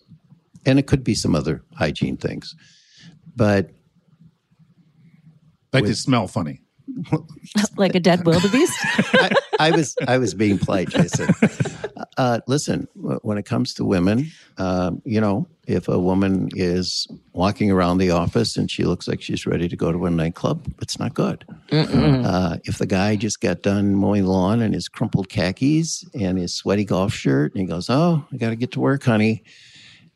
And 0.66 0.80
it 0.80 0.88
could 0.88 1.04
be 1.04 1.14
some 1.14 1.36
other 1.36 1.62
hygiene 1.76 2.16
things. 2.16 2.56
But 3.36 3.70
Like 5.72 5.84
they 5.84 5.90
With- 5.90 5.98
smell 5.98 6.28
funny. 6.28 6.60
like 7.76 7.94
a 7.94 8.00
dead 8.00 8.24
wildebeest. 8.24 8.72
I, 9.14 9.30
I 9.58 9.70
was 9.72 9.96
I 10.06 10.18
was 10.18 10.32
being 10.34 10.58
polite, 10.58 10.90
Jason. 10.90 11.34
Uh, 12.16 12.38
listen, 12.46 12.86
when 12.94 13.36
it 13.38 13.44
comes 13.44 13.74
to 13.74 13.84
women, 13.84 14.30
um, 14.58 15.02
you 15.04 15.20
know, 15.20 15.48
if 15.66 15.88
a 15.88 15.98
woman 15.98 16.48
is 16.54 17.08
walking 17.32 17.70
around 17.72 17.98
the 17.98 18.10
office 18.10 18.56
and 18.56 18.70
she 18.70 18.84
looks 18.84 19.08
like 19.08 19.20
she's 19.20 19.46
ready 19.46 19.66
to 19.68 19.76
go 19.76 19.90
to 19.90 20.06
a 20.06 20.10
nightclub, 20.10 20.72
it's 20.80 20.98
not 20.98 21.14
good. 21.14 21.44
Uh, 21.72 22.58
if 22.64 22.78
the 22.78 22.86
guy 22.86 23.16
just 23.16 23.40
got 23.40 23.62
done 23.62 23.94
mowing 23.96 24.22
the 24.24 24.30
lawn 24.30 24.62
in 24.62 24.72
his 24.72 24.88
crumpled 24.88 25.28
khakis 25.28 26.04
and 26.14 26.38
his 26.38 26.54
sweaty 26.54 26.84
golf 26.84 27.12
shirt, 27.12 27.52
and 27.54 27.60
he 27.60 27.66
goes, 27.66 27.90
"Oh, 27.90 28.24
I 28.32 28.36
got 28.36 28.50
to 28.50 28.56
get 28.56 28.70
to 28.72 28.80
work, 28.80 29.02
honey," 29.02 29.42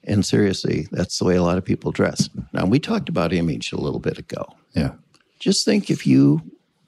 and 0.09 0.25
seriously, 0.25 0.89
that's 0.91 1.19
the 1.19 1.27
way 1.27 1.37
a 1.37 1.43
lot 1.43 1.59
of 1.59 1.65
people 1.65 1.93
dress. 1.93 2.31
Now, 2.53 2.65
we 2.65 2.81
talked 2.81 3.11
about 3.11 3.33
image 3.33 3.73
a 3.73 3.81
little 3.81 4.01
bit 4.01 4.19
ago. 4.19 4.45
Yeah. 4.75 4.93
just 5.39 5.65
think 5.65 5.91
if 5.91 6.07
you 6.07 6.41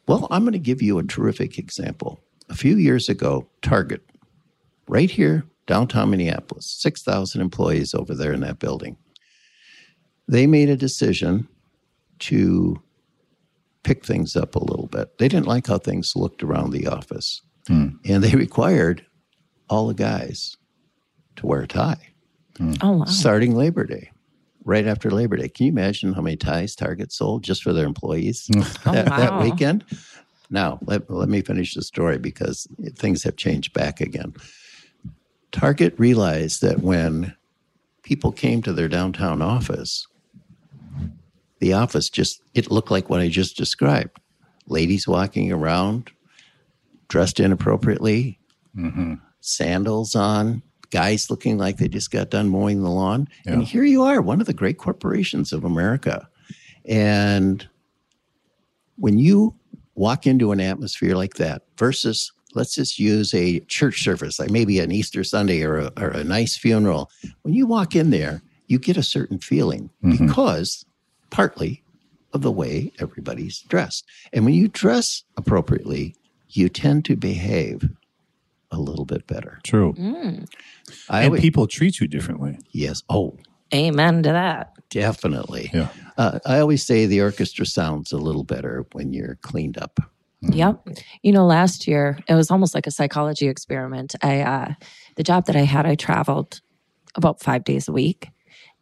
well 0.06 0.26
i'm 0.30 0.42
going 0.42 0.52
to 0.52 0.58
give 0.58 0.82
you 0.82 0.98
a 0.98 1.02
terrific 1.02 1.58
example. 1.58 2.20
A 2.48 2.54
few 2.54 2.76
years 2.76 3.08
ago 3.08 3.48
target 3.62 4.02
right 4.88 5.10
here 5.10 5.44
downtown 5.66 6.10
minneapolis 6.10 6.66
6000 6.66 7.40
employees 7.40 7.94
over 7.94 8.14
there 8.14 8.32
in 8.32 8.40
that 8.40 8.58
building. 8.58 8.96
They 10.28 10.46
made 10.46 10.68
a 10.68 10.76
decision 10.76 11.48
to 12.20 12.80
pick 13.82 14.04
things 14.04 14.36
up 14.36 14.54
a 14.54 14.64
little 14.64 14.86
bit. 14.86 15.18
They 15.18 15.28
didn't 15.28 15.46
like 15.46 15.66
how 15.66 15.78
things 15.78 16.12
looked 16.14 16.42
around 16.42 16.70
the 16.70 16.86
office. 16.86 17.40
Hmm. 17.66 17.88
And 18.04 18.22
they 18.22 18.34
required 18.46 19.04
all 19.68 19.88
the 19.88 19.94
guys 19.94 20.56
to 21.36 21.46
wear 21.46 21.62
a 21.62 21.66
tie 21.66 22.09
Hmm. 22.56 22.74
Oh 22.80 22.98
wow. 22.98 23.04
starting 23.04 23.54
labor 23.54 23.84
day 23.84 24.10
right 24.64 24.86
after 24.86 25.10
labor 25.10 25.36
day 25.36 25.48
can 25.48 25.66
you 25.66 25.72
imagine 25.72 26.12
how 26.12 26.20
many 26.20 26.36
ties 26.36 26.74
target 26.74 27.12
sold 27.12 27.42
just 27.42 27.62
for 27.62 27.72
their 27.72 27.86
employees 27.86 28.48
hmm. 28.52 28.60
Oh, 28.86 28.92
that, 28.92 29.06
that 29.06 29.42
weekend. 29.42 29.84
Now, 30.50 30.80
let, 30.82 31.08
let 31.08 31.28
me 31.28 31.42
finish 31.42 31.74
the 31.74 31.82
story 31.82 32.18
because 32.18 32.66
things 32.96 33.22
have 33.22 33.36
changed 33.36 33.72
back 33.72 34.00
again. 34.00 34.34
Target 35.52 35.94
realized 35.96 36.60
that 36.62 36.80
when 36.80 37.34
people 38.02 38.32
came 38.32 38.60
to 38.62 38.72
their 38.72 38.88
downtown 38.88 39.42
office, 39.42 40.06
the 41.60 41.72
office 41.72 42.10
just, 42.10 42.42
it 42.54 42.70
looked 42.70 42.90
like 42.90 43.08
what 43.08 43.20
I 43.20 43.28
just 43.28 43.56
described. 43.56 44.18
Ladies 44.66 45.06
walking 45.06 45.52
around, 45.52 46.10
dressed 47.08 47.38
inappropriately, 47.38 48.38
mm-hmm. 48.76 49.14
sandals 49.40 50.16
on, 50.16 50.62
guys 50.90 51.30
looking 51.30 51.58
like 51.58 51.76
they 51.76 51.88
just 51.88 52.10
got 52.10 52.30
done 52.30 52.48
mowing 52.48 52.82
the 52.82 52.90
lawn. 52.90 53.28
And 53.46 53.62
here 53.62 53.84
you 53.84 54.02
are, 54.02 54.20
one 54.20 54.40
of 54.40 54.46
the 54.46 54.52
great 54.52 54.78
corporations 54.78 55.52
of 55.52 55.64
America. 55.64 56.28
And 56.84 57.66
when 58.96 59.18
you 59.18 59.54
walk 59.94 60.26
into 60.26 60.52
an 60.52 60.60
atmosphere 60.60 61.14
like 61.14 61.34
that 61.34 61.62
versus 61.76 62.32
let's 62.54 62.74
just 62.74 62.98
use 62.98 63.32
a 63.34 63.60
church 63.60 64.02
service 64.02 64.38
like 64.38 64.50
maybe 64.50 64.78
an 64.78 64.90
easter 64.90 65.22
sunday 65.22 65.62
or 65.62 65.78
a, 65.78 65.92
or 65.98 66.08
a 66.08 66.24
nice 66.24 66.56
funeral 66.56 67.10
when 67.42 67.54
you 67.54 67.66
walk 67.66 67.94
in 67.94 68.10
there 68.10 68.42
you 68.66 68.78
get 68.78 68.96
a 68.96 69.02
certain 69.02 69.38
feeling 69.38 69.90
mm-hmm. 70.02 70.26
because 70.26 70.84
partly 71.30 71.82
of 72.32 72.42
the 72.42 72.50
way 72.50 72.92
everybody's 72.98 73.60
dressed 73.62 74.04
and 74.32 74.44
when 74.44 74.54
you 74.54 74.68
dress 74.68 75.22
appropriately 75.36 76.14
you 76.48 76.68
tend 76.68 77.04
to 77.04 77.14
behave 77.14 77.88
a 78.70 78.78
little 78.78 79.04
bit 79.04 79.26
better 79.26 79.58
True. 79.64 79.94
Mm. 79.94 80.46
I 81.08 81.18
and 81.20 81.26
always, 81.26 81.40
people 81.42 81.66
treat 81.66 82.00
you 82.00 82.06
differently. 82.08 82.58
yes 82.72 83.02
oh 83.08 83.36
Amen 83.74 84.22
to 84.24 84.30
that. 84.32 84.72
definitely 84.90 85.70
Yeah. 85.72 85.88
uh, 86.18 86.38
i 86.46 86.58
always 86.58 86.84
say 86.84 87.06
the 87.06 87.20
orchestra 87.20 87.64
sounds 87.66 88.12
a 88.12 88.16
little 88.18 88.44
better 88.44 88.86
when 88.92 89.12
you're 89.12 89.36
cleaned 89.42 89.78
up 89.78 90.00
Yep. 90.42 90.88
You 91.22 91.32
know, 91.32 91.44
last 91.44 91.86
year 91.86 92.18
it 92.26 92.32
was 92.34 92.50
almost 92.50 92.74
like 92.74 92.86
a 92.86 92.90
psychology 92.90 93.46
experiment. 93.48 94.14
I 94.22 94.40
uh 94.40 94.68
the 95.16 95.22
job 95.22 95.44
that 95.46 95.54
I 95.54 95.64
had, 95.74 95.84
I 95.84 95.96
traveled 95.96 96.62
about 97.14 97.42
5 97.42 97.62
days 97.62 97.88
a 97.88 97.92
week. 97.92 98.30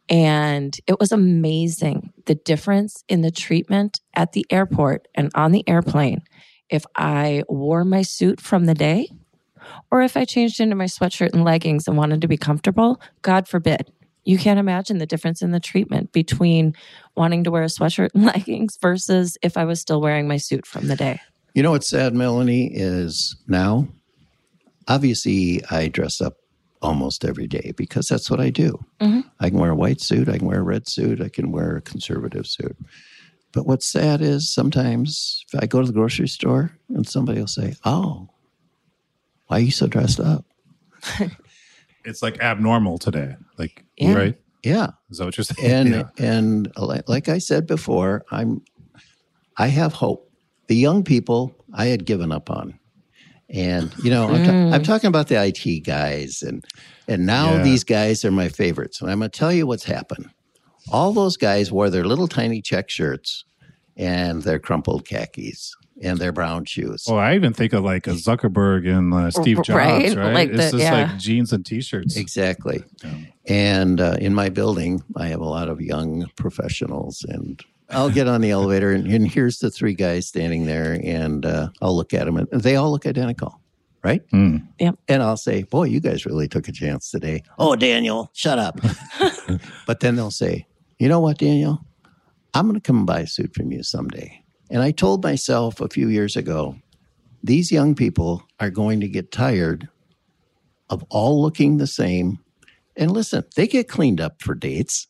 And 0.09 0.79
it 0.87 0.97
was 1.01 1.11
amazing 1.11 2.13
the 2.27 2.35
difference 2.35 3.03
in 3.09 3.21
the 3.23 3.29
treatment 3.31 3.99
at 4.13 4.31
the 4.31 4.45
airport 4.49 5.09
and 5.15 5.29
on 5.35 5.51
the 5.51 5.67
airplane. 5.67 6.21
If 6.69 6.85
I 6.95 7.43
wore 7.49 7.83
my 7.83 8.03
suit 8.03 8.39
from 8.39 8.63
the 8.65 8.73
day 8.73 9.09
Or 9.91 10.01
if 10.01 10.15
I 10.17 10.25
changed 10.25 10.59
into 10.59 10.75
my 10.75 10.85
sweatshirt 10.85 11.33
and 11.33 11.43
leggings 11.43 11.87
and 11.87 11.97
wanted 11.97 12.21
to 12.21 12.27
be 12.27 12.37
comfortable, 12.37 13.01
God 13.21 13.47
forbid. 13.47 13.91
You 14.25 14.37
can't 14.37 14.59
imagine 14.59 14.97
the 14.99 15.05
difference 15.05 15.41
in 15.41 15.51
the 15.51 15.59
treatment 15.59 16.11
between 16.11 16.75
wanting 17.15 17.43
to 17.45 17.51
wear 17.51 17.63
a 17.63 17.67
sweatshirt 17.67 18.09
and 18.13 18.25
leggings 18.35 18.77
versus 18.81 19.37
if 19.41 19.57
I 19.57 19.65
was 19.65 19.79
still 19.81 20.01
wearing 20.01 20.27
my 20.27 20.37
suit 20.37 20.65
from 20.67 20.87
the 20.87 20.95
day. 20.95 21.19
You 21.55 21.63
know 21.63 21.71
what's 21.71 21.89
sad, 21.89 22.13
Melanie, 22.13 22.69
is 22.73 23.35
now, 23.47 23.87
obviously, 24.87 25.61
I 25.71 25.87
dress 25.87 26.21
up 26.21 26.37
almost 26.81 27.25
every 27.25 27.47
day 27.47 27.73
because 27.75 28.07
that's 28.07 28.29
what 28.29 28.39
I 28.39 28.49
do. 28.49 28.79
Mhm. 29.01 29.23
I 29.39 29.49
can 29.49 29.59
wear 29.59 29.71
a 29.71 29.75
white 29.75 29.99
suit, 29.99 30.29
I 30.29 30.37
can 30.37 30.47
wear 30.47 30.59
a 30.59 30.63
red 30.63 30.87
suit, 30.87 31.21
I 31.21 31.29
can 31.29 31.51
wear 31.51 31.75
a 31.75 31.81
conservative 31.81 32.47
suit. 32.47 32.77
But 33.51 33.65
what's 33.65 33.87
sad 33.87 34.21
is 34.21 34.53
sometimes 34.53 35.43
if 35.51 35.59
I 35.61 35.65
go 35.65 35.81
to 35.81 35.87
the 35.87 35.93
grocery 35.93 36.27
store 36.27 36.71
and 36.89 37.07
somebody 37.07 37.39
will 37.39 37.47
say, 37.47 37.73
Oh, 37.83 38.29
why 39.49 39.57
are 39.57 39.61
you 39.61 39.71
so 39.71 39.87
dressed 39.87 40.19
up? 40.19 40.45
It's 42.05 42.21
like 42.21 42.39
abnormal 42.39 42.97
today. 42.97 43.35
Like, 43.57 43.83
Yeah. 43.97 44.13
right? 44.13 44.35
Yeah. 44.63 44.91
Is 45.09 45.17
that 45.17 45.25
what 45.25 45.37
you're 45.37 45.43
saying? 45.43 45.71
and 45.71 45.89
Yeah. 45.89 46.03
and 46.17 46.71
like 47.07 47.27
I 47.29 47.37
said 47.39 47.67
before, 47.67 48.23
I'm 48.31 48.61
I 49.57 49.67
have 49.67 49.93
hope. 49.93 50.31
The 50.67 50.75
young 50.75 51.03
people 51.03 51.55
I 51.73 51.85
had 51.87 52.05
given 52.05 52.31
up 52.31 52.49
on, 52.49 52.77
and 53.49 53.93
you 54.03 54.09
know 54.11 54.27
I'm, 54.29 54.45
ta- 54.45 54.51
Mm. 54.51 54.73
I'm 54.73 54.83
talking 54.83 55.07
about 55.07 55.27
the 55.27 55.35
IT 55.43 55.81
guys, 55.83 56.41
and 56.41 56.63
and 57.07 57.25
now 57.25 57.55
Yeah. 57.55 57.63
these 57.63 57.83
guys 57.83 58.23
are 58.23 58.31
my 58.31 58.49
favorites. 58.49 59.01
And 59.01 59.09
I'm 59.11 59.19
going 59.19 59.31
to 59.31 59.37
tell 59.37 59.51
you 59.51 59.65
what's 59.67 59.85
happened. 59.85 60.29
All 60.91 61.11
those 61.11 61.37
guys 61.37 61.71
wore 61.71 61.89
their 61.89 62.05
little 62.05 62.27
tiny 62.27 62.61
check 62.61 62.89
shirts 62.89 63.43
and 63.97 64.43
their 64.43 64.59
crumpled 64.59 65.05
khakis 65.05 65.75
and 66.01 66.17
their 66.17 66.31
brown 66.31 66.65
shoes. 66.65 67.05
Well, 67.07 67.19
I 67.19 67.35
even 67.35 67.53
think 67.53 67.73
of 67.73 67.83
like 67.83 68.07
a 68.07 68.11
Zuckerberg 68.11 68.87
and 68.87 69.13
uh, 69.13 69.31
Steve 69.31 69.57
Jobs, 69.57 69.69
Right, 69.69 70.15
right? 70.15 70.33
like 70.33 70.49
it's 70.49 70.71
the- 70.71 70.77
just 70.77 70.83
yeah. 70.83 71.11
like 71.11 71.17
jeans 71.17 71.51
and 71.53 71.65
t-shirts. 71.65 72.15
Exactly. 72.15 72.83
Yeah. 73.03 73.13
And 73.47 73.99
uh, 74.01 74.15
in 74.19 74.33
my 74.33 74.49
building, 74.49 75.03
I 75.17 75.27
have 75.27 75.41
a 75.41 75.45
lot 75.47 75.69
of 75.69 75.81
young 75.81 76.27
professionals, 76.35 77.25
and 77.27 77.59
I'll 77.89 78.11
get 78.11 78.27
on 78.27 78.41
the 78.41 78.51
elevator, 78.51 78.91
and, 78.91 79.07
and 79.07 79.27
here's 79.27 79.57
the 79.59 79.71
three 79.71 79.95
guys 79.95 80.27
standing 80.27 80.65
there, 80.67 80.99
and 81.03 81.45
uh, 81.45 81.69
I'll 81.81 81.95
look 81.95 82.13
at 82.13 82.25
them, 82.25 82.37
and 82.37 82.47
they 82.51 82.75
all 82.75 82.91
look 82.91 83.07
identical, 83.07 83.59
right? 84.03 84.21
Hmm. 84.29 84.57
And 84.79 85.23
I'll 85.23 85.35
say, 85.37 85.63
"Boy, 85.63 85.85
you 85.85 85.99
guys 85.99 86.25
really 86.27 86.47
took 86.47 86.67
a 86.67 86.71
chance 86.71 87.09
today." 87.09 87.41
Oh, 87.57 87.75
Daniel, 87.75 88.29
shut 88.33 88.59
up. 88.59 88.79
but 89.87 89.99
then 90.01 90.15
they'll 90.15 90.29
say, 90.31 90.67
"You 90.99 91.09
know 91.09 91.19
what, 91.19 91.39
Daniel? 91.39 91.83
I'm 92.53 92.67
going 92.67 92.79
to 92.79 92.85
come 92.85 92.97
and 92.97 93.07
buy 93.07 93.21
a 93.21 93.27
suit 93.27 93.55
from 93.55 93.71
you 93.71 93.81
someday." 93.81 94.43
And 94.69 94.81
I 94.81 94.91
told 94.91 95.23
myself 95.23 95.81
a 95.81 95.89
few 95.89 96.07
years 96.07 96.35
ago, 96.35 96.75
these 97.43 97.71
young 97.71 97.95
people 97.95 98.43
are 98.59 98.69
going 98.69 98.99
to 99.01 99.07
get 99.07 99.31
tired 99.31 99.87
of 100.89 101.03
all 101.09 101.41
looking 101.41 101.77
the 101.77 101.87
same. 101.87 102.39
And 102.95 103.11
listen, 103.11 103.43
they 103.55 103.67
get 103.67 103.87
cleaned 103.87 104.19
up 104.19 104.41
for 104.41 104.55
dates. 104.55 105.07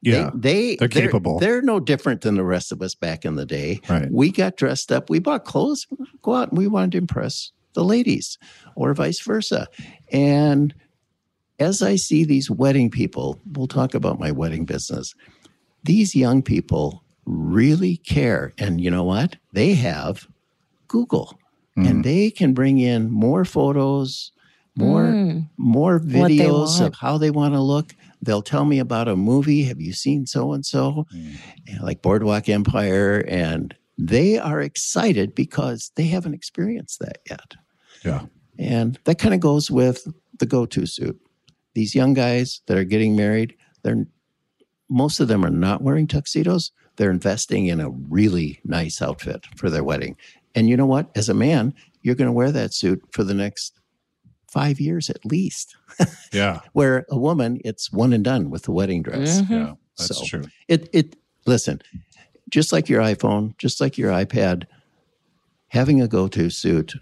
Yeah. 0.00 0.30
they, 0.34 0.76
they're 0.76 0.88
capable. 0.88 1.38
They're 1.38 1.62
no 1.62 1.80
different 1.80 2.20
than 2.20 2.34
the 2.34 2.44
rest 2.44 2.72
of 2.72 2.82
us 2.82 2.94
back 2.94 3.24
in 3.24 3.36
the 3.36 3.46
day. 3.46 3.80
Right. 3.88 4.10
We 4.10 4.30
got 4.30 4.56
dressed 4.56 4.92
up. 4.92 5.08
We 5.08 5.18
bought 5.18 5.44
clothes. 5.44 5.86
Go 6.20 6.34
out 6.34 6.50
and 6.50 6.58
we 6.58 6.66
wanted 6.66 6.92
to 6.92 6.98
impress 6.98 7.52
the 7.74 7.84
ladies, 7.84 8.38
or 8.76 8.94
vice 8.94 9.20
versa. 9.20 9.66
And 10.12 10.74
as 11.58 11.82
I 11.82 11.96
see 11.96 12.24
these 12.24 12.50
wedding 12.50 12.90
people, 12.90 13.40
we'll 13.52 13.66
talk 13.66 13.94
about 13.94 14.18
my 14.18 14.30
wedding 14.30 14.64
business. 14.64 15.14
These 15.82 16.14
young 16.14 16.42
people 16.42 17.03
really 17.26 17.96
care, 17.96 18.52
and 18.58 18.80
you 18.80 18.90
know 18.90 19.04
what? 19.04 19.36
They 19.52 19.74
have 19.74 20.26
Google, 20.88 21.38
Mm. 21.76 21.88
and 21.90 22.04
they 22.04 22.30
can 22.30 22.52
bring 22.54 22.78
in 22.78 23.10
more 23.10 23.44
photos, 23.44 24.30
more 24.76 25.04
Mm. 25.06 25.48
more 25.56 25.98
videos 26.00 26.80
of 26.84 26.94
how 26.94 27.18
they 27.18 27.30
want 27.30 27.54
to 27.54 27.60
look. 27.60 27.94
They'll 28.22 28.42
tell 28.42 28.64
me 28.64 28.78
about 28.78 29.08
a 29.08 29.16
movie. 29.16 29.64
Have 29.64 29.80
you 29.80 29.92
seen 29.92 30.26
so 30.26 30.52
and 30.52 30.64
so? 30.64 31.06
Like 31.82 32.00
Boardwalk 32.02 32.48
Empire. 32.48 33.24
And 33.28 33.74
they 33.98 34.38
are 34.38 34.60
excited 34.60 35.34
because 35.34 35.90
they 35.96 36.06
haven't 36.06 36.34
experienced 36.34 37.00
that 37.00 37.18
yet. 37.28 37.54
Yeah. 38.04 38.26
And 38.58 38.98
that 39.04 39.18
kind 39.18 39.34
of 39.34 39.40
goes 39.40 39.70
with 39.70 40.06
the 40.38 40.46
go 40.46 40.64
to 40.66 40.86
suit. 40.86 41.20
These 41.74 41.94
young 41.94 42.14
guys 42.14 42.60
that 42.66 42.78
are 42.78 42.84
getting 42.84 43.16
married, 43.16 43.54
they're 43.82 44.06
most 44.88 45.18
of 45.20 45.28
them 45.28 45.44
are 45.44 45.50
not 45.50 45.82
wearing 45.82 46.06
tuxedos. 46.06 46.70
They're 46.96 47.10
investing 47.10 47.66
in 47.66 47.80
a 47.80 47.90
really 47.90 48.60
nice 48.64 49.02
outfit 49.02 49.46
for 49.56 49.68
their 49.70 49.84
wedding. 49.84 50.16
And 50.54 50.68
you 50.68 50.76
know 50.76 50.86
what? 50.86 51.10
As 51.16 51.28
a 51.28 51.34
man, 51.34 51.74
you're 52.02 52.14
going 52.14 52.28
to 52.28 52.32
wear 52.32 52.52
that 52.52 52.72
suit 52.72 53.02
for 53.10 53.24
the 53.24 53.34
next 53.34 53.78
five 54.50 54.78
years 54.80 55.10
at 55.10 55.24
least. 55.24 55.76
Yeah. 56.32 56.60
Where 56.72 57.06
a 57.10 57.16
woman, 57.18 57.60
it's 57.64 57.92
one 57.92 58.12
and 58.12 58.24
done 58.24 58.50
with 58.50 58.64
the 58.64 58.72
wedding 58.72 59.02
dress. 59.02 59.40
Mhm. 59.42 59.50
Yeah. 59.50 59.72
That's 59.96 60.18
So- 60.18 60.24
true. 60.24 60.44
It 60.66 60.88
it 60.92 61.16
listen, 61.46 61.80
just 62.50 62.72
like 62.72 62.88
your 62.88 63.00
iPhone, 63.00 63.56
just 63.58 63.80
like 63.80 63.96
your 63.96 64.10
iPad, 64.10 64.64
having 65.68 66.00
a 66.02 66.08
go-to 66.08 66.50
suit, 66.50 66.94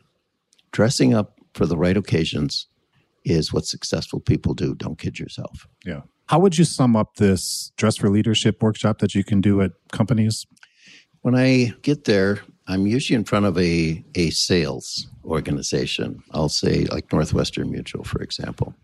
dressing 0.73 1.15
up 1.15 1.39
for 1.55 1.65
the 1.65 1.77
right 1.79 1.97
occasions 1.97 2.67
is 3.25 3.53
what 3.53 3.67
successful 3.67 4.21
people 4.21 4.55
do. 4.55 4.75
Don't 4.75 4.99
kid 4.99 5.19
yourself. 5.19 5.69
Yeah. 5.85 6.03
How 6.27 6.39
would 6.39 6.57
you 6.59 6.65
sum 6.65 6.97
up 6.97 7.17
this 7.17 7.73
dress 7.77 7.97
for 7.97 8.09
leadership 8.09 8.63
workshop 8.63 8.99
that 8.99 9.15
you 9.15 9.25
can 9.25 9.41
do 9.41 9.61
at 9.61 9.73
companies? 9.93 10.47
When 11.21 11.35
I 11.35 11.75
get 11.83 12.05
there, 12.05 12.41
I'm 12.67 12.87
usually 12.87 13.17
in 13.17 13.25
front 13.25 13.47
of 13.47 13.59
a, 13.59 14.03
a 14.15 14.31
sales 14.31 15.09
organization. 15.25 16.23
I'll 16.33 16.49
say 16.49 16.85
like 16.87 17.13
Northwestern 17.13 17.71
Mutual, 17.71 18.05
for 18.05 18.23
example. 18.23 18.75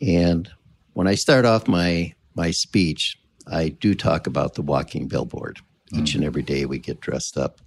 And 0.00 0.50
when 0.94 1.06
I 1.06 1.14
start 1.14 1.44
off 1.44 1.68
my 1.68 2.14
my 2.34 2.50
speech, 2.50 3.16
I 3.46 3.68
do 3.68 3.94
talk 3.94 4.26
about 4.26 4.54
the 4.54 4.62
walking 4.62 5.06
billboard. 5.06 5.60
Mm. 5.92 6.00
Each 6.00 6.14
and 6.14 6.24
every 6.24 6.42
day 6.42 6.66
we 6.66 6.78
get 6.78 7.00
dressed 7.00 7.38
up. 7.38 7.60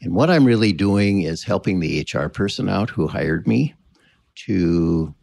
And 0.00 0.14
what 0.14 0.30
I'm 0.30 0.44
really 0.44 0.72
doing 0.72 1.22
is 1.22 1.44
helping 1.44 1.80
the 1.80 2.06
HR 2.10 2.28
person 2.28 2.68
out 2.68 2.88
who 2.88 3.06
hired 3.06 3.46
me 3.46 3.74
to 4.46 5.14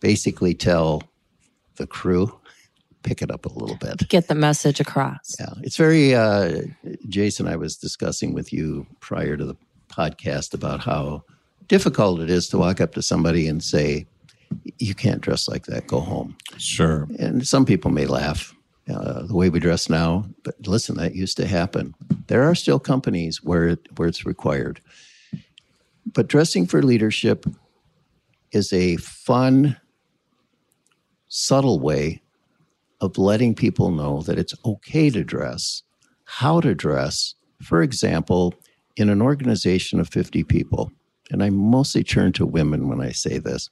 basically 0.00 0.54
tell 0.54 1.02
the 1.76 1.86
crew, 1.86 2.38
pick 3.02 3.22
it 3.22 3.30
up 3.30 3.46
a 3.46 3.52
little 3.52 3.76
bit. 3.76 4.08
Get 4.08 4.28
the 4.28 4.34
message 4.34 4.80
across. 4.80 5.36
Yeah, 5.38 5.54
it's 5.62 5.76
very, 5.76 6.14
uh, 6.14 6.62
Jason, 7.08 7.46
I 7.46 7.56
was 7.56 7.76
discussing 7.76 8.34
with 8.34 8.52
you 8.52 8.86
prior 9.00 9.36
to 9.36 9.44
the 9.44 9.56
podcast 9.88 10.54
about 10.54 10.80
how 10.80 11.24
difficult 11.68 12.20
it 12.20 12.30
is 12.30 12.48
to 12.48 12.58
walk 12.58 12.80
up 12.80 12.94
to 12.94 13.02
somebody 13.02 13.46
and 13.46 13.62
say, 13.62 14.06
you 14.78 14.94
can't 14.94 15.20
dress 15.20 15.48
like 15.48 15.66
that, 15.66 15.86
go 15.86 16.00
home. 16.00 16.36
Sure. 16.58 17.06
And 17.18 17.46
some 17.46 17.64
people 17.64 17.90
may 17.90 18.06
laugh 18.06 18.54
uh, 18.92 19.22
the 19.22 19.34
way 19.34 19.48
we 19.48 19.60
dress 19.60 19.88
now, 19.88 20.26
but 20.42 20.54
listen, 20.66 20.96
that 20.96 21.14
used 21.14 21.36
to 21.36 21.46
happen. 21.46 21.94
There 22.26 22.42
are 22.42 22.54
still 22.54 22.80
companies 22.80 23.42
where, 23.42 23.68
it, 23.68 23.86
where 23.96 24.08
it's 24.08 24.26
required. 24.26 24.80
But 26.12 26.26
dressing 26.26 26.66
for 26.66 26.82
leadership 26.82 27.46
is 28.50 28.72
a 28.72 28.96
fun, 28.96 29.76
subtle 31.30 31.78
way 31.78 32.20
of 33.00 33.16
letting 33.16 33.54
people 33.54 33.90
know 33.90 34.20
that 34.22 34.38
it's 34.38 34.54
okay 34.64 35.08
to 35.08 35.24
dress, 35.24 35.82
how 36.24 36.60
to 36.60 36.74
dress. 36.74 37.34
For 37.62 37.82
example, 37.82 38.52
in 38.96 39.08
an 39.08 39.22
organization 39.22 40.00
of 40.00 40.08
50 40.08 40.44
people, 40.44 40.92
and 41.30 41.42
I 41.42 41.48
mostly 41.48 42.04
turn 42.04 42.32
to 42.32 42.44
women 42.44 42.88
when 42.88 43.00
I 43.00 43.12
say 43.12 43.38
this, 43.38 43.70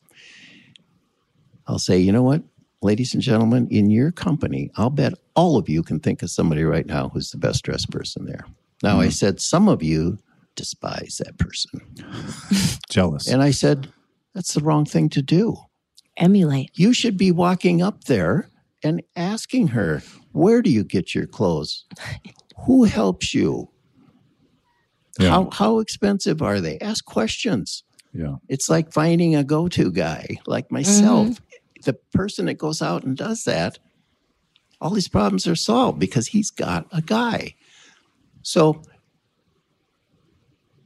I'll 1.66 1.80
say, 1.80 1.98
you 1.98 2.12
know 2.12 2.22
what, 2.22 2.42
ladies 2.80 3.12
and 3.12 3.22
gentlemen, 3.22 3.66
in 3.70 3.90
your 3.90 4.12
company, 4.12 4.70
I'll 4.76 4.88
bet 4.88 5.14
all 5.34 5.58
of 5.58 5.68
you 5.68 5.82
can 5.82 6.00
think 6.00 6.22
of 6.22 6.30
somebody 6.30 6.64
right 6.64 6.86
now 6.86 7.10
who's 7.10 7.30
the 7.30 7.38
best 7.38 7.64
dressed 7.64 7.90
person 7.90 8.24
there. 8.24 8.46
Now, 8.82 9.00
I 9.00 9.08
mm. 9.08 9.12
said, 9.12 9.40
some 9.40 9.68
of 9.68 9.82
you 9.82 10.18
despise 10.54 11.20
that 11.22 11.36
person. 11.38 11.80
Jealous. 12.88 13.28
And 13.28 13.42
I 13.42 13.50
said, 13.50 13.92
that's 14.34 14.54
the 14.54 14.60
wrong 14.60 14.84
thing 14.84 15.08
to 15.10 15.20
do 15.20 15.58
Emulate. 16.18 16.70
you 16.74 16.92
should 16.92 17.16
be 17.16 17.32
walking 17.32 17.80
up 17.80 18.04
there 18.04 18.50
and 18.82 19.02
asking 19.16 19.68
her, 19.68 20.02
Where 20.32 20.62
do 20.62 20.70
you 20.70 20.84
get 20.84 21.14
your 21.14 21.26
clothes? 21.26 21.84
Who 22.66 22.84
helps 22.84 23.34
you? 23.34 23.70
Yeah. 25.18 25.30
How, 25.30 25.50
how 25.50 25.78
expensive 25.80 26.42
are 26.42 26.60
they? 26.60 26.78
Ask 26.78 27.04
questions. 27.04 27.82
yeah. 28.12 28.36
It's 28.48 28.68
like 28.68 28.92
finding 28.92 29.34
a 29.34 29.42
go 29.42 29.68
to 29.68 29.90
guy 29.90 30.38
like 30.46 30.70
myself. 30.70 31.28
Mm-hmm. 31.28 31.44
The 31.84 31.94
person 32.12 32.46
that 32.46 32.54
goes 32.54 32.82
out 32.82 33.04
and 33.04 33.16
does 33.16 33.44
that, 33.44 33.78
all 34.80 34.90
these 34.90 35.08
problems 35.08 35.46
are 35.46 35.56
solved 35.56 35.98
because 35.98 36.28
he's 36.28 36.50
got 36.50 36.86
a 36.92 37.00
guy. 37.02 37.54
So, 38.42 38.82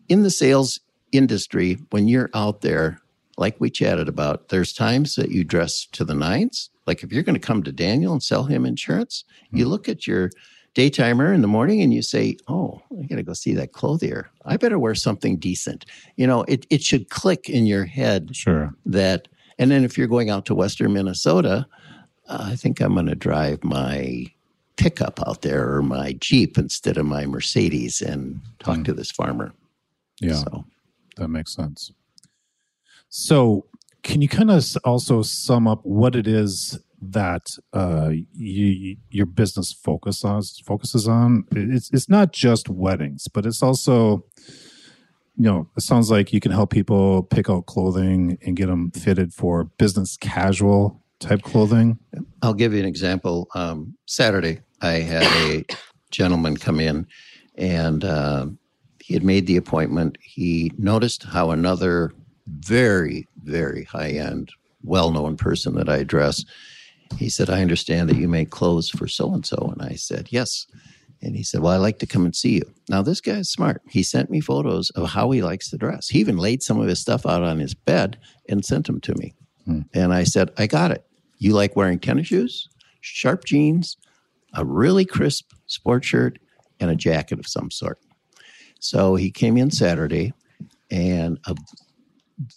in 0.09 0.23
the 0.23 0.31
sales 0.31 0.81
industry, 1.13 1.79
when 1.91 2.09
you're 2.09 2.31
out 2.35 2.63
there, 2.63 3.02
like 3.43 3.61
we 3.61 3.71
chatted 3.71 4.09
about, 4.09 4.49
there's 4.51 4.73
times 4.73 5.17
that 5.17 5.31
you 5.31 5.43
dress 5.45 5.87
to 5.93 6.05
the 6.05 6.15
nines. 6.15 6.71
Like 6.87 7.03
if 7.03 7.13
you're 7.13 7.25
going 7.29 7.41
to 7.41 7.47
come 7.49 7.63
to 7.65 7.73
Daniel 7.73 8.13
and 8.13 8.23
sell 8.23 8.45
him 8.45 8.65
insurance, 8.65 9.25
you 9.51 9.65
look 9.67 9.89
at 9.89 10.07
your 10.07 10.31
daytimer 10.75 11.35
in 11.35 11.43
the 11.43 11.49
morning 11.57 11.83
and 11.83 11.93
you 11.93 12.03
say, 12.03 12.37
Oh, 12.49 12.81
I 12.99 13.03
got 13.07 13.17
to 13.17 13.23
go 13.25 13.33
see 13.35 13.53
that 13.55 13.73
clothier. 13.73 14.31
I 14.45 14.57
better 14.57 14.79
wear 14.79 14.95
something 14.95 15.37
decent. 15.39 15.85
You 16.17 16.27
know, 16.29 16.45
it, 16.49 16.67
it 16.71 16.83
should 16.83 17.11
click 17.11 17.49
in 17.51 17.67
your 17.67 17.85
head 17.85 18.35
Sure. 18.35 18.73
that, 18.87 19.29
and 19.59 19.71
then 19.71 19.83
if 19.85 19.99
you're 19.99 20.07
going 20.09 20.31
out 20.31 20.47
to 20.47 20.55
Western 20.55 20.93
Minnesota, 20.93 21.67
uh, 22.29 22.45
I 22.53 22.57
think 22.57 22.81
I'm 22.81 22.95
going 22.95 23.07
to 23.07 23.15
drive 23.17 23.63
my 23.65 24.27
pickup 24.77 25.21
out 25.27 25.43
there 25.43 25.75
or 25.75 25.83
my 25.83 26.13
Jeep 26.21 26.57
instead 26.59 26.97
of 26.97 27.07
my 27.07 27.27
Mercedes 27.27 28.01
and 28.01 28.41
talk 28.61 28.79
Mm. 28.79 28.85
to 28.87 28.93
this 28.95 29.11
farmer. 29.11 29.53
Yeah. 30.21 30.37
So, 30.45 30.65
That 31.17 31.29
makes 31.29 31.53
sense. 31.55 31.93
So, 33.15 33.67
can 34.03 34.23
you 34.23 34.29
kind 34.29 34.51
of 34.51 34.65
also 34.85 35.21
sum 35.21 35.69
up 35.69 35.81
what 35.83 36.17
it 36.17 36.27
is 36.27 36.79
that 37.03 37.51
uh, 37.75 38.11
you, 38.33 38.97
your 39.11 39.27
business 39.27 39.71
focus 39.71 40.25
on, 40.25 40.41
focuses 40.65 41.07
on? 41.07 41.45
It's 41.55 41.91
it's 41.93 42.09
not 42.09 42.33
just 42.33 42.71
weddings, 42.71 43.29
but 43.29 43.45
it's 43.45 43.63
also, 43.63 44.25
you 45.37 45.45
know, 45.45 45.69
it 45.77 45.83
sounds 45.83 46.11
like 46.11 46.33
you 46.33 46.41
can 46.41 46.53
help 46.53 46.71
people 46.71 47.25
pick 47.25 47.51
out 47.51 47.67
clothing 47.67 48.39
and 48.47 48.57
get 48.57 48.69
them 48.69 48.91
fitted 48.93 49.35
for 49.35 49.65
business 49.65 50.17
casual 50.17 51.05
type 51.21 51.43
clothing. 51.43 51.99
I'll 52.41 52.55
give 52.55 52.73
you 52.73 52.81
an 52.81 52.87
example. 52.87 53.47
Um, 53.55 53.95
Saturday, 54.07 54.61
I 54.81 54.93
had 54.93 55.25
a 55.51 55.67
gentleman 56.11 56.57
come 56.57 56.81
in 56.81 57.07
and 57.57 58.05
uh, 58.05 58.47
he 59.01 59.13
had 59.13 59.23
made 59.23 59.47
the 59.47 59.59
appointment. 59.59 60.17
He 60.23 60.73
noticed 60.79 61.25
how 61.25 61.51
another 61.51 62.15
very, 62.47 63.29
very 63.43 63.85
high 63.85 64.11
end, 64.11 64.51
well 64.83 65.11
known 65.11 65.37
person 65.37 65.75
that 65.75 65.89
I 65.89 65.99
address, 65.99 66.45
he 67.19 67.29
said, 67.29 67.51
I 67.51 67.63
understand 67.63 68.09
that 68.09 68.17
you 68.17 68.29
make 68.29 68.51
clothes 68.51 68.89
for 68.89 69.07
so 69.07 69.33
and 69.35 69.45
so. 69.45 69.73
And 69.73 69.83
I 69.83 69.95
said, 69.95 70.29
Yes. 70.31 70.67
And 71.21 71.37
he 71.37 71.45
said, 71.45 71.61
Well, 71.61 71.73
I'd 71.73 71.79
like 71.79 71.99
to 72.01 72.07
come 72.07 72.25
and 72.25 72.35
see 72.35 72.55
you. 72.55 72.75
Now, 72.89 73.03
this 73.03 73.21
guy 73.21 73.35
is 73.35 73.51
smart. 73.51 73.83
He 73.89 74.03
sent 74.03 74.31
me 74.31 74.41
photos 74.41 74.91
of 74.91 75.11
how 75.11 75.31
he 75.31 75.43
likes 75.43 75.71
to 75.71 75.79
dress. 75.79 76.09
He 76.09 76.19
even 76.19 76.37
laid 76.37 76.63
some 76.63 76.81
of 76.81 76.89
his 76.89 77.01
stuff 77.01 77.27
out 77.27 77.43
on 77.43 77.59
his 77.59 77.75
bed 77.75 78.19
and 78.49 78.65
sent 78.65 78.87
them 78.87 79.01
to 79.03 79.15
me. 79.17 79.35
Hmm. 79.65 79.81
And 79.95 80.13
I 80.13 80.25
said, 80.25 80.51
I 80.59 80.67
got 80.67 80.91
it. 80.91 81.05
You 81.39 81.53
like 81.53 81.77
wearing 81.77 81.99
tennis 81.99 82.29
shoes, 82.29 82.69
sharp 83.01 83.45
jeans, 83.45 83.97
a 84.55 84.65
really 84.65 85.05
crisp 85.05 85.53
sport 85.67 86.05
shirt, 86.05 86.39
and 86.81 86.91
a 86.91 86.97
jacket 86.97 87.39
of 87.39 87.47
some 87.47 87.71
sort. 87.71 87.99
So 88.81 89.15
he 89.15 89.31
came 89.31 89.57
in 89.57 89.71
Saturday 89.71 90.33
and 90.91 91.39
a 91.47 91.55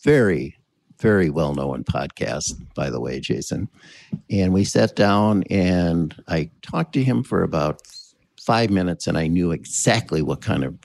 very, 0.03 0.57
very 0.99 1.29
well 1.29 1.53
known 1.53 1.83
podcast, 1.83 2.53
by 2.75 2.89
the 2.89 2.99
way, 2.99 3.19
Jason. 3.19 3.67
And 4.29 4.53
we 4.53 4.63
sat 4.63 4.95
down 4.95 5.43
and 5.49 6.15
I 6.27 6.49
talked 6.61 6.93
to 6.93 7.03
him 7.03 7.23
for 7.23 7.43
about 7.43 7.81
five 8.41 8.69
minutes 8.69 9.07
and 9.07 9.17
I 9.17 9.27
knew 9.27 9.51
exactly 9.51 10.21
what 10.21 10.41
kind 10.41 10.63
of 10.63 10.77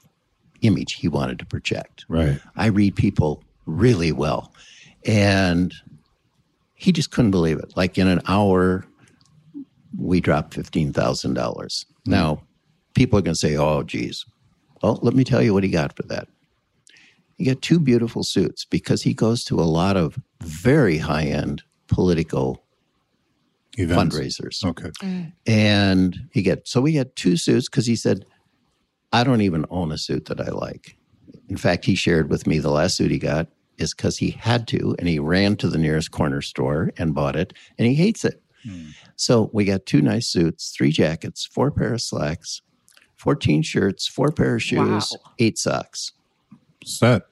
image 0.63 0.95
he 0.95 1.09
wanted 1.09 1.39
to 1.39 1.47
project. 1.47 2.05
Right. 2.09 2.41
I 2.57 2.67
read 2.67 2.97
people 2.97 3.43
really 3.67 4.13
well. 4.13 4.53
And 5.07 5.75
he 6.75 6.93
just 6.93 7.11
couldn't 7.11 7.31
believe 7.31 7.59
it. 7.59 7.77
Like 7.77 7.99
in 7.99 8.09
an 8.09 8.21
hour, 8.27 8.85
we 9.99 10.21
dropped 10.21 10.57
$15,000. 10.57 11.85
Hmm. 12.05 12.11
Now, 12.11 12.43
people 12.95 13.19
are 13.19 13.23
going 13.23 13.35
to 13.35 13.39
say, 13.39 13.57
oh, 13.57 13.83
geez. 13.83 14.25
Well, 14.83 14.99
let 15.03 15.15
me 15.15 15.25
tell 15.25 15.43
you 15.43 15.53
what 15.53 15.63
he 15.63 15.71
got 15.71 15.95
for 15.97 16.03
that. 16.05 16.29
He 17.41 17.47
got 17.47 17.63
two 17.63 17.81
beautiful 17.81 18.23
suits 18.23 18.67
because 18.67 19.01
he 19.01 19.15
goes 19.15 19.45
to 19.45 19.59
a 19.59 19.63
lot 19.65 19.97
of 19.97 20.21
very 20.43 20.99
high 20.99 21.25
end 21.25 21.63
political 21.87 22.63
Events. 23.79 24.15
fundraisers. 24.15 24.63
Okay. 24.63 24.91
Mm. 25.03 25.33
And 25.47 26.29
he 26.33 26.43
get 26.43 26.69
so 26.69 26.83
we 26.83 26.93
had 26.97 27.17
two 27.17 27.39
suits 27.39 27.67
because 27.67 27.87
he 27.87 27.97
said, 27.97 28.27
I 29.11 29.25
don't 29.25 29.41
even 29.41 29.65
own 29.71 29.91
a 29.91 29.97
suit 29.97 30.27
that 30.27 30.39
I 30.39 30.51
like. 30.51 30.99
In 31.49 31.57
fact, 31.57 31.87
he 31.87 31.95
shared 31.95 32.29
with 32.29 32.47
me 32.47 32.59
the 32.59 32.71
last 32.71 32.99
suit 32.99 33.11
he 33.11 33.19
got 33.19 33.49
is 33.79 33.95
because 33.95 34.19
he 34.19 34.33
had 34.33 34.69
to, 34.69 34.95
and 34.99 35.09
he 35.09 35.19
ran 35.19 35.57
to 35.57 35.69
the 35.71 35.79
nearest 35.79 36.11
corner 36.11 36.43
store 36.43 36.93
and 36.99 37.15
bought 37.15 37.37
it, 37.37 37.55
and 37.79 37.89
he 37.89 37.95
hates 37.95 38.23
it. 38.27 38.43
Mm. 38.67 38.89
So 39.17 39.49
we 39.55 39.65
got 39.65 39.87
two 39.87 40.03
nice 40.03 40.27
suits, 40.29 40.75
three 40.77 40.93
jackets, 40.93 41.47
four 41.47 41.71
pair 41.71 41.95
of 41.95 42.03
slacks, 42.03 42.61
14 43.17 43.63
shirts, 43.63 44.07
four 44.07 44.31
pair 44.31 44.57
of 44.57 44.63
shoes, 44.63 45.13
Wow. 45.17 45.33
eight 45.39 45.57
socks. 45.57 46.13
Set. 46.85 47.23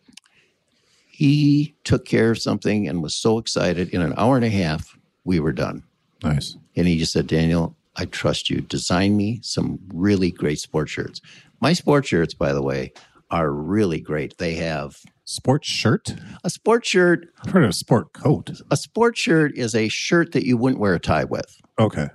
He 1.19 1.75
took 1.83 2.05
care 2.05 2.31
of 2.31 2.39
something 2.39 2.87
and 2.87 3.03
was 3.03 3.13
so 3.13 3.39
excited. 3.39 3.89
In 3.89 4.03
an 4.03 4.15
hour 4.17 4.37
and 4.37 4.45
a 4.45 4.49
half, 4.49 4.97
we 5.25 5.41
were 5.41 5.51
done. 5.53 5.83
Nice. 6.23 6.57
And 6.77 6.87
he 6.87 6.97
just 6.97 7.13
said, 7.13 7.27
Daniel, 7.27 7.77
I 7.97 8.05
trust 8.05 8.49
you. 8.49 8.61
Design 8.61 9.17
me 9.17 9.41
some 9.43 9.81
really 9.93 10.31
great 10.31 10.61
sport 10.61 10.89
shirts. 10.89 11.21
My 11.61 11.73
sport 11.73 12.07
shirts, 12.07 12.35
by 12.35 12.53
the 12.53 12.63
way, 12.63 12.93
are 13.33 13.51
really 13.51 13.99
great. 13.99 14.39
They 14.39 14.55
have 14.55 14.97
Sports 15.25 15.67
shirt. 15.67 16.15
a 16.45 16.51
sport 16.51 16.87
shirt. 16.87 17.27
I've 17.43 17.51
heard 17.51 17.65
of 17.65 17.75
sport 17.75 18.13
coat. 18.13 18.53
A 18.71 18.77
sport 18.77 19.19
shirt 19.19 19.59
is 19.59 19.75
a 19.75 19.89
shirt 19.89 20.31
that 20.31 20.47
you 20.47 20.57
wouldn't 20.57 20.81
wear 20.81 20.95
a 20.95 21.01
tie 21.01 21.25
with. 21.25 21.61
Okay. 21.81 22.07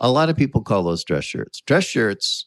A 0.00 0.10
lot 0.10 0.30
of 0.30 0.36
people 0.38 0.62
call 0.62 0.82
those 0.82 1.04
dress 1.04 1.24
shirts. 1.24 1.60
Dress 1.60 1.84
shirts, 1.84 2.46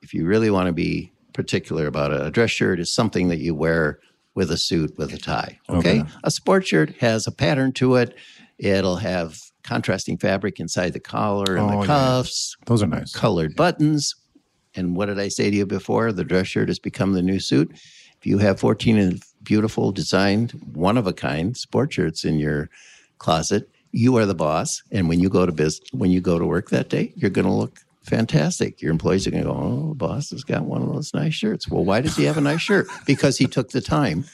if 0.00 0.14
you 0.14 0.24
really 0.24 0.48
want 0.48 0.68
to 0.68 0.72
be 0.72 1.12
particular 1.34 1.86
about 1.86 2.10
it, 2.10 2.22
a 2.22 2.30
dress 2.30 2.50
shirt 2.52 2.80
is 2.80 2.90
something 2.90 3.28
that 3.28 3.40
you 3.40 3.54
wear 3.54 3.98
with 4.36 4.50
a 4.52 4.56
suit 4.56 4.96
with 4.96 5.12
a 5.12 5.18
tie. 5.18 5.58
Okay. 5.68 6.00
Okay. 6.02 6.10
A 6.22 6.30
sport 6.30 6.66
shirt 6.66 6.94
has 6.98 7.26
a 7.26 7.32
pattern 7.32 7.72
to 7.72 7.96
it. 7.96 8.14
It'll 8.58 8.96
have 8.96 9.40
contrasting 9.64 10.16
fabric 10.18 10.60
inside 10.60 10.92
the 10.92 11.00
collar 11.00 11.56
and 11.56 11.64
Oh, 11.66 11.70
the 11.70 11.78
yeah. 11.80 11.86
cuffs. 11.86 12.56
Those 12.66 12.82
are 12.82 12.86
nice. 12.86 13.12
colored 13.12 13.56
buttons. 13.56 14.14
And 14.76 14.94
what 14.94 15.06
did 15.06 15.18
I 15.18 15.28
say 15.28 15.50
to 15.50 15.56
you 15.56 15.66
before? 15.66 16.12
The 16.12 16.22
dress 16.22 16.46
shirt 16.46 16.68
has 16.68 16.78
become 16.78 17.14
the 17.14 17.22
new 17.22 17.40
suit. 17.40 17.72
If 17.72 18.26
you 18.26 18.38
have 18.38 18.60
14 18.60 19.18
beautiful, 19.42 19.90
designed, 19.90 20.52
one 20.74 20.96
of 20.98 21.06
a 21.06 21.12
kind 21.12 21.56
sport 21.56 21.92
shirts 21.94 22.24
in 22.24 22.38
your 22.38 22.68
closet, 23.18 23.68
you 23.92 24.16
are 24.16 24.26
the 24.26 24.34
boss. 24.34 24.82
And 24.92 25.08
when 25.08 25.18
you 25.20 25.28
go 25.30 25.46
to 25.46 25.52
business, 25.52 25.88
when 25.92 26.10
you 26.10 26.20
go 26.20 26.38
to 26.38 26.44
work 26.46 26.68
that 26.70 26.90
day, 26.90 27.12
you're 27.16 27.30
going 27.30 27.46
to 27.46 27.52
look 27.52 27.80
fantastic. 28.06 28.80
Your 28.80 28.90
employees 28.90 29.26
are 29.26 29.30
going 29.30 29.44
to 29.44 29.50
go, 29.50 29.56
"Oh, 29.56 29.94
boss 29.94 30.30
has 30.30 30.44
got 30.44 30.64
one 30.64 30.82
of 30.82 30.92
those 30.92 31.12
nice 31.14 31.34
shirts." 31.34 31.68
Well, 31.68 31.84
why 31.84 32.00
does 32.00 32.16
he 32.16 32.24
have 32.24 32.38
a 32.38 32.40
nice 32.40 32.60
shirt? 32.60 32.86
Because 33.06 33.38
he 33.38 33.46
took 33.46 33.70
the 33.70 33.80
time. 33.80 34.24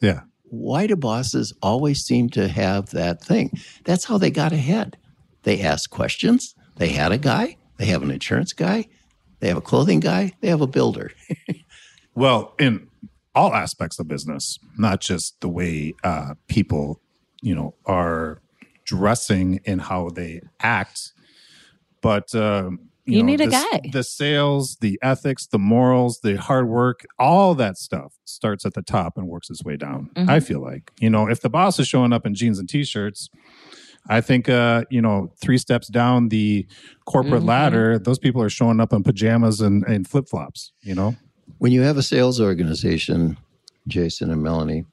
Yeah. 0.00 0.20
Why 0.44 0.86
do 0.86 0.96
bosses 0.96 1.52
always 1.62 2.04
seem 2.04 2.28
to 2.30 2.48
have 2.48 2.90
that 2.90 3.22
thing? 3.22 3.50
That's 3.84 4.04
how 4.04 4.18
they 4.18 4.30
got 4.30 4.52
ahead. 4.52 4.96
They 5.42 5.60
asked 5.60 5.90
questions. 5.90 6.54
They 6.76 6.88
had 6.88 7.12
a 7.12 7.18
guy. 7.18 7.56
They 7.78 7.86
have 7.86 8.02
an 8.02 8.10
insurance 8.10 8.52
guy. 8.52 8.86
They 9.40 9.48
have 9.48 9.56
a 9.56 9.62
clothing 9.62 10.00
guy. 10.00 10.32
They 10.40 10.48
have 10.48 10.60
a 10.60 10.66
builder. 10.66 11.10
Well, 12.14 12.54
in 12.58 12.88
all 13.34 13.52
aspects 13.52 13.98
of 13.98 14.06
business, 14.06 14.58
not 14.78 15.00
just 15.00 15.40
the 15.40 15.48
way 15.48 15.94
uh, 16.04 16.34
people, 16.46 17.00
you 17.42 17.54
know, 17.54 17.74
are 17.86 18.40
dressing 18.84 19.60
and 19.66 19.80
how 19.82 20.10
they 20.10 20.40
act, 20.60 21.12
but 22.04 22.34
um, 22.34 22.78
You 23.06 23.20
know, 23.20 23.26
need 23.26 23.40
a 23.40 23.46
the 23.46 23.50
guy. 23.50 23.80
The 23.92 24.02
sales, 24.04 24.76
the 24.80 24.98
ethics, 25.02 25.46
the 25.46 25.58
morals, 25.58 26.20
the 26.22 26.36
hard 26.36 26.68
work, 26.68 27.04
all 27.18 27.54
that 27.56 27.76
stuff 27.78 28.14
starts 28.24 28.64
at 28.64 28.74
the 28.74 28.82
top 28.82 29.16
and 29.18 29.26
works 29.28 29.50
its 29.50 29.62
way 29.64 29.76
down. 29.76 30.10
Mhm. 30.16 30.28
I 30.28 30.38
feel 30.40 30.60
like, 30.60 30.92
you 31.00 31.10
know, 31.10 31.28
if 31.28 31.40
the 31.40 31.50
boss 31.50 31.78
is 31.80 31.88
showing 31.88 32.12
up 32.12 32.24
in 32.26 32.34
jeans 32.34 32.58
and 32.58 32.68
t-shirts. 32.68 33.28
I 34.06 34.20
think, 34.20 34.50
uh, 34.50 34.84
you 34.90 35.00
know, 35.00 35.32
three 35.42 35.56
steps 35.56 35.88
down 35.88 36.28
the 36.28 36.66
corporate 37.06 37.42
Mhm. 37.42 37.48
ladder, 37.48 37.98
those 37.98 38.18
people 38.18 38.42
are 38.42 38.50
showing 38.50 38.78
up 38.78 38.92
in 38.92 39.02
pajamas 39.02 39.62
and, 39.62 39.82
and 39.84 40.06
flip 40.06 40.28
flops. 40.28 40.72
You 40.82 40.94
know, 40.94 41.16
When 41.58 41.72
you 41.72 41.80
have 41.82 41.96
a 41.96 42.02
sales 42.02 42.38
organization, 42.40 43.38
Jason 43.88 44.30
and 44.30 44.42
Melanie, 44.42 44.84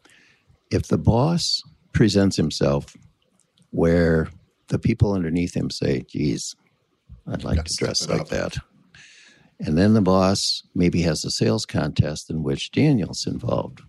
if 0.70 0.84
the 0.88 0.97
boss 0.97 1.62
presents 1.91 2.38
himself 2.38 2.95
where 3.72 4.30
the 4.70 4.80
people 4.80 5.12
underneath 5.14 5.53
him 5.55 5.70
say, 5.70 6.03
geez, 6.09 6.55
I'd 7.28 7.43
like 7.43 7.57
Gotta 7.57 7.69
to 7.69 7.78
dress 7.78 8.07
like 8.09 8.22
up." 8.22 8.30
that. 8.30 8.57
And 9.59 9.78
then 9.78 9.93
the 9.93 10.01
boss 10.01 10.63
maybe 10.74 11.01
has 11.03 11.24
a 11.24 11.30
sales 11.32 11.65
contest 11.65 12.30
in 12.30 12.41
which 12.43 12.72
Daniel's 12.72 13.28
involved. 13.28 13.82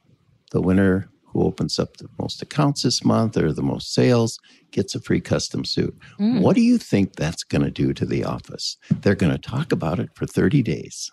The 0.50 0.60
winner 0.60 1.08
who 1.24 1.44
opens 1.44 1.78
up 1.78 1.96
the 1.96 2.08
most 2.18 2.42
accounts 2.42 2.82
this 2.82 3.02
month 3.04 3.38
or 3.38 3.54
the 3.54 3.62
most 3.62 3.94
sales 3.94 4.38
gets 4.70 4.94
a 4.94 5.00
free 5.00 5.20
custom 5.20 5.64
suit. 5.64 5.96
Mm. 6.20 6.42
What 6.42 6.56
do 6.56 6.60
you 6.60 6.76
think 6.76 7.16
that's 7.16 7.42
going 7.42 7.62
to 7.62 7.70
do 7.70 7.94
to 7.94 8.04
the 8.04 8.22
office? 8.22 8.76
They're 9.00 9.14
going 9.14 9.32
to 9.32 9.38
talk 9.38 9.72
about 9.72 9.98
it 9.98 10.10
for 10.14 10.26
30 10.26 10.62
days. 10.62 11.10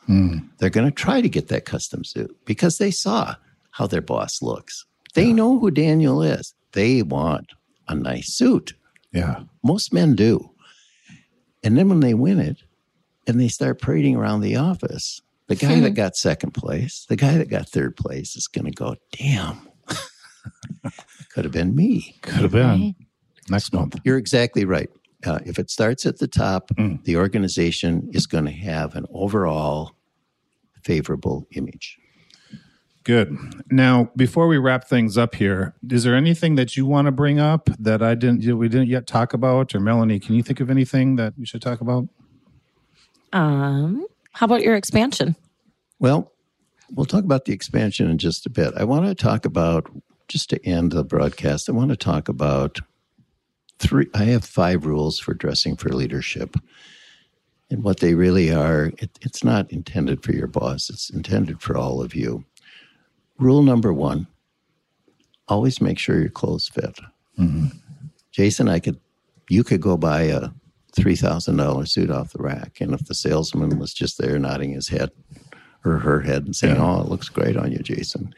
They're 0.58 0.70
going 0.70 0.88
to 0.88 0.92
try 0.96 1.22
to 1.22 1.30
get 1.30 1.48
that 1.48 1.64
custom 1.64 2.04
suit 2.04 2.36
because 2.46 2.80
they 2.80 2.92
saw 2.92 3.36
how 3.72 3.88
their 3.88 4.02
boss 4.02 4.42
looks. 4.42 4.86
They 5.14 5.32
know 5.32 5.58
who 5.58 5.72
Daniel 5.72 6.22
is. 6.22 6.54
They 6.74 7.02
want 7.02 7.54
a 7.88 7.96
nice 7.96 8.34
suit. 8.36 8.74
yeah. 9.14 9.44
Most 9.64 9.94
men 9.94 10.16
do. 10.16 10.52
And 11.64 11.78
then 11.78 11.90
when 11.90 12.00
they 12.00 12.14
win 12.14 12.40
it 12.40 12.64
and 13.28 13.40
they 13.40 13.48
start 13.48 13.82
parading 13.82 14.16
around 14.16 14.42
the 14.42 14.56
office, 14.56 15.22
the 15.48 15.56
guy 15.56 15.80
that 15.80 15.92
got 15.92 16.16
second 16.16 16.52
place, 16.52 17.06
the 17.10 17.16
guy 17.16 17.38
that 17.38 17.50
got 17.50 17.68
third 17.70 17.96
place 17.98 18.36
is 18.36 18.48
going 18.48 18.66
to 18.66 18.72
go, 18.72 18.96
damn, 19.12 19.58
could 21.30 21.44
have 21.44 21.52
been 21.54 21.76
me. 21.76 22.16
Could 22.22 22.42
have 22.42 22.52
been 22.52 22.68
Right. 22.68 22.96
next 23.50 23.74
month. 23.74 24.00
You're 24.04 24.18
exactly 24.18 24.64
right. 24.66 24.90
Uh, 25.26 25.40
if 25.46 25.60
it 25.60 25.70
starts 25.70 26.06
at 26.06 26.20
the 26.20 26.28
top, 26.28 26.70
Mm. 26.78 27.04
the 27.04 27.18
organization 27.18 28.10
is 28.14 28.26
going 28.26 28.46
to 28.46 28.52
have 28.52 28.96
an 28.96 29.06
overall 29.12 29.92
favorable 30.84 31.46
image. 31.52 31.98
Good. 33.10 33.36
Now, 33.72 34.12
before 34.16 34.48
we 34.48 34.60
wrap 34.60 34.88
things 34.88 35.18
up 35.18 35.34
here, 35.34 35.74
is 35.90 36.04
there 36.04 36.14
anything 36.14 36.54
that 36.58 36.78
you 36.78 36.86
want 36.86 37.08
to 37.08 37.12
bring 37.12 37.40
up 37.40 37.68
that 37.80 38.04
I 38.04 38.14
didn't 38.14 38.46
we 38.56 38.70
didn't 38.70 38.88
yet 38.88 39.08
talk 39.08 39.34
about? 39.34 39.74
Or 39.74 39.80
Melanie, 39.80 40.20
can 40.20 40.36
you 40.36 40.44
think 40.44 40.60
of 40.60 40.70
anything 40.70 41.16
that 41.16 41.34
we 41.36 41.48
should 41.48 41.64
talk 41.64 41.82
about? 41.82 42.08
Um, 43.34 44.06
how 44.34 44.46
about 44.46 44.62
your 44.62 44.76
expansion? 44.76 45.36
Well, 45.98 46.32
we'll 46.92 47.08
talk 47.08 47.24
about 47.24 47.46
the 47.46 47.52
expansion 47.52 48.08
in 48.08 48.20
just 48.20 48.46
a 48.46 48.50
bit. 48.52 48.76
I 48.78 48.84
want 48.84 49.08
to 49.08 49.16
talk 49.16 49.44
about, 49.44 49.90
just 50.28 50.52
to 50.52 50.64
end 50.64 50.92
the 50.92 51.04
broadcast, 51.04 51.68
I 51.68 51.72
want 51.72 51.90
to 51.90 51.98
talk 51.98 52.30
about 52.30 52.78
three. 53.80 54.06
I 54.14 54.26
have 54.26 54.46
five 54.46 54.86
rules 54.86 55.18
for 55.18 55.34
dressing 55.34 55.78
for 55.78 55.90
leadership. 55.90 56.56
And 57.72 57.84
what 57.84 58.02
they 58.02 58.14
really 58.14 58.54
are, 58.54 58.92
it, 59.00 59.18
it's 59.22 59.44
not 59.44 59.72
intended 59.72 60.22
for 60.22 60.32
your 60.32 60.46
boss, 60.46 60.92
it's 60.92 61.10
intended 61.10 61.60
for 61.60 61.76
all 61.76 62.04
of 62.04 62.14
you. 62.14 62.46
Rule 63.40 63.64
number 63.64 63.94
one 63.94 64.28
always 65.48 65.82
make 65.82 65.98
sure 65.98 66.20
your 66.20 66.30
clothes 66.30 66.68
fit. 66.68 67.00
Mm-hmm. 67.38 67.68
Jason, 68.32 68.70
I 68.70 68.80
could, 68.80 69.00
you 69.50 69.64
could 69.64 69.82
go 69.82 69.98
buy 69.98 70.24
a 70.24 70.50
$3,000 70.98 71.88
suit 71.88 72.12
off 72.12 72.34
the 72.34 72.44
rack. 72.44 72.80
And 72.80 72.94
if 72.94 73.06
the 73.06 73.16
salesman 73.16 73.80
was 73.80 73.94
just 73.94 74.18
there 74.18 74.38
nodding 74.40 74.72
his 74.72 74.90
head 74.90 75.12
or 75.84 75.98
her 75.98 76.22
head 76.22 76.46
and 76.46 76.56
saying, 76.56 76.78
Oh, 76.78 77.02
it 77.02 77.08
looks 77.08 77.30
great 77.30 77.58
on 77.58 77.72
you, 77.72 77.80
Jason. 77.80 78.34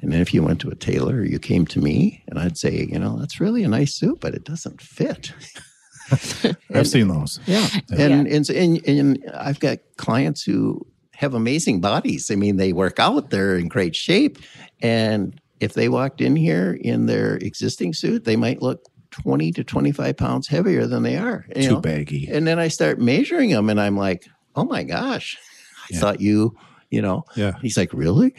And 0.00 0.12
then 0.12 0.20
if 0.20 0.34
you 0.34 0.42
went 0.42 0.60
to 0.60 0.70
a 0.70 0.74
tailor 0.74 1.16
or 1.16 1.24
you 1.24 1.38
came 1.38 1.66
to 1.66 1.80
me 1.80 2.22
and 2.28 2.38
I'd 2.38 2.58
say, 2.58 2.86
you 2.90 2.98
know, 2.98 3.18
that's 3.18 3.40
really 3.40 3.64
a 3.64 3.68
nice 3.68 3.94
suit, 3.94 4.20
but 4.20 4.34
it 4.34 4.44
doesn't 4.44 4.80
fit. 4.80 5.32
I've 6.74 6.86
seen 6.86 7.08
those. 7.08 7.40
Yeah. 7.46 7.66
And, 7.90 8.26
and, 8.26 8.50
and, 8.50 8.86
and 8.86 9.30
I've 9.34 9.60
got 9.60 9.78
clients 9.96 10.42
who 10.42 10.86
have 11.16 11.34
amazing 11.34 11.80
bodies. 11.80 12.30
I 12.30 12.34
mean, 12.36 12.56
they 12.56 12.72
work 12.72 12.98
out, 12.98 13.30
they're 13.30 13.56
in 13.56 13.68
great 13.68 13.94
shape. 13.96 14.38
And 14.82 15.40
if 15.60 15.74
they 15.74 15.88
walked 15.88 16.20
in 16.20 16.36
here 16.36 16.76
in 16.80 17.06
their 17.06 17.36
existing 17.36 17.94
suit, 17.94 18.24
they 18.24 18.36
might 18.36 18.60
look 18.62 18.82
20 19.12 19.52
to 19.52 19.64
25 19.64 20.16
pounds 20.16 20.48
heavier 20.48 20.86
than 20.86 21.02
they 21.02 21.16
are. 21.16 21.46
Too 21.54 21.74
know? 21.74 21.80
baggy. 21.80 22.28
And 22.30 22.46
then 22.46 22.58
I 22.58 22.68
start 22.68 22.98
measuring 22.98 23.50
them 23.50 23.70
and 23.70 23.80
I'm 23.80 23.96
like, 23.96 24.26
oh 24.56 24.64
my 24.64 24.82
gosh, 24.82 25.38
I 25.84 25.86
Yeah. 25.90 26.00
thought 26.00 26.20
you, 26.20 26.56
you 26.90 27.00
know, 27.00 27.24
Yeah. 27.36 27.52
He's 27.62 27.76
like, 27.76 27.92
really? 27.92 28.34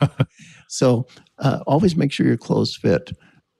so 0.68 1.06
uh, 1.38 1.60
always 1.66 1.96
make 1.96 2.12
sure 2.12 2.26
your 2.26 2.36
clothes 2.36 2.76
fit. 2.76 3.10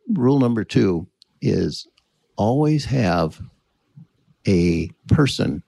Rule 0.08 0.38
number 0.38 0.64
two 0.64 1.08
is 1.40 1.86
always 2.36 2.84
have 2.86 3.40
a 4.46 4.88
person 5.08 5.62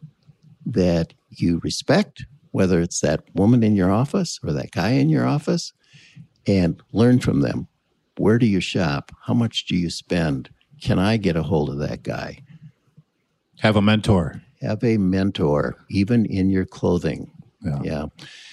that 0.66 1.12
you 1.30 1.60
respect, 1.62 2.24
whether 2.54 2.80
it's 2.80 3.00
that 3.00 3.24
woman 3.34 3.64
in 3.64 3.74
your 3.74 3.90
office 3.90 4.38
or 4.44 4.52
that 4.52 4.70
guy 4.70 4.90
in 4.90 5.08
your 5.08 5.26
office, 5.26 5.72
and 6.46 6.80
learn 6.92 7.18
from 7.18 7.40
them. 7.40 7.66
Where 8.16 8.38
do 8.38 8.46
you 8.46 8.60
shop? 8.60 9.10
How 9.22 9.34
much 9.34 9.66
do 9.66 9.74
you 9.74 9.90
spend? 9.90 10.50
Can 10.80 11.00
I 11.00 11.16
get 11.16 11.34
a 11.34 11.42
hold 11.42 11.68
of 11.68 11.78
that 11.78 12.04
guy? 12.04 12.44
Have 13.58 13.74
a 13.74 13.82
mentor. 13.82 14.40
Have 14.62 14.84
a 14.84 14.98
mentor, 14.98 15.74
even 15.90 16.26
in 16.26 16.48
your 16.48 16.64
clothing. 16.64 17.28
Yeah. 17.60 17.80
Yeah. 17.82 18.06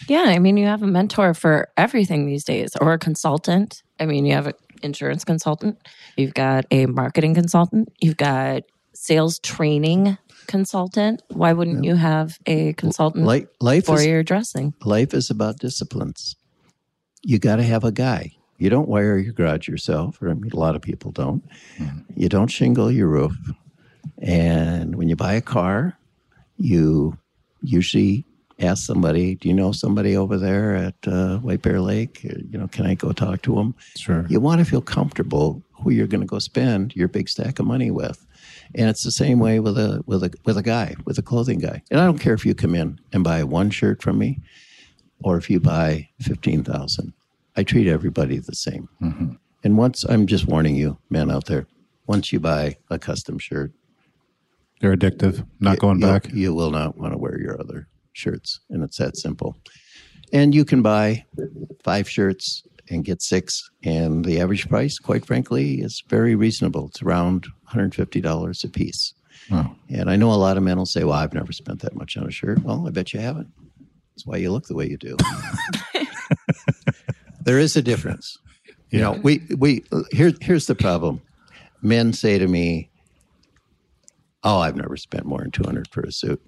Yeah, 0.08 0.24
I 0.26 0.39
mean, 0.39 0.58
you 0.58 0.66
have 0.66 0.82
a 0.82 0.88
mentor 0.88 1.36
for 1.36 1.70
everything 1.78 2.26
these 2.26 2.43
days, 2.43 2.72
or 2.82 2.93
a 2.93 2.97
consultant. 2.97 3.84
I 3.99 4.08
mean, 4.08 4.26
you 4.26 4.34
have 4.34 4.47
an 4.47 4.56
insurance 4.82 5.24
consultant, 5.24 5.78
you've 6.18 6.34
got 6.34 6.66
a 6.72 6.88
marketing 6.88 7.36
consultant, 7.36 7.89
you've 7.99 8.18
got 8.18 8.64
sales 8.95 9.38
training 9.39 10.18
consultant. 10.48 11.22
Why 11.30 11.54
wouldn't 11.54 11.84
you 11.84 11.96
have 11.96 12.38
a 12.46 12.74
consultant 12.74 13.26
Life, 13.26 13.48
life 13.60 13.86
for 13.86 13.98
is 14.00 14.06
your 14.06 14.24
dressing? 14.24 14.74
life 14.84 15.14
is 15.14 15.30
about 15.30 15.60
disciplines. 15.60 16.36
You 17.24 17.39
got 17.39 17.58
to 17.58 17.64
have 17.64 17.84
a 17.84 17.92
guy. 17.92 18.32
You 18.58 18.70
don't 18.70 18.88
wire 18.88 19.18
your 19.18 19.34
garage 19.34 19.68
yourself, 19.68 20.22
or 20.22 20.30
I 20.30 20.34
mean, 20.34 20.52
a 20.52 20.56
lot 20.56 20.76
of 20.76 20.82
people 20.82 21.12
don't. 21.12 21.44
You 22.16 22.30
don't 22.30 22.48
shingle 22.48 22.92
your 22.92 23.08
roof. 23.08 23.36
And 24.20 24.96
when 24.96 25.10
you 25.10 25.16
buy 25.16 25.34
a 25.34 25.42
car, 25.42 25.98
you 26.58 27.18
usually 27.64 28.26
ask 28.60 28.86
somebody, 28.86 29.36
"Do 29.36 29.48
you 29.50 29.56
know 29.56 29.72
somebody 29.72 30.16
over 30.16 30.38
there 30.38 30.76
at 30.76 30.96
uh, 31.08 31.38
White 31.39 31.64
Bear 31.64 31.82
Lake? 31.82 32.24
You 32.24 32.58
know, 32.60 32.68
can 32.68 32.86
I 32.86 32.94
go 32.94 33.12
talk 33.12 33.42
to 33.44 33.56
them?" 33.56 33.74
Sure. 33.96 34.26
You 34.30 34.39
want 34.39 34.60
to 34.60 34.66
feel 34.66 34.82
comfortable 34.82 35.64
who 35.72 35.89
you're 35.92 36.08
going 36.08 36.22
to 36.22 36.28
go 36.28 36.38
spend 36.39 36.96
your 36.96 37.08
big 37.08 37.30
stack 37.30 37.60
of 37.60 37.66
money 37.66 37.89
with. 37.89 38.26
And 38.76 38.89
it's 38.89 39.03
the 39.03 39.11
same 39.11 39.39
way 39.39 39.59
with 39.59 39.78
a 39.78 40.03
with 40.05 40.24
a 40.24 40.34
with 40.45 40.57
a 40.57 40.63
guy, 40.63 40.95
with 41.05 41.17
a 41.17 41.22
clothing 41.22 41.59
guy. 41.59 41.82
And 41.91 41.99
I 41.99 42.05
don't 42.05 42.19
care 42.19 42.34
if 42.34 42.45
you 42.45 42.55
come 42.55 42.76
in 42.76 42.99
and 43.11 43.24
buy 43.24 43.43
one 43.43 43.69
shirt 43.69 44.01
from 44.01 44.17
me 44.17 44.39
or 45.24 45.38
if 45.38 45.49
you 45.49 45.59
buy 45.59 46.09
15,000. 46.22 47.13
I 47.55 47.63
treat 47.63 47.88
everybody 47.88 48.39
the 48.39 48.55
same. 48.55 48.88
Mm-hmm. 49.01 49.34
And 49.63 49.78
once 49.78 50.03
I'm 50.05 50.26
just 50.26 50.47
warning 50.47 50.76
you, 50.76 50.97
men 51.09 51.30
out 51.30 51.45
there, 51.45 51.67
once 52.07 52.32
you 52.34 52.39
buy 52.39 52.78
a 52.89 52.97
custom 52.97 53.38
shirt, 53.38 53.72
They're 54.80 54.95
addictive. 54.95 55.45
Not 55.59 55.80
going 55.80 55.99
you- 55.99 56.07
back. 56.07 56.32
You 56.34 56.53
will 56.53 56.72
not 56.72 56.97
want 56.97 57.13
to 57.13 57.17
wear 57.17 57.39
your 57.39 57.59
other 57.59 57.88
shirts. 58.13 58.61
And 58.69 58.84
it's 58.84 58.97
that 58.97 59.17
simple. 59.17 59.57
And 60.34 60.55
you 60.55 60.65
can 60.65 60.82
buy 60.82 61.26
five 61.84 62.09
shirts 62.09 62.63
and 62.89 63.05
get 63.05 63.22
six. 63.22 63.69
And 63.84 64.26
the 64.26 64.39
average 64.39 64.67
price, 64.69 64.97
quite 64.97 65.26
frankly, 65.26 65.82
is 65.82 66.03
very 66.07 66.36
reasonable. 66.36 66.88
It's 66.88 67.01
around 67.01 67.47
$150 67.72 68.63
a 68.63 68.67
piece. 68.69 69.13
Wow. 69.49 69.76
And 69.89 70.09
I 70.09 70.15
know 70.15 70.32
a 70.32 70.36
lot 70.36 70.57
of 70.57 70.63
men 70.63 70.78
will 70.78 70.86
say, 70.86 71.03
well, 71.03 71.17
I've 71.17 71.34
never 71.34 71.51
spent 71.51 71.82
that 71.82 71.95
much 71.95 72.17
on 72.17 72.28
a 72.28 72.32
shirt. 72.32 72.63
Well, 72.63 72.86
I 72.88 72.91
bet 72.91 73.13
you 73.13 73.19
haven't. 73.19 73.51
That's 74.13 74.26
why 74.26 74.38
you 74.38 74.51
look 74.51 74.67
the 74.67 74.76
way 74.76 74.88
you 74.88 74.97
do. 74.97 75.17
there 77.43 77.59
is 77.59 77.76
a 77.76 77.82
difference. 77.82 78.38
You 78.89 78.99
know, 78.99 79.13
we, 79.24 79.41
we, 79.57 79.84
here, 80.11 80.34
here's 80.41 80.67
the 80.67 80.76
problem. 80.76 81.22
Men 81.82 82.13
say 82.13 82.38
to 82.38 82.47
me, 82.47 82.91
Oh, 84.43 84.59
I've 84.59 84.76
never 84.76 84.97
spent 84.97 85.26
more 85.26 85.39
than 85.39 85.51
200 85.51 85.88
for 85.89 86.01
a 86.01 86.11
suit. 86.11 86.41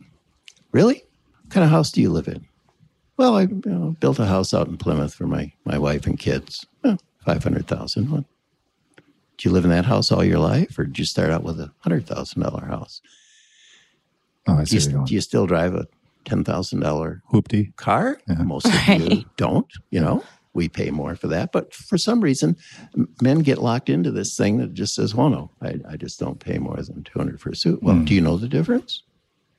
Really? 0.72 1.04
What 1.42 1.52
kind 1.52 1.64
of 1.64 1.70
house 1.70 1.92
do 1.92 2.02
you 2.02 2.10
live 2.10 2.28
in? 2.28 2.46
Well, 3.18 3.36
I 3.38 3.44
you 3.44 3.62
know, 3.66 3.96
built 4.00 4.18
a 4.18 4.26
house 4.26 4.54
out 4.54 4.68
in 4.68 4.78
Plymouth 4.78 5.14
for 5.14 5.28
my, 5.28 5.52
my 5.66 5.78
wife 5.78 6.08
and 6.08 6.18
kids. 6.18 6.66
Oh, 6.84 6.98
500,000. 7.26 8.10
What? 8.10 8.24
Did 9.44 9.50
you 9.50 9.54
live 9.56 9.66
in 9.66 9.72
that 9.72 9.84
house 9.84 10.10
all 10.10 10.24
your 10.24 10.40
life 10.40 10.80
or 10.80 10.86
did 10.86 10.98
you 10.98 11.04
start 11.04 11.30
out 11.30 11.44
with 11.44 11.60
a 11.60 11.70
$100,000 11.86 12.68
house? 12.70 13.02
Oh, 14.48 14.54
I 14.54 14.60
Do 14.60 14.66
see 14.68 14.76
you, 14.78 14.82
you're 14.84 14.92
going. 14.94 15.06
do 15.06 15.14
you 15.16 15.20
still 15.20 15.46
drive 15.48 15.76
a 15.76 15.86
$10,000 16.24 17.22
Hoopty. 17.30 17.76
car? 17.76 18.22
Most 18.40 18.68
of 18.68 18.88
you 19.02 19.26
don't, 19.36 19.68
you 19.90 20.00
know. 20.00 20.24
We 20.54 20.70
pay 20.70 20.92
more 20.92 21.18
for 21.18 21.28
that. 21.28 21.52
But 21.52 21.74
for 21.74 21.98
some 21.98 22.22
reason, 22.22 22.56
men 23.22 23.40
get 23.40 23.58
locked 23.58 23.90
into 23.90 24.12
this 24.12 24.38
thing 24.38 24.60
that 24.60 24.74
just 24.74 24.96
says, 24.96 25.14
well, 25.14 25.28
no, 25.30 25.52
I, 25.62 25.76
I 25.90 25.98
just 25.98 26.22
don't 26.22 26.40
pay 26.40 26.58
more 26.58 26.78
than 26.78 27.04
200 27.04 27.42
for 27.42 27.50
a 27.50 27.56
suit. 27.58 27.84
Well, 27.84 27.96
hmm. 27.96 28.06
do 28.06 28.14
you 28.14 28.22
know 28.22 28.38
the 28.38 28.48
difference? 28.48 29.04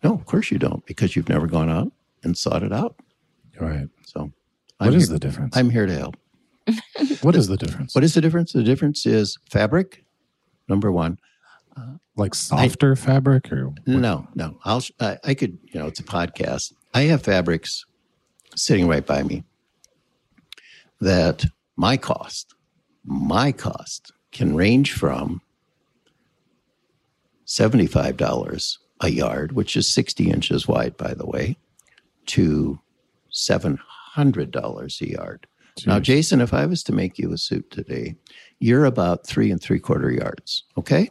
No, 0.02 0.14
of 0.14 0.24
course 0.24 0.50
you 0.50 0.58
don't, 0.58 0.86
because 0.86 1.14
you've 1.14 1.28
never 1.28 1.46
gone 1.46 1.68
out 1.68 1.92
and 2.22 2.38
sought 2.38 2.62
it 2.62 2.72
out. 2.72 2.96
All 3.60 3.68
right. 3.68 3.88
So 4.06 4.32
What 4.78 4.88
I'm 4.88 4.94
is 4.94 5.08
here- 5.08 5.12
the 5.12 5.18
difference? 5.18 5.54
I'm 5.54 5.68
here 5.68 5.84
to 5.84 5.92
help. 5.94 6.16
what 7.22 7.36
is 7.36 7.48
the 7.48 7.56
difference? 7.56 7.94
What 7.94 8.04
is 8.04 8.14
the 8.14 8.20
difference? 8.20 8.52
The 8.52 8.62
difference 8.62 9.06
is 9.06 9.38
fabric, 9.50 10.04
number 10.68 10.90
one. 10.90 11.18
Uh, 11.76 11.94
like 12.16 12.34
softer 12.34 12.94
fabric 12.94 13.52
or 13.52 13.72
No, 13.86 14.28
no. 14.34 14.56
I'll. 14.64 14.80
sh- 14.80 14.92
I, 15.00 15.18
I 15.24 15.34
could. 15.34 15.58
You 15.64 15.80
know, 15.80 15.86
it's 15.86 16.00
a 16.00 16.04
podcast. 16.04 16.72
I 16.94 17.02
have 17.02 17.22
fabrics 17.22 17.84
sitting 18.54 18.86
right 18.86 19.04
by 19.04 19.24
me 19.24 19.42
that 21.00 21.44
my 21.76 21.96
cost, 21.96 22.54
my 23.04 23.50
cost 23.50 24.12
can 24.30 24.54
range 24.54 24.92
from 24.92 25.40
seventy-five 27.44 28.16
dollars 28.16 28.78
a 29.00 29.08
yard, 29.08 29.52
which 29.52 29.76
is 29.76 29.92
sixty 29.92 30.30
inches 30.30 30.68
wide, 30.68 30.96
by 30.96 31.14
the 31.14 31.26
way, 31.26 31.56
to 32.26 32.78
seven 33.30 33.78
hundred 34.12 34.52
dollars 34.52 35.00
a 35.02 35.10
yard. 35.10 35.46
Now, 35.86 35.98
Jason, 35.98 36.40
if 36.40 36.54
I 36.54 36.66
was 36.66 36.82
to 36.84 36.92
make 36.92 37.18
you 37.18 37.32
a 37.32 37.38
suit 37.38 37.70
today, 37.70 38.16
you're 38.60 38.84
about 38.84 39.26
three 39.26 39.50
and 39.50 39.60
three 39.60 39.80
quarter 39.80 40.10
yards, 40.10 40.64
okay, 40.78 41.10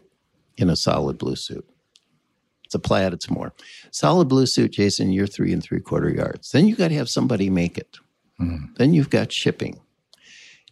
in 0.57 0.69
a 0.69 0.75
solid 0.75 1.17
blue 1.17 1.35
suit. 1.35 1.67
It's 2.63 2.75
a 2.75 2.79
plaid, 2.79 3.13
it's 3.13 3.29
more. 3.29 3.53
Solid 3.91 4.29
blue 4.29 4.45
suit, 4.45 4.71
Jason, 4.71 5.11
you're 5.11 5.27
three 5.27 5.53
and 5.53 5.61
three 5.61 5.81
quarter 5.81 6.09
yards. 6.09 6.51
Then 6.51 6.67
you 6.67 6.75
got 6.75 6.87
to 6.87 6.95
have 6.95 7.09
somebody 7.09 7.49
make 7.49 7.77
it. 7.77 7.97
Hmm. 8.37 8.65
Then 8.77 8.93
you've 8.93 9.09
got 9.09 9.31
shipping. 9.31 9.79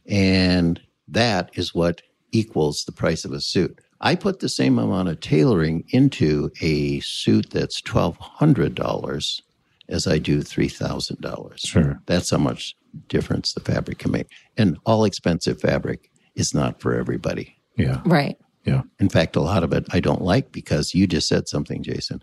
And 0.08 0.82
that 1.08 1.52
is 1.54 1.76
what 1.76 2.02
equals 2.32 2.86
the 2.86 2.92
price 2.92 3.26
of 3.26 3.34
a 3.34 3.42
suit. 3.42 3.80
I 4.00 4.16
put 4.16 4.40
the 4.40 4.50
same 4.50 4.80
amount 4.80 5.10
of 5.10 5.20
tailoring 5.20 5.84
into 5.90 6.50
a 6.62 7.02
suit 7.02 7.52
that's 7.52 7.82
$1,200 7.82 9.42
as 9.90 10.08
I 10.08 10.18
do 10.18 10.40
$3,000. 10.40 11.60
Sure. 11.60 12.02
That's 12.08 12.32
how 12.32 12.38
much 12.40 12.76
difference 13.08 13.54
the 13.54 13.60
fabric 13.62 14.00
can 14.00 14.12
make. 14.12 14.28
And 14.58 14.78
all 14.86 15.06
expensive 15.06 15.60
fabric 15.62 16.10
is 16.36 16.54
not 16.54 16.82
for 16.82 16.94
everybody. 16.94 17.58
Yeah. 17.78 18.02
Right. 18.06 18.38
Yeah. 18.66 18.82
In 19.00 19.10
fact, 19.10 19.36
a 19.36 19.42
lot 19.42 19.64
of 19.64 19.74
it 19.74 19.86
I 19.92 20.00
don't 20.00 20.22
like 20.22 20.52
because 20.52 20.94
you 20.94 21.08
just 21.08 21.28
said 21.28 21.48
something, 21.48 21.82
Jason. 21.84 22.22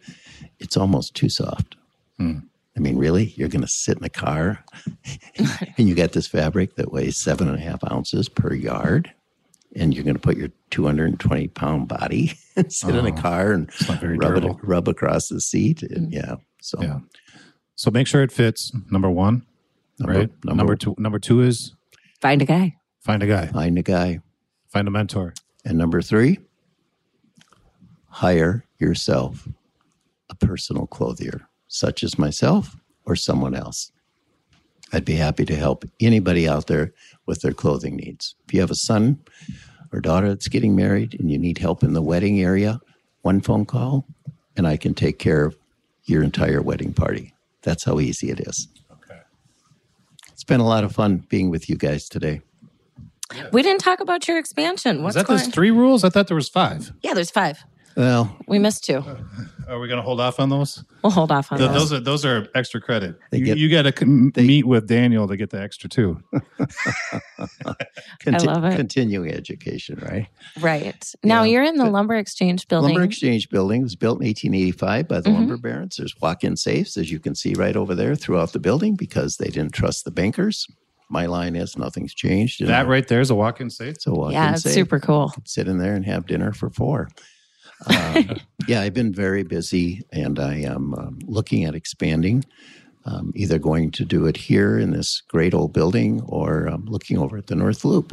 It's 0.58 0.76
almost 0.76 1.14
too 1.14 1.28
soft. 1.28 1.76
Hmm. 2.16 2.38
I 2.76 2.80
mean, 2.80 2.96
really? 2.96 3.32
You're 3.36 3.48
going 3.48 3.62
to 3.62 3.66
sit 3.68 3.98
in 3.98 4.04
a 4.04 4.08
car 4.08 4.64
and 5.76 5.88
you 5.88 5.96
got 5.96 6.12
this 6.12 6.28
fabric 6.28 6.76
that 6.76 6.92
weighs 6.92 7.16
seven 7.16 7.48
and 7.48 7.58
a 7.58 7.60
half 7.60 7.80
ounces 7.90 8.28
per 8.28 8.54
yard, 8.54 9.12
and 9.74 9.92
you're 9.92 10.04
going 10.04 10.14
to 10.14 10.20
put 10.20 10.36
your 10.36 10.50
220 10.70 11.48
pound 11.48 11.88
body 11.88 12.34
and 12.56 12.72
sit 12.72 12.94
in 12.94 13.04
a 13.04 13.08
Oh, 13.12 13.20
car 13.20 13.52
and 13.52 13.68
rub, 14.22 14.44
it, 14.44 14.56
rub 14.62 14.86
across 14.88 15.26
the 15.26 15.40
seat. 15.40 15.82
And, 15.82 16.12
yeah. 16.12 16.36
So, 16.62 16.80
Yeah. 16.80 17.00
So 17.74 17.90
make 17.90 18.06
sure 18.06 18.22
it 18.22 18.30
fits. 18.32 18.72
Number 18.90 19.10
one, 19.10 19.44
number, 19.98 20.18
right? 20.20 20.30
number, 20.44 20.56
Number 20.58 20.76
two. 20.76 20.94
Number 20.98 21.18
two 21.18 21.42
is 21.42 21.74
Find 22.20 22.42
a 22.42 22.44
guy. 22.44 22.76
find 23.00 23.22
a 23.22 23.26
guy, 23.26 23.46
find 23.46 23.78
a 23.78 23.82
guy. 23.82 24.20
find 24.68 24.88
a 24.88 24.90
mentor. 24.90 25.34
And 25.64 25.76
number 25.78 26.00
three, 26.02 26.38
hire 28.08 28.64
yourself 28.78 29.48
a 30.30 30.34
personal 30.34 30.86
clothier, 30.86 31.48
such 31.68 32.02
as 32.02 32.18
myself 32.18 32.76
or 33.04 33.16
someone 33.16 33.54
else. 33.54 33.90
I'd 34.92 35.04
be 35.04 35.14
happy 35.16 35.44
to 35.44 35.56
help 35.56 35.84
anybody 36.00 36.48
out 36.48 36.66
there 36.66 36.92
with 37.26 37.40
their 37.42 37.52
clothing 37.52 37.96
needs. 37.96 38.34
If 38.46 38.54
you 38.54 38.60
have 38.60 38.70
a 38.70 38.74
son 38.74 39.20
or 39.92 40.00
daughter 40.00 40.28
that's 40.28 40.48
getting 40.48 40.74
married 40.74 41.16
and 41.18 41.30
you 41.30 41.38
need 41.38 41.58
help 41.58 41.82
in 41.82 41.92
the 41.92 42.02
wedding 42.02 42.40
area, 42.40 42.80
one 43.22 43.40
phone 43.40 43.66
call 43.66 44.06
and 44.56 44.66
I 44.66 44.76
can 44.76 44.94
take 44.94 45.18
care 45.18 45.44
of 45.44 45.56
your 46.04 46.22
entire 46.22 46.62
wedding 46.62 46.94
party. 46.94 47.34
That's 47.62 47.84
how 47.84 48.00
easy 48.00 48.30
it 48.30 48.40
is. 48.40 48.66
Okay. 50.48 50.54
It's 50.54 50.60
been 50.62 50.64
a 50.64 50.68
lot 50.68 50.84
of 50.84 50.92
fun 50.92 51.26
being 51.28 51.50
with 51.50 51.68
you 51.68 51.76
guys 51.76 52.08
today. 52.08 52.40
We 53.52 53.62
didn't 53.62 53.82
talk 53.82 54.00
about 54.00 54.26
your 54.26 54.38
expansion. 54.38 55.02
What's 55.02 55.14
Is 55.14 55.22
that 55.22 55.26
going? 55.26 55.38
there's 55.38 55.52
three 55.54 55.70
rules? 55.70 56.04
I 56.04 56.08
thought 56.08 56.28
there 56.28 56.34
was 56.36 56.48
five. 56.48 56.90
yeah, 57.02 57.12
there's 57.12 57.30
five. 57.30 57.62
Well, 57.96 58.36
We 58.46 58.58
missed 58.58 58.84
two. 58.84 59.02
Are 59.68 59.78
we 59.80 59.88
going 59.88 59.98
to 59.98 60.02
hold 60.02 60.20
off 60.20 60.38
on 60.40 60.48
those? 60.48 60.82
We'll 61.02 61.10
hold 61.10 61.30
off 61.32 61.50
on 61.52 61.58
Th- 61.58 61.70
those. 61.70 61.90
those 61.90 61.92
are 61.92 62.00
those 62.00 62.24
are 62.24 62.48
extra 62.54 62.80
credit. 62.80 63.18
They 63.30 63.38
you 63.38 63.44
get- 63.44 63.58
you 63.58 63.68
got 63.70 63.82
to 63.92 64.06
meet 64.06 64.66
with 64.66 64.86
Daniel 64.86 65.26
to 65.28 65.36
get 65.36 65.50
the 65.50 65.60
extra 65.60 65.90
two. 65.90 66.22
conti- 68.20 68.46
love 68.46 68.64
it. 68.64 68.76
continuing 68.76 69.30
education, 69.32 69.98
right? 70.02 70.26
Right. 70.60 71.12
Now 71.22 71.42
Yeah. 71.42 71.50
you're 71.50 71.62
in 71.64 71.76
the 71.76 71.84
Lumber 71.90 72.16
Exchange 72.16 72.66
building. 72.68 72.90
Lumber 72.94 73.04
Exchange 73.04 73.48
Building 73.50 73.82
was 73.82 73.96
built 73.96 74.20
in 74.20 74.26
1885 74.26 75.08
by 75.08 75.20
the 75.20 75.30
Mhm. 75.30 75.34
lumber 75.34 75.56
barons. 75.56 75.96
There's 75.96 76.14
walk-in 76.20 76.56
safes, 76.56 76.96
as 76.96 77.10
you 77.10 77.18
can 77.18 77.34
see 77.34 77.54
right 77.54 77.76
over 77.76 77.94
there 77.94 78.14
throughout 78.14 78.52
the 78.52 78.58
building, 78.60 78.94
because 78.96 79.36
they 79.36 79.48
didn't 79.48 79.72
trust 79.72 80.04
the 80.04 80.10
bankers. 80.10 80.66
My 81.10 81.26
line 81.26 81.56
is 81.56 81.76
nothing's 81.78 82.14
changed. 82.14 82.64
That 82.66 82.86
right 82.86 83.06
there 83.06 83.20
is 83.20 83.30
a 83.30 83.34
walk-in 83.34 83.70
safe. 83.70 83.94
It's 83.96 84.06
a 84.06 84.12
walk-in 84.12 84.32
yeah, 84.34 84.52
it's 84.52 84.62
safe. 84.62 84.72
super 84.74 85.00
cool. 85.00 85.32
Sit 85.44 85.66
in 85.68 85.78
there 85.78 85.94
and 85.94 86.04
have 86.04 86.26
dinner 86.26 86.52
for 86.52 86.68
four. 86.70 87.08
Um, 87.86 88.40
yeah, 88.66 88.80
I've 88.80 88.94
been 88.94 89.12
very 89.12 89.42
busy, 89.42 90.04
and 90.12 90.38
I 90.38 90.56
am 90.56 90.94
um, 90.94 91.18
looking 91.26 91.64
at 91.64 91.74
expanding. 91.74 92.44
Um, 93.04 93.32
either 93.34 93.58
going 93.58 93.90
to 93.92 94.04
do 94.04 94.26
it 94.26 94.36
here 94.36 94.78
in 94.78 94.90
this 94.90 95.22
great 95.28 95.54
old 95.54 95.72
building, 95.72 96.20
or 96.26 96.68
um, 96.68 96.84
looking 96.86 97.16
over 97.16 97.38
at 97.38 97.46
the 97.46 97.54
North 97.54 97.84
Loop. 97.84 98.12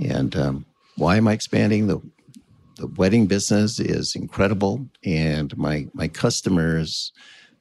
And 0.00 0.36
um, 0.36 0.66
why 0.96 1.16
am 1.16 1.26
I 1.26 1.32
expanding? 1.32 1.86
The 1.88 2.00
the 2.76 2.86
wedding 2.86 3.26
business 3.26 3.78
is 3.80 4.14
incredible, 4.14 4.86
and 5.04 5.56
my 5.56 5.88
my 5.92 6.08
customers, 6.08 7.12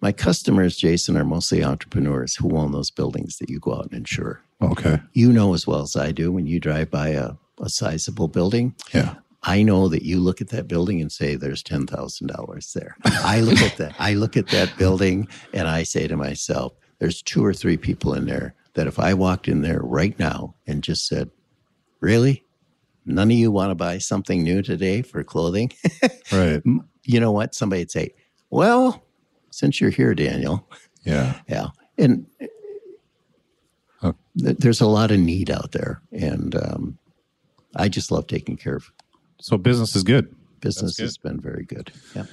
my 0.02 0.12
customers, 0.12 0.78
Jason, 0.78 1.18
are 1.18 1.26
mostly 1.26 1.64
entrepreneurs 1.64 2.36
who 2.36 2.56
own 2.58 2.72
those 2.72 2.92
buildings 2.92 3.38
that 3.38 3.50
you 3.50 3.60
go 3.60 3.74
out 3.76 3.86
and 3.86 3.94
insure. 3.94 4.42
Okay. 4.62 5.00
You 5.14 5.32
know 5.32 5.54
as 5.54 5.66
well 5.66 5.82
as 5.82 5.96
I 5.96 6.12
do 6.12 6.32
when 6.32 6.46
you 6.46 6.60
drive 6.60 6.92
by 6.92 7.10
a, 7.10 7.32
a 7.60 7.70
sizable 7.70 8.28
building. 8.28 8.76
Yeah. 8.94 9.16
I 9.44 9.64
know 9.64 9.88
that 9.88 10.04
you 10.04 10.20
look 10.20 10.39
at 10.42 10.50
that 10.50 10.68
building 10.68 11.02
and 11.02 11.12
say 11.12 11.36
there's 11.36 11.64
ten 11.64 11.88
thousand 11.88 12.28
dollars 12.28 12.74
there. 12.74 12.96
I 13.06 13.42
look 13.42 13.60
at 13.62 13.78
that. 13.78 13.96
I 14.00 14.14
look 14.14 14.38
at 14.38 14.48
that 14.50 14.78
building 14.78 15.28
and 15.54 15.68
I 15.68 15.84
say 15.84 16.08
to 16.08 16.16
myself, 16.16 16.74
there's 17.00 17.22
two 17.24 17.44
or 17.44 17.54
three 17.54 17.78
people 17.78 18.14
in 18.14 18.26
there 18.26 18.54
that 18.76 18.88
if 18.88 19.00
I 19.00 19.14
walked 19.16 19.48
in 19.48 19.62
there 19.64 19.80
right 19.82 20.18
now 20.20 20.56
and 20.68 20.84
just 20.84 21.08
said, 21.08 21.32
"Really, 22.00 22.46
none 23.06 23.32
of 23.32 23.38
you 23.38 23.52
want 23.52 23.72
to 23.72 23.76
buy 23.76 23.98
something 23.98 24.44
new 24.44 24.62
today 24.62 25.02
for 25.02 25.24
clothing?" 25.24 25.72
Right. 26.32 26.62
you 27.04 27.20
know 27.20 27.32
what? 27.32 27.56
Somebody'd 27.56 27.89
say, 27.92 28.14
"Well, 28.52 29.04
since 29.50 29.82
you're 29.82 29.89
here, 29.89 30.14
Daniel, 30.14 30.70
Yeah. 31.04 31.39
yeah." 31.50 31.68
And 31.98 32.28
Huh. 34.00 34.14
th- 34.39 34.58
there's 34.58 34.82
a 34.82 34.88
lot 34.88 35.12
of 35.12 35.20
need 35.20 35.50
out 35.52 35.72
there, 35.74 36.02
and 36.12 36.56
um, 36.56 36.98
I 37.76 37.88
just 37.89 38.12
love 38.12 38.28
taking 38.28 38.58
care 38.58 38.76
of 38.76 38.92
So 39.42 39.58
business 39.58 39.96
is 39.96 40.04
good. 40.04 40.34
business. 40.62 40.96
good. 40.96 41.04
Has 41.04 41.18
been 41.18 41.39
very 41.39 41.66
good. 41.66 41.92
Yeah. 42.16 42.26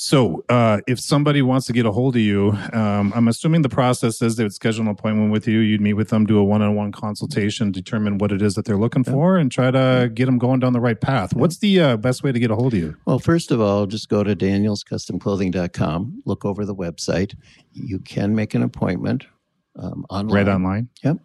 So, 0.00 0.44
uh, 0.48 0.78
if 0.86 1.00
somebody 1.00 1.42
wants 1.42 1.66
to 1.66 1.72
get 1.72 1.84
a 1.84 1.90
hold 1.90 2.14
of 2.14 2.22
you, 2.22 2.56
um, 2.72 3.12
I'm 3.16 3.26
assuming 3.26 3.62
the 3.62 3.68
process 3.68 4.22
is 4.22 4.36
they 4.36 4.44
would 4.44 4.52
schedule 4.52 4.82
an 4.82 4.88
appointment 4.88 5.32
with 5.32 5.48
you. 5.48 5.58
You'd 5.58 5.80
meet 5.80 5.94
with 5.94 6.10
them, 6.10 6.24
do 6.24 6.38
a 6.38 6.44
one-on-one 6.44 6.92
consultation, 6.92 7.72
determine 7.72 8.18
what 8.18 8.30
it 8.30 8.40
is 8.40 8.54
that 8.54 8.64
they're 8.64 8.76
looking 8.76 9.02
for, 9.02 9.38
and 9.38 9.50
try 9.50 9.72
to 9.72 10.08
get 10.14 10.26
them 10.26 10.38
going 10.38 10.60
down 10.60 10.72
the 10.72 10.80
right 10.80 11.00
path. 11.00 11.34
What's 11.34 11.58
the 11.58 11.80
uh, 11.80 11.96
best 11.96 12.22
way 12.22 12.30
to 12.30 12.38
get 12.38 12.52
a 12.52 12.54
hold 12.54 12.74
of 12.74 12.78
you? 12.78 12.96
Well, 13.06 13.18
first 13.18 13.50
of 13.50 13.60
all, 13.60 13.86
just 13.86 14.08
go 14.08 14.22
to 14.22 14.36
danielscustomclothing.com, 14.36 16.22
look 16.24 16.44
over 16.44 16.64
the 16.64 16.76
website. 16.76 17.34
You 17.72 17.98
can 17.98 18.36
make 18.36 18.54
an 18.54 18.62
appointment 18.62 19.26
um, 19.74 20.06
online. 20.10 20.34
Right 20.34 20.48
online. 20.48 20.88
Yep. 21.02 21.18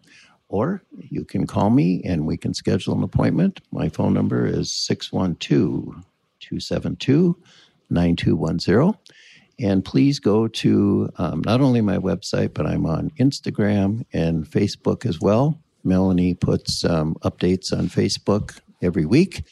Or 0.54 0.84
you 1.10 1.24
can 1.24 1.48
call 1.48 1.70
me 1.70 2.00
and 2.04 2.26
we 2.26 2.36
can 2.36 2.54
schedule 2.54 2.96
an 2.96 3.02
appointment. 3.02 3.60
My 3.72 3.88
phone 3.88 4.14
number 4.14 4.46
is 4.46 4.70
612 4.70 6.04
272 6.38 7.36
9210. 7.90 8.94
And 9.58 9.84
please 9.84 10.20
go 10.20 10.46
to 10.46 11.10
um, 11.18 11.42
not 11.44 11.60
only 11.60 11.80
my 11.80 11.98
website, 11.98 12.54
but 12.54 12.66
I'm 12.66 12.86
on 12.86 13.10
Instagram 13.18 14.04
and 14.12 14.44
Facebook 14.44 15.04
as 15.04 15.18
well. 15.20 15.58
Melanie 15.82 16.34
puts 16.34 16.84
um, 16.84 17.16
updates 17.24 17.76
on 17.76 17.88
Facebook 17.88 18.60
every 18.80 19.06
week 19.06 19.42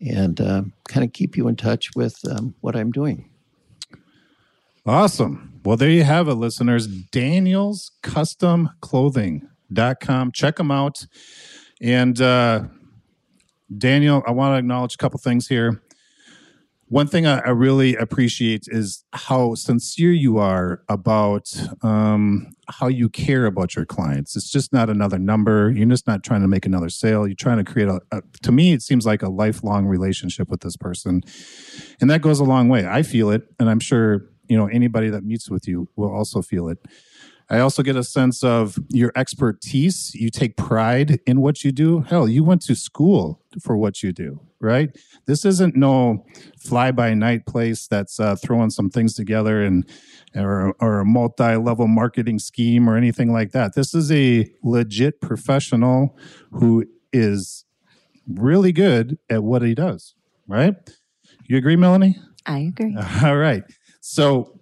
and 0.00 0.40
um, 0.40 0.72
kind 0.86 1.04
of 1.04 1.12
keep 1.12 1.36
you 1.36 1.48
in 1.48 1.56
touch 1.56 1.88
with 1.96 2.16
um, 2.30 2.54
what 2.60 2.76
I'm 2.76 2.92
doing. 2.92 3.28
Awesome. 4.86 5.60
Well, 5.64 5.76
there 5.76 5.90
you 5.90 6.04
have 6.04 6.28
it, 6.28 6.34
listeners. 6.34 6.86
Daniel's 6.86 7.90
Custom 8.02 8.70
Clothing.com. 9.74 10.32
Check 10.32 10.56
them 10.56 10.70
out. 10.70 11.06
And 11.80 12.20
uh, 12.20 12.64
Daniel, 13.76 14.22
I 14.26 14.32
want 14.32 14.54
to 14.54 14.58
acknowledge 14.58 14.94
a 14.94 14.98
couple 14.98 15.18
things 15.18 15.48
here. 15.48 15.82
One 16.90 17.06
thing 17.06 17.26
I, 17.26 17.40
I 17.40 17.50
really 17.50 17.96
appreciate 17.96 18.64
is 18.68 19.04
how 19.12 19.54
sincere 19.54 20.12
you 20.12 20.38
are 20.38 20.82
about 20.88 21.50
um, 21.82 22.46
how 22.70 22.88
you 22.88 23.10
care 23.10 23.44
about 23.44 23.76
your 23.76 23.84
clients. 23.84 24.34
It's 24.36 24.50
just 24.50 24.72
not 24.72 24.88
another 24.88 25.18
number. 25.18 25.70
You're 25.70 25.86
just 25.86 26.06
not 26.06 26.24
trying 26.24 26.40
to 26.40 26.48
make 26.48 26.64
another 26.64 26.88
sale. 26.88 27.26
You're 27.26 27.36
trying 27.36 27.62
to 27.62 27.70
create 27.70 27.88
a, 27.88 28.00
a 28.10 28.22
to 28.42 28.52
me, 28.52 28.72
it 28.72 28.80
seems 28.80 29.04
like 29.04 29.22
a 29.22 29.28
lifelong 29.28 29.84
relationship 29.84 30.48
with 30.48 30.62
this 30.62 30.78
person. 30.78 31.22
And 32.00 32.08
that 32.08 32.22
goes 32.22 32.40
a 32.40 32.44
long 32.44 32.70
way. 32.70 32.86
I 32.86 33.02
feel 33.02 33.30
it. 33.30 33.42
And 33.60 33.68
I'm 33.68 33.80
sure, 33.80 34.30
you 34.48 34.56
know, 34.56 34.66
anybody 34.66 35.10
that 35.10 35.24
meets 35.24 35.50
with 35.50 35.68
you 35.68 35.90
will 35.94 36.10
also 36.10 36.40
feel 36.40 36.68
it. 36.68 36.78
I 37.50 37.60
also 37.60 37.82
get 37.82 37.96
a 37.96 38.04
sense 38.04 38.44
of 38.44 38.78
your 38.88 39.10
expertise. 39.16 40.14
You 40.14 40.30
take 40.30 40.56
pride 40.56 41.20
in 41.26 41.40
what 41.40 41.64
you 41.64 41.72
do. 41.72 42.00
Hell, 42.00 42.28
you 42.28 42.44
went 42.44 42.62
to 42.62 42.74
school 42.74 43.40
for 43.62 43.76
what 43.76 44.02
you 44.02 44.12
do, 44.12 44.40
right? 44.60 44.90
This 45.26 45.44
isn't 45.46 45.74
no 45.74 46.26
fly 46.58 46.92
by 46.92 47.14
night 47.14 47.46
place 47.46 47.86
that's 47.86 48.20
uh, 48.20 48.36
throwing 48.36 48.68
some 48.68 48.90
things 48.90 49.14
together 49.14 49.62
and 49.62 49.88
or, 50.34 50.74
or 50.80 51.00
a 51.00 51.04
multi 51.06 51.56
level 51.56 51.88
marketing 51.88 52.38
scheme 52.38 52.88
or 52.88 52.96
anything 52.96 53.32
like 53.32 53.52
that. 53.52 53.74
This 53.74 53.94
is 53.94 54.12
a 54.12 54.46
legit 54.62 55.20
professional 55.22 56.18
who 56.52 56.84
is 57.14 57.64
really 58.28 58.72
good 58.72 59.18
at 59.30 59.42
what 59.42 59.62
he 59.62 59.74
does, 59.74 60.14
right? 60.46 60.74
You 61.46 61.56
agree, 61.56 61.76
Melanie? 61.76 62.18
I 62.44 62.58
agree. 62.58 62.94
All 63.22 63.36
right. 63.36 63.64
So 64.00 64.57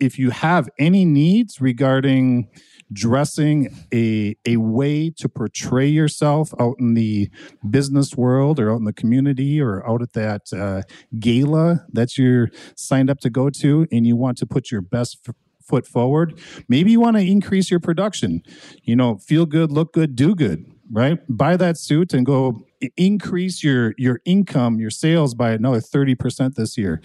if 0.00 0.18
you 0.18 0.30
have 0.30 0.68
any 0.78 1.04
needs 1.04 1.60
regarding 1.60 2.48
dressing 2.92 3.86
a 3.94 4.36
a 4.44 4.56
way 4.56 5.10
to 5.10 5.28
portray 5.28 5.86
yourself 5.86 6.52
out 6.58 6.74
in 6.80 6.94
the 6.94 7.30
business 7.68 8.16
world 8.16 8.58
or 8.58 8.72
out 8.72 8.78
in 8.78 8.84
the 8.84 8.92
community 8.92 9.60
or 9.60 9.88
out 9.88 10.02
at 10.02 10.12
that 10.12 10.42
uh, 10.52 10.82
gala 11.18 11.86
that 11.92 12.18
you're 12.18 12.48
signed 12.74 13.08
up 13.08 13.20
to 13.20 13.30
go 13.30 13.48
to 13.50 13.86
and 13.92 14.06
you 14.06 14.16
want 14.16 14.36
to 14.38 14.46
put 14.46 14.70
your 14.70 14.80
best 14.80 15.18
f- 15.28 15.34
foot 15.62 15.86
forward 15.86 16.36
maybe 16.68 16.90
you 16.90 16.98
want 17.00 17.16
to 17.16 17.22
increase 17.22 17.70
your 17.70 17.80
production. 17.80 18.42
You 18.82 18.96
know 18.96 19.18
feel 19.18 19.46
good 19.46 19.70
look 19.70 19.92
good 19.92 20.16
do 20.16 20.34
good 20.34 20.64
right? 20.90 21.18
Buy 21.28 21.56
that 21.56 21.78
suit 21.78 22.12
and 22.12 22.26
go 22.26 22.66
increase 22.96 23.62
your 23.62 23.94
your 23.98 24.20
income, 24.24 24.80
your 24.80 24.90
sales 24.90 25.34
by 25.34 25.52
another 25.52 25.80
30% 25.80 26.54
this 26.54 26.76
year. 26.76 27.00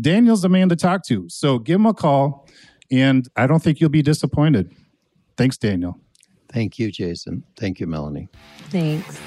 Daniel's 0.00 0.42
the 0.42 0.48
man 0.48 0.68
to 0.68 0.76
talk 0.76 1.04
to. 1.06 1.28
So 1.28 1.58
give 1.58 1.76
him 1.76 1.86
a 1.86 1.94
call 1.94 2.48
and 2.90 3.28
I 3.36 3.46
don't 3.46 3.62
think 3.62 3.80
you'll 3.80 3.90
be 3.90 4.02
disappointed. 4.02 4.74
Thanks, 5.36 5.56
Daniel. 5.56 5.98
Thank 6.52 6.78
you, 6.78 6.90
Jason. 6.90 7.44
Thank 7.56 7.78
you, 7.80 7.86
Melanie. 7.86 8.28
Thanks. 8.70 9.20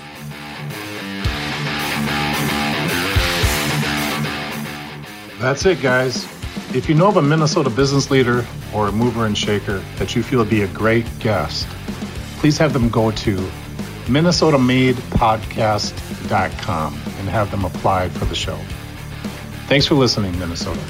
That's 5.40 5.66
it, 5.66 5.82
guys. 5.82 6.26
If 6.76 6.88
you 6.90 6.96
know 6.96 7.08
of 7.08 7.18
a 7.18 7.22
Minnesota 7.22 7.70
business 7.70 8.12
leader 8.12 8.46
or 8.74 8.88
a 8.88 8.92
mover 8.92 9.26
and 9.26 9.38
shaker 9.38 9.80
that 9.98 10.16
you 10.16 10.24
feel 10.24 10.40
would 10.40 10.50
be 10.50 10.64
a 10.64 10.68
great 10.70 11.06
guest, 11.20 11.68
please 12.38 12.58
have 12.58 12.74
them 12.74 12.90
go 12.90 13.12
to 13.12 13.52
minnesotamadepodcast.com 14.06 16.94
and 16.94 17.30
have 17.30 17.52
them 17.52 17.66
apply 17.66 18.10
for 18.10 18.26
the 18.26 18.36
show. 18.36 18.58
Thanks 19.68 19.86
for 19.86 19.96
listening, 19.96 20.38
Minnesota. 20.40 20.82